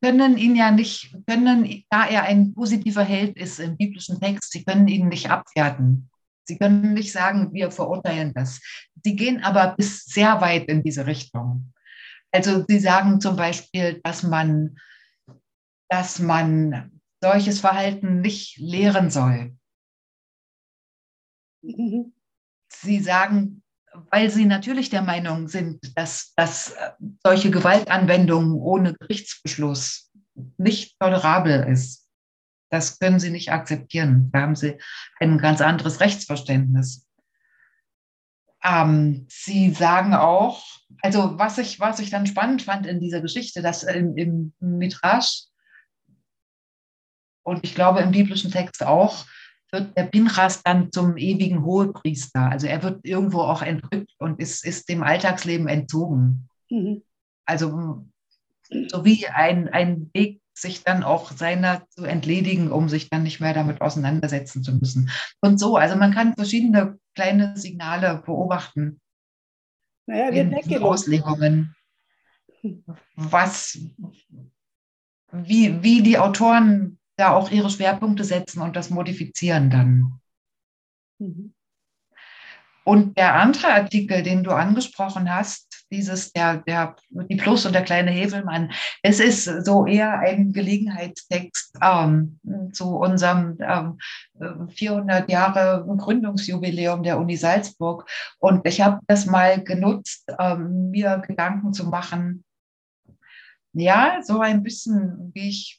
können 0.00 0.38
ihn 0.38 0.54
ja 0.54 0.70
nicht, 0.70 1.16
können, 1.26 1.84
da 1.90 2.06
er 2.06 2.24
ein 2.24 2.54
positiver 2.54 3.02
Held 3.02 3.36
ist 3.36 3.58
im 3.58 3.76
biblischen 3.76 4.20
Text, 4.20 4.52
sie 4.52 4.64
können 4.64 4.88
ihn 4.88 5.08
nicht 5.08 5.30
abwerten. 5.30 6.10
Sie 6.44 6.56
können 6.56 6.94
nicht 6.94 7.12
sagen, 7.12 7.52
wir 7.52 7.70
verurteilen 7.70 8.32
das. 8.34 8.60
Sie 9.04 9.16
gehen 9.16 9.42
aber 9.42 9.74
bis 9.76 10.04
sehr 10.06 10.40
weit 10.40 10.68
in 10.68 10.82
diese 10.82 11.06
Richtung. 11.06 11.72
Also 12.32 12.64
sie 12.66 12.78
sagen 12.78 13.20
zum 13.20 13.36
Beispiel, 13.36 14.00
dass 14.02 14.22
man, 14.22 14.76
dass 15.90 16.18
man 16.18 17.00
solches 17.20 17.60
Verhalten 17.60 18.20
nicht 18.20 18.58
lehren 18.58 19.10
soll. 19.10 19.56
Mhm. 21.62 22.14
Sie 22.70 23.00
sagen, 23.00 23.62
weil 24.10 24.30
sie 24.30 24.44
natürlich 24.44 24.90
der 24.90 25.02
Meinung 25.02 25.48
sind, 25.48 25.96
dass, 25.96 26.32
dass 26.34 26.74
solche 27.24 27.50
Gewaltanwendungen 27.50 28.54
ohne 28.54 28.94
Gerichtsbeschluss 28.94 30.10
nicht 30.56 30.98
tolerabel 30.98 31.64
ist. 31.64 32.06
Das 32.70 32.98
können 32.98 33.18
sie 33.18 33.30
nicht 33.30 33.50
akzeptieren. 33.50 34.30
Da 34.32 34.42
haben 34.42 34.56
sie 34.56 34.78
ein 35.20 35.38
ganz 35.38 35.60
anderes 35.60 36.00
Rechtsverständnis. 36.00 37.06
Ähm, 38.62 39.26
sie 39.30 39.70
sagen 39.70 40.14
auch, 40.14 40.64
also 41.02 41.38
was 41.38 41.58
ich, 41.58 41.80
was 41.80 42.00
ich 42.00 42.10
dann 42.10 42.26
spannend 42.26 42.62
fand 42.62 42.86
in 42.86 43.00
dieser 43.00 43.20
Geschichte, 43.20 43.62
dass 43.62 43.84
im, 43.84 44.16
im 44.16 44.52
Midrash 44.58 45.44
und 47.48 47.64
ich 47.64 47.74
glaube 47.74 48.00
im 48.00 48.10
biblischen 48.10 48.50
Text 48.50 48.84
auch, 48.84 49.24
wird 49.70 49.96
der 49.96 50.04
Pinchas 50.04 50.62
dann 50.62 50.90
zum 50.92 51.16
ewigen 51.16 51.64
Hohepriester. 51.64 52.50
Also 52.50 52.66
er 52.66 52.82
wird 52.82 53.04
irgendwo 53.04 53.40
auch 53.40 53.62
entrückt 53.62 54.14
und 54.18 54.40
ist, 54.40 54.64
ist 54.64 54.88
dem 54.88 55.02
Alltagsleben 55.02 55.68
entzogen. 55.68 56.48
Mhm. 56.70 57.02
Also 57.44 58.06
so 58.88 59.04
wie 59.04 59.26
ein, 59.28 59.68
ein 59.68 60.10
Weg 60.12 60.40
sich 60.54 60.82
dann 60.84 61.02
auch 61.02 61.30
seiner 61.32 61.86
zu 61.90 62.04
entledigen, 62.04 62.70
um 62.70 62.88
sich 62.88 63.10
dann 63.10 63.22
nicht 63.22 63.40
mehr 63.40 63.54
damit 63.54 63.80
auseinandersetzen 63.80 64.62
zu 64.62 64.74
müssen. 64.74 65.10
Und 65.40 65.58
so, 65.58 65.76
also 65.76 65.96
man 65.96 66.12
kann 66.12 66.34
verschiedene 66.34 66.98
kleine 67.14 67.56
Signale 67.56 68.22
beobachten. 68.24 69.00
Naja, 70.06 70.32
wird 70.32 70.66
in 70.66 70.82
Auslegungen. 70.82 71.74
Was, 73.14 73.78
wie, 75.30 75.82
wie 75.82 76.02
die 76.02 76.18
Autoren 76.18 76.97
da 77.18 77.32
auch 77.32 77.50
ihre 77.50 77.68
Schwerpunkte 77.68 78.24
setzen 78.24 78.62
und 78.62 78.76
das 78.76 78.90
modifizieren 78.90 79.70
dann. 79.70 80.20
Mhm. 81.18 81.52
Und 82.84 83.18
der 83.18 83.34
andere 83.34 83.68
Artikel, 83.68 84.22
den 84.22 84.42
du 84.42 84.52
angesprochen 84.52 85.30
hast, 85.30 85.84
dieses 85.90 86.32
der, 86.32 86.58
der, 86.58 86.96
die 87.10 87.36
Plus 87.36 87.66
und 87.66 87.74
der 87.74 87.82
kleine 87.82 88.10
Hevelmann, 88.10 88.70
es 89.02 89.20
ist 89.20 89.44
so 89.66 89.84
eher 89.86 90.20
ein 90.20 90.52
Gelegenheitstext 90.52 91.76
ähm, 91.82 92.40
zu 92.72 92.96
unserem 92.96 93.58
ähm, 93.60 93.98
400 94.70 95.30
Jahre 95.30 95.84
Gründungsjubiläum 95.98 97.02
der 97.02 97.18
Uni 97.18 97.36
Salzburg. 97.36 98.08
Und 98.38 98.66
ich 98.66 98.80
habe 98.80 99.00
das 99.06 99.26
mal 99.26 99.62
genutzt, 99.62 100.26
ähm, 100.38 100.90
mir 100.90 101.22
Gedanken 101.26 101.74
zu 101.74 101.88
machen, 101.88 102.42
ja, 103.74 104.20
so 104.22 104.40
ein 104.40 104.62
bisschen, 104.62 105.30
wie 105.34 105.50
ich 105.50 105.78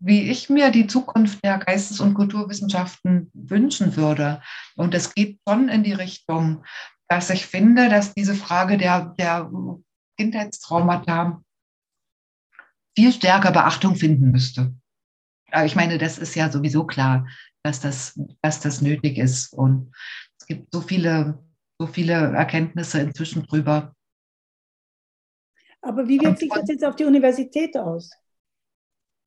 wie 0.00 0.30
ich 0.30 0.48
mir 0.48 0.70
die 0.70 0.86
Zukunft 0.86 1.44
der 1.44 1.58
Geistes- 1.58 2.00
und 2.00 2.14
Kulturwissenschaften 2.14 3.30
wünschen 3.34 3.96
würde. 3.96 4.40
Und 4.76 4.94
es 4.94 5.14
geht 5.14 5.38
schon 5.46 5.68
in 5.68 5.82
die 5.82 5.92
Richtung, 5.92 6.64
dass 7.08 7.30
ich 7.30 7.46
finde, 7.46 7.88
dass 7.88 8.14
diese 8.14 8.34
Frage 8.34 8.76
der, 8.76 9.14
der 9.18 9.50
Kindheitstraumata 10.16 11.42
viel 12.96 13.12
stärker 13.12 13.50
Beachtung 13.50 13.96
finden 13.96 14.30
müsste. 14.30 14.74
Aber 15.50 15.64
ich 15.64 15.76
meine, 15.76 15.98
das 15.98 16.18
ist 16.18 16.34
ja 16.34 16.50
sowieso 16.50 16.84
klar, 16.86 17.26
dass 17.62 17.80
das, 17.80 18.18
dass 18.42 18.60
das 18.60 18.82
nötig 18.82 19.18
ist. 19.18 19.52
Und 19.52 19.92
es 20.38 20.46
gibt 20.46 20.72
so 20.72 20.80
viele, 20.80 21.42
so 21.78 21.86
viele 21.86 22.12
Erkenntnisse 22.12 23.00
inzwischen 23.00 23.44
drüber. 23.44 23.94
Aber 25.80 26.08
wie 26.08 26.20
wirkt 26.20 26.40
sich 26.40 26.50
das 26.50 26.68
jetzt 26.68 26.84
auf 26.84 26.96
die 26.96 27.04
Universität 27.04 27.76
aus? 27.76 28.10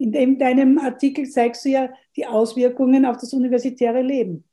In 0.01 0.11
dem, 0.11 0.39
deinem 0.39 0.79
Artikel 0.79 1.29
zeigst 1.29 1.63
du 1.63 1.69
ja 1.69 1.89
die 2.15 2.25
Auswirkungen 2.25 3.05
auf 3.05 3.17
das 3.17 3.33
universitäre 3.33 4.01
Leben. 4.01 4.43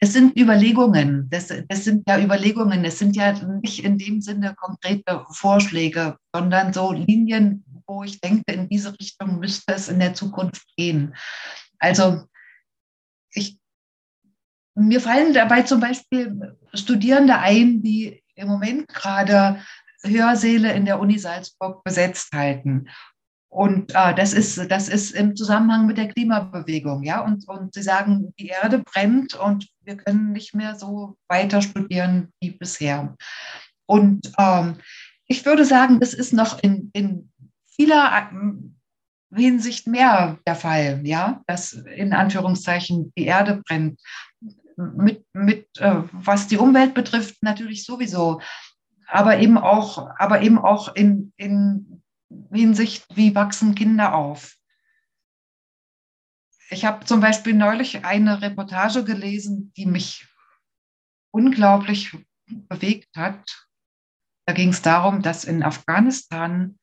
Es 0.00 0.14
sind 0.14 0.34
Überlegungen, 0.38 1.28
das, 1.28 1.52
das 1.68 1.84
sind 1.84 2.08
ja 2.08 2.18
Überlegungen, 2.18 2.82
es 2.86 2.98
sind 2.98 3.14
ja 3.14 3.34
nicht 3.60 3.84
in 3.84 3.98
dem 3.98 4.22
Sinne 4.22 4.54
konkrete 4.54 5.26
Vorschläge, 5.32 6.16
sondern 6.34 6.72
so 6.72 6.90
Linien, 6.90 7.62
wo 7.86 8.02
ich 8.02 8.18
denke, 8.18 8.50
in 8.52 8.66
diese 8.70 8.98
Richtung 8.98 9.40
müsste 9.40 9.74
es 9.74 9.90
in 9.90 9.98
der 9.98 10.14
Zukunft 10.14 10.64
gehen. 10.74 11.14
Also 11.78 12.22
ich, 13.34 13.58
mir 14.74 15.02
fallen 15.02 15.34
dabei 15.34 15.62
zum 15.64 15.80
Beispiel 15.80 16.56
Studierende 16.72 17.36
ein, 17.36 17.82
die 17.82 18.22
im 18.36 18.48
Moment 18.48 18.88
gerade 18.88 19.60
Hörsäle 20.02 20.72
in 20.72 20.86
der 20.86 20.98
Uni 20.98 21.18
Salzburg 21.18 21.84
besetzt 21.84 22.32
halten 22.32 22.86
und 23.52 23.94
äh, 23.94 24.14
das, 24.14 24.32
ist, 24.32 24.70
das 24.70 24.88
ist 24.88 25.10
im 25.10 25.36
Zusammenhang 25.36 25.86
mit 25.86 25.98
der 25.98 26.08
Klimabewegung, 26.08 27.02
ja. 27.02 27.20
Und, 27.20 27.46
und 27.46 27.74
sie 27.74 27.82
sagen, 27.82 28.32
die 28.38 28.46
Erde 28.46 28.78
brennt 28.78 29.34
und 29.34 29.68
wir 29.82 29.98
können 29.98 30.32
nicht 30.32 30.54
mehr 30.54 30.74
so 30.74 31.18
weiter 31.28 31.60
studieren 31.60 32.32
wie 32.40 32.52
bisher. 32.52 33.14
Und 33.84 34.32
ähm, 34.38 34.76
ich 35.26 35.44
würde 35.44 35.66
sagen, 35.66 36.00
das 36.00 36.14
ist 36.14 36.32
noch 36.32 36.62
in, 36.62 36.90
in 36.94 37.30
vieler 37.66 38.30
äh, 38.32 39.36
Hinsicht 39.38 39.86
mehr 39.86 40.38
der 40.46 40.56
Fall, 40.56 41.02
ja, 41.04 41.42
dass 41.46 41.74
in 41.74 42.14
Anführungszeichen 42.14 43.12
die 43.18 43.26
Erde 43.26 43.62
brennt. 43.66 44.00
mit, 44.78 45.26
mit 45.34 45.68
äh, 45.78 45.96
was 46.12 46.48
die 46.48 46.56
Umwelt 46.56 46.94
betrifft, 46.94 47.42
natürlich 47.42 47.84
sowieso. 47.84 48.40
Aber 49.08 49.40
eben 49.40 49.58
auch, 49.58 50.08
aber 50.18 50.40
eben 50.40 50.56
auch 50.56 50.94
in, 50.94 51.34
in 51.36 52.01
Hinsicht, 52.52 53.06
wie 53.16 53.34
wachsen 53.34 53.74
Kinder 53.74 54.14
auf. 54.14 54.56
Ich 56.70 56.84
habe 56.84 57.04
zum 57.04 57.20
Beispiel 57.20 57.54
neulich 57.54 58.04
eine 58.04 58.40
Reportage 58.40 59.04
gelesen, 59.04 59.72
die 59.76 59.86
mich 59.86 60.26
unglaublich 61.30 62.16
bewegt 62.46 63.14
hat. 63.16 63.68
Da 64.46 64.54
ging 64.54 64.70
es 64.70 64.82
darum, 64.82 65.22
dass 65.22 65.44
in 65.44 65.62
Afghanistan 65.62 66.78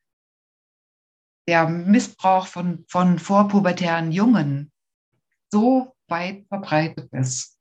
der 1.48 1.68
Missbrauch 1.68 2.46
von, 2.46 2.86
von 2.88 3.18
vorpubertären 3.18 4.12
Jungen 4.12 4.72
so 5.52 5.96
weit 6.08 6.46
verbreitet 6.48 7.12
ist. 7.12 7.60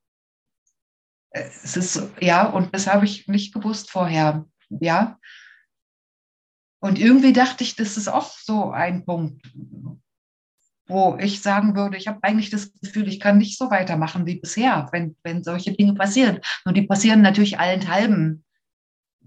Es 1.31 1.77
ist, 1.77 2.11
ja, 2.21 2.47
und 2.47 2.75
das 2.75 2.87
habe 2.87 3.05
ich 3.05 3.29
nicht 3.29 3.55
gewusst 3.55 3.91
vorher, 3.91 4.47
ja. 4.69 5.19
Und 6.81 6.99
irgendwie 6.99 7.33
dachte 7.33 7.65
ich, 7.65 7.77
das 7.77 7.97
ist 7.97 8.09
auch 8.09 8.31
so 8.39 8.71
ein 8.71 9.05
Punkt, 9.05 9.45
wo 10.87 11.17
ich 11.21 11.43
sagen 11.43 11.75
würde, 11.75 11.97
ich 11.97 12.09
habe 12.09 12.23
eigentlich 12.23 12.51
das 12.51 12.73
Gefühl, 12.81 13.09
ich 13.09 13.21
kann 13.21 13.39
nicht 13.39 13.59
so 13.59 13.71
weitermachen 13.71 14.27
wie 14.27 14.41
bisher, 14.41 14.89
wenn, 14.93 15.17
wenn 15.23 15.43
solche 15.43 15.73
Dinge 15.73 15.95
passieren. 15.95 16.41
Und 16.65 16.77
die 16.77 16.87
passieren 16.87 17.21
natürlich 17.21 17.59
allenthalben, 17.59 18.45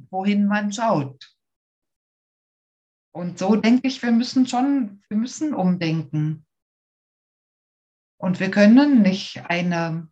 wohin 0.10 0.46
man 0.46 0.72
schaut. 0.72 1.36
Und 3.14 3.38
so 3.38 3.58
denke 3.58 3.88
ich, 3.88 4.02
wir 4.02 4.12
müssen 4.12 4.48
schon, 4.48 5.04
wir 5.10 5.18
müssen 5.18 5.54
umdenken. 5.54 6.46
Und 8.18 8.40
wir 8.40 8.50
können 8.50 9.02
nicht 9.02 9.44
eine, 9.50 10.10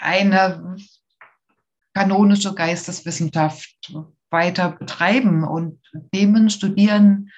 eine 0.00 0.76
kanonische 1.94 2.54
Geisteswissenschaft 2.54 3.94
weiter 4.30 4.72
betreiben 4.72 5.44
und 5.44 5.80
Themen 6.12 6.50
studieren, 6.50 7.30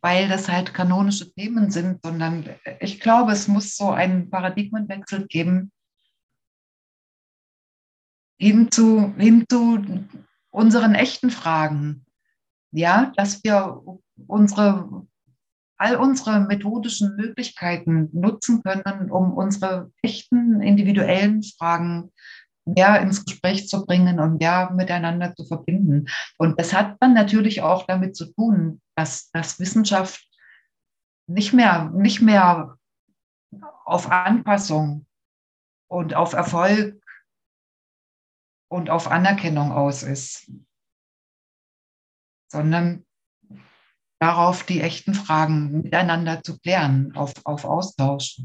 weil 0.00 0.28
das 0.28 0.48
halt 0.48 0.74
kanonische 0.74 1.32
Themen 1.32 1.70
sind, 1.70 2.00
sondern 2.02 2.48
ich 2.80 3.00
glaube, 3.00 3.32
es 3.32 3.48
muss 3.48 3.76
so 3.76 3.90
einen 3.90 4.30
Paradigmenwechsel 4.30 5.26
geben 5.26 5.72
hin 8.38 8.70
zu, 8.70 9.14
hin 9.16 9.44
zu 9.48 9.82
unseren 10.50 10.94
echten 10.94 11.30
Fragen. 11.30 12.04
Ja, 12.72 13.12
dass 13.16 13.42
wir 13.44 13.80
unsere, 14.26 15.06
all 15.78 15.96
unsere 15.96 16.40
methodischen 16.40 17.16
Möglichkeiten 17.16 18.10
nutzen 18.12 18.62
können, 18.62 19.10
um 19.10 19.32
unsere 19.32 19.90
echten 20.02 20.60
individuellen 20.60 21.42
Fragen 21.42 22.12
mehr 22.66 23.00
ins 23.00 23.24
Gespräch 23.24 23.68
zu 23.68 23.86
bringen 23.86 24.20
und 24.20 24.38
mehr 24.38 24.70
miteinander 24.72 25.34
zu 25.34 25.46
verbinden. 25.46 26.06
Und 26.36 26.58
das 26.60 26.72
hat 26.72 26.96
dann 27.00 27.14
natürlich 27.14 27.62
auch 27.62 27.86
damit 27.86 28.16
zu 28.16 28.32
tun, 28.32 28.80
dass, 28.96 29.30
dass 29.30 29.60
Wissenschaft 29.60 30.28
nicht 31.28 31.52
mehr, 31.52 31.90
nicht 31.90 32.20
mehr 32.20 32.76
auf 33.84 34.10
Anpassung 34.10 35.06
und 35.88 36.14
auf 36.14 36.32
Erfolg 36.32 37.00
und 38.68 38.90
auf 38.90 39.08
Anerkennung 39.10 39.72
aus 39.72 40.02
ist, 40.02 40.50
sondern 42.50 43.06
darauf 44.20 44.64
die 44.64 44.80
echten 44.80 45.14
Fragen 45.14 45.82
miteinander 45.82 46.42
zu 46.42 46.58
klären, 46.58 47.14
auf, 47.14 47.32
auf 47.44 47.64
Austausch. 47.64 48.40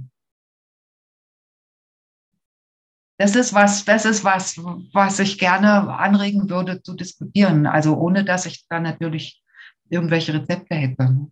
Das 3.22 3.36
ist 3.36 3.54
was, 3.54 3.86
das 3.86 4.06
ist 4.06 4.24
was, 4.24 4.58
was 4.94 5.20
ich 5.20 5.38
gerne 5.38 5.94
anregen 5.94 6.50
würde 6.50 6.82
zu 6.82 6.96
diskutieren. 6.96 7.66
Also 7.66 7.96
ohne 7.96 8.26
dass 8.26 8.46
ich 8.46 8.66
da 8.68 8.80
natürlich 8.80 9.44
irgendwelche 9.90 10.34
Rezepte 10.34 10.76
hätte. 10.76 11.28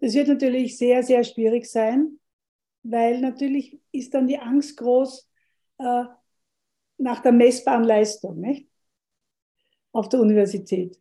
Das 0.00 0.14
wird 0.14 0.28
natürlich 0.28 0.78
sehr, 0.78 1.02
sehr 1.02 1.22
schwierig 1.24 1.66
sein, 1.66 2.18
weil 2.82 3.20
natürlich 3.20 3.78
ist 3.92 4.14
dann 4.14 4.26
die 4.26 4.38
Angst 4.38 4.76
groß 4.78 5.28
äh, 5.78 6.04
nach 6.96 7.20
der 7.20 7.32
messbaren 7.32 7.84
Leistung. 7.84 8.40
Nicht? 8.40 8.70
auf 9.92 10.08
der 10.08 10.20
Universität. 10.20 10.98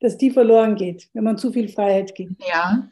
Dass 0.00 0.16
die 0.16 0.30
verloren 0.30 0.74
geht, 0.74 1.08
wenn 1.12 1.24
man 1.24 1.38
zu 1.38 1.52
viel 1.52 1.68
Freiheit 1.68 2.14
gibt. 2.14 2.42
Ja. 2.46 2.88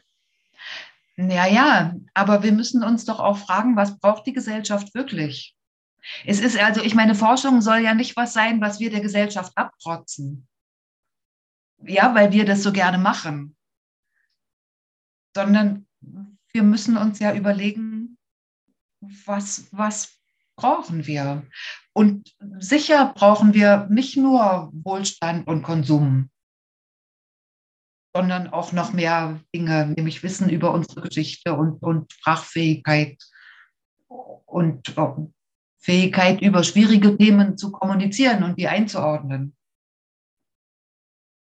Ja, 1.17 1.45
ja, 1.45 1.95
aber 2.13 2.43
wir 2.43 2.51
müssen 2.51 2.83
uns 2.83 3.05
doch 3.05 3.19
auch 3.19 3.37
fragen, 3.37 3.75
was 3.75 3.99
braucht 3.99 4.25
die 4.25 4.33
Gesellschaft 4.33 4.93
wirklich? 4.95 5.55
Es 6.25 6.39
ist 6.39 6.57
also, 6.57 6.81
ich 6.81 6.95
meine, 6.95 7.15
Forschung 7.15 7.61
soll 7.61 7.79
ja 7.79 7.93
nicht 7.93 8.15
was 8.15 8.33
sein, 8.33 8.61
was 8.61 8.79
wir 8.79 8.89
der 8.89 9.01
Gesellschaft 9.01 9.51
abprotzen. 9.55 10.47
Ja, 11.83 12.15
weil 12.15 12.31
wir 12.31 12.45
das 12.45 12.63
so 12.63 12.71
gerne 12.71 12.97
machen. 12.97 13.55
Sondern 15.35 15.87
wir 16.53 16.63
müssen 16.63 16.97
uns 16.97 17.19
ja 17.19 17.33
überlegen, 17.33 18.17
was, 18.99 19.67
was 19.71 20.17
brauchen 20.55 21.05
wir? 21.07 21.47
Und 21.93 22.35
sicher 22.59 23.13
brauchen 23.15 23.53
wir 23.53 23.87
nicht 23.89 24.17
nur 24.17 24.69
Wohlstand 24.73 25.47
und 25.47 25.63
Konsum, 25.63 26.29
sondern 28.13 28.47
auch 28.49 28.71
noch 28.71 28.93
mehr 28.93 29.39
Dinge, 29.55 29.87
nämlich 29.87 30.23
Wissen 30.23 30.49
über 30.49 30.73
unsere 30.73 31.01
Geschichte 31.01 31.53
und, 31.53 31.81
und 31.81 32.11
Sprachfähigkeit 32.11 33.17
und 34.07 34.97
oh, 34.97 35.31
Fähigkeit, 35.79 36.41
über 36.41 36.63
schwierige 36.63 37.17
Themen 37.17 37.57
zu 37.57 37.71
kommunizieren 37.71 38.43
und 38.43 38.57
die 38.59 38.67
einzuordnen. 38.67 39.55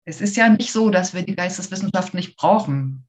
Es 0.06 0.20
ist 0.20 0.36
ja 0.36 0.48
nicht 0.48 0.70
so, 0.70 0.90
dass 0.90 1.14
wir 1.14 1.22
die 1.22 1.34
Geisteswissenschaft 1.34 2.14
nicht 2.14 2.36
brauchen. 2.36 3.08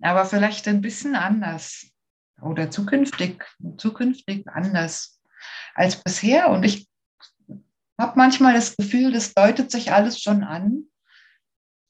Aber 0.00 0.24
vielleicht 0.24 0.66
ein 0.66 0.80
bisschen 0.80 1.14
anders 1.14 1.92
oder 2.40 2.70
zukünftig, 2.70 3.44
zukünftig 3.76 4.48
anders 4.48 5.20
als 5.74 6.02
bisher. 6.02 6.50
Und 6.50 6.64
ich 6.64 6.88
habe 8.02 8.14
manchmal 8.16 8.52
das 8.52 8.76
Gefühl, 8.76 9.12
das 9.12 9.32
deutet 9.32 9.70
sich 9.70 9.92
alles 9.92 10.20
schon 10.20 10.42
an, 10.42 10.86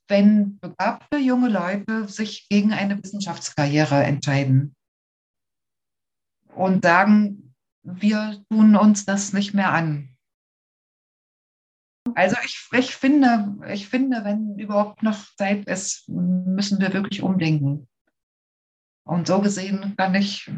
wenn 0.08 0.58
begabte 0.60 1.16
junge 1.16 1.48
Leute 1.48 2.06
sich 2.06 2.48
gegen 2.50 2.72
eine 2.72 3.02
Wissenschaftskarriere 3.02 4.04
entscheiden 4.04 4.76
und 6.54 6.84
sagen, 6.84 7.54
wir 7.82 8.44
tun 8.50 8.76
uns 8.76 9.06
das 9.06 9.32
nicht 9.32 9.54
mehr 9.54 9.72
an. 9.72 10.14
Also 12.14 12.36
ich, 12.44 12.68
ich, 12.72 12.94
finde, 12.94 13.56
ich 13.72 13.88
finde, 13.88 14.22
wenn 14.22 14.58
überhaupt 14.58 15.02
noch 15.02 15.34
Zeit 15.36 15.66
ist, 15.66 16.06
müssen 16.08 16.78
wir 16.78 16.92
wirklich 16.92 17.22
umdenken. 17.22 17.88
Und 19.04 19.26
so 19.26 19.40
gesehen 19.40 19.94
kann 19.96 20.14
ich, 20.14 20.50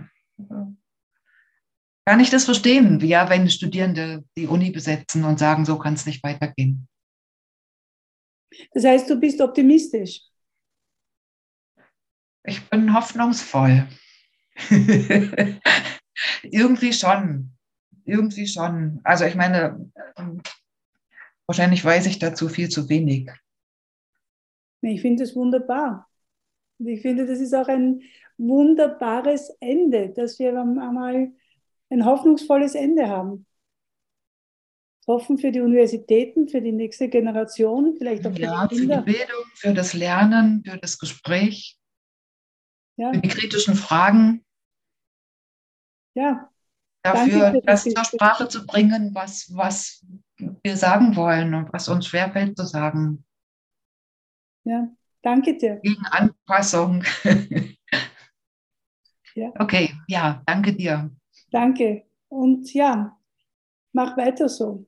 kann 2.06 2.20
ich 2.20 2.30
das 2.30 2.44
verstehen, 2.44 3.00
ja, 3.00 3.28
wenn 3.30 3.48
Studierende 3.48 4.24
die 4.36 4.46
Uni 4.46 4.70
besetzen 4.70 5.24
und 5.24 5.38
sagen, 5.38 5.64
so 5.64 5.78
kann 5.78 5.94
es 5.94 6.06
nicht 6.06 6.22
weitergehen. 6.22 6.86
Das 8.72 8.84
heißt, 8.84 9.08
du 9.08 9.18
bist 9.18 9.40
optimistisch. 9.40 10.20
Ich 12.44 12.62
bin 12.68 12.94
hoffnungsvoll. 12.94 13.88
irgendwie 16.42 16.92
schon. 16.92 17.50
Irgendwie 18.04 18.46
schon. 18.46 19.00
Also 19.02 19.24
ich 19.24 19.34
meine, 19.34 19.90
wahrscheinlich 21.46 21.84
weiß 21.84 22.06
ich 22.06 22.18
dazu 22.18 22.48
viel 22.48 22.68
zu 22.68 22.88
wenig. 22.88 23.30
Ich 24.82 25.00
finde 25.00 25.24
es 25.24 25.34
wunderbar. 25.34 26.06
ich 26.78 27.00
finde, 27.00 27.26
das 27.26 27.40
ist 27.40 27.54
auch 27.54 27.68
ein, 27.68 28.02
wunderbares 28.38 29.56
Ende, 29.60 30.10
dass 30.10 30.38
wir 30.38 30.58
einmal 30.58 31.32
ein 31.90 32.04
hoffnungsvolles 32.04 32.74
Ende 32.74 33.08
haben. 33.08 33.46
Hoffen 35.06 35.36
für 35.36 35.52
die 35.52 35.60
Universitäten, 35.60 36.48
für 36.48 36.62
die 36.62 36.72
nächste 36.72 37.08
Generation, 37.08 37.94
vielleicht 37.98 38.26
auch 38.26 38.32
für 38.32 38.40
ja, 38.40 38.66
die 38.66 38.76
Kinder. 38.76 39.02
Für 39.02 39.04
die 39.04 39.12
Bildung, 39.12 39.44
für 39.54 39.74
das 39.74 39.92
Lernen, 39.92 40.64
für 40.66 40.78
das 40.78 40.98
Gespräch, 40.98 41.78
ja. 42.96 43.12
für 43.12 43.20
die 43.20 43.28
kritischen 43.28 43.74
Fragen. 43.74 44.44
Ja. 46.14 46.50
Dafür, 47.02 47.60
das 47.66 47.84
zur 47.84 48.04
Sprache 48.04 48.48
zu 48.48 48.64
bringen, 48.64 49.14
was, 49.14 49.54
was 49.54 50.06
wir 50.38 50.76
sagen 50.78 51.16
wollen 51.16 51.52
und 51.52 51.70
was 51.70 51.88
uns 51.88 52.06
schwerfällt 52.06 52.56
zu 52.56 52.64
sagen. 52.64 53.26
Ja, 54.64 54.88
danke 55.20 55.58
dir. 55.58 55.80
Gegen 55.82 56.06
Anpassung. 56.06 57.04
Ja. 59.36 59.52
Okay, 59.58 59.92
ja, 60.06 60.42
danke 60.46 60.74
dir. 60.74 61.10
Danke. 61.54 62.02
Und 62.28 62.74
ja, 62.74 63.16
mach 63.92 64.16
weiter 64.16 64.48
so. 64.48 64.86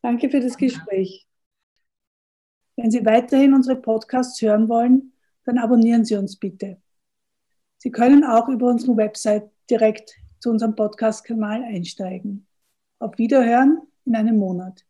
Danke 0.00 0.30
für 0.30 0.40
das 0.40 0.56
Gespräch. 0.56 1.28
Wenn 2.74 2.90
Sie 2.90 3.04
weiterhin 3.04 3.52
unsere 3.52 3.76
Podcasts 3.76 4.40
hören 4.40 4.70
wollen, 4.70 5.12
dann 5.44 5.58
abonnieren 5.58 6.06
Sie 6.06 6.16
uns 6.16 6.38
bitte. 6.38 6.80
Sie 7.76 7.90
können 7.90 8.24
auch 8.24 8.48
über 8.48 8.70
unsere 8.70 8.96
Website 8.96 9.50
direkt 9.68 10.14
zu 10.40 10.48
unserem 10.48 10.74
Podcast-Kanal 10.74 11.62
einsteigen. 11.64 12.46
Auf 12.98 13.18
Wiederhören 13.18 13.82
in 14.06 14.16
einem 14.16 14.38
Monat. 14.38 14.86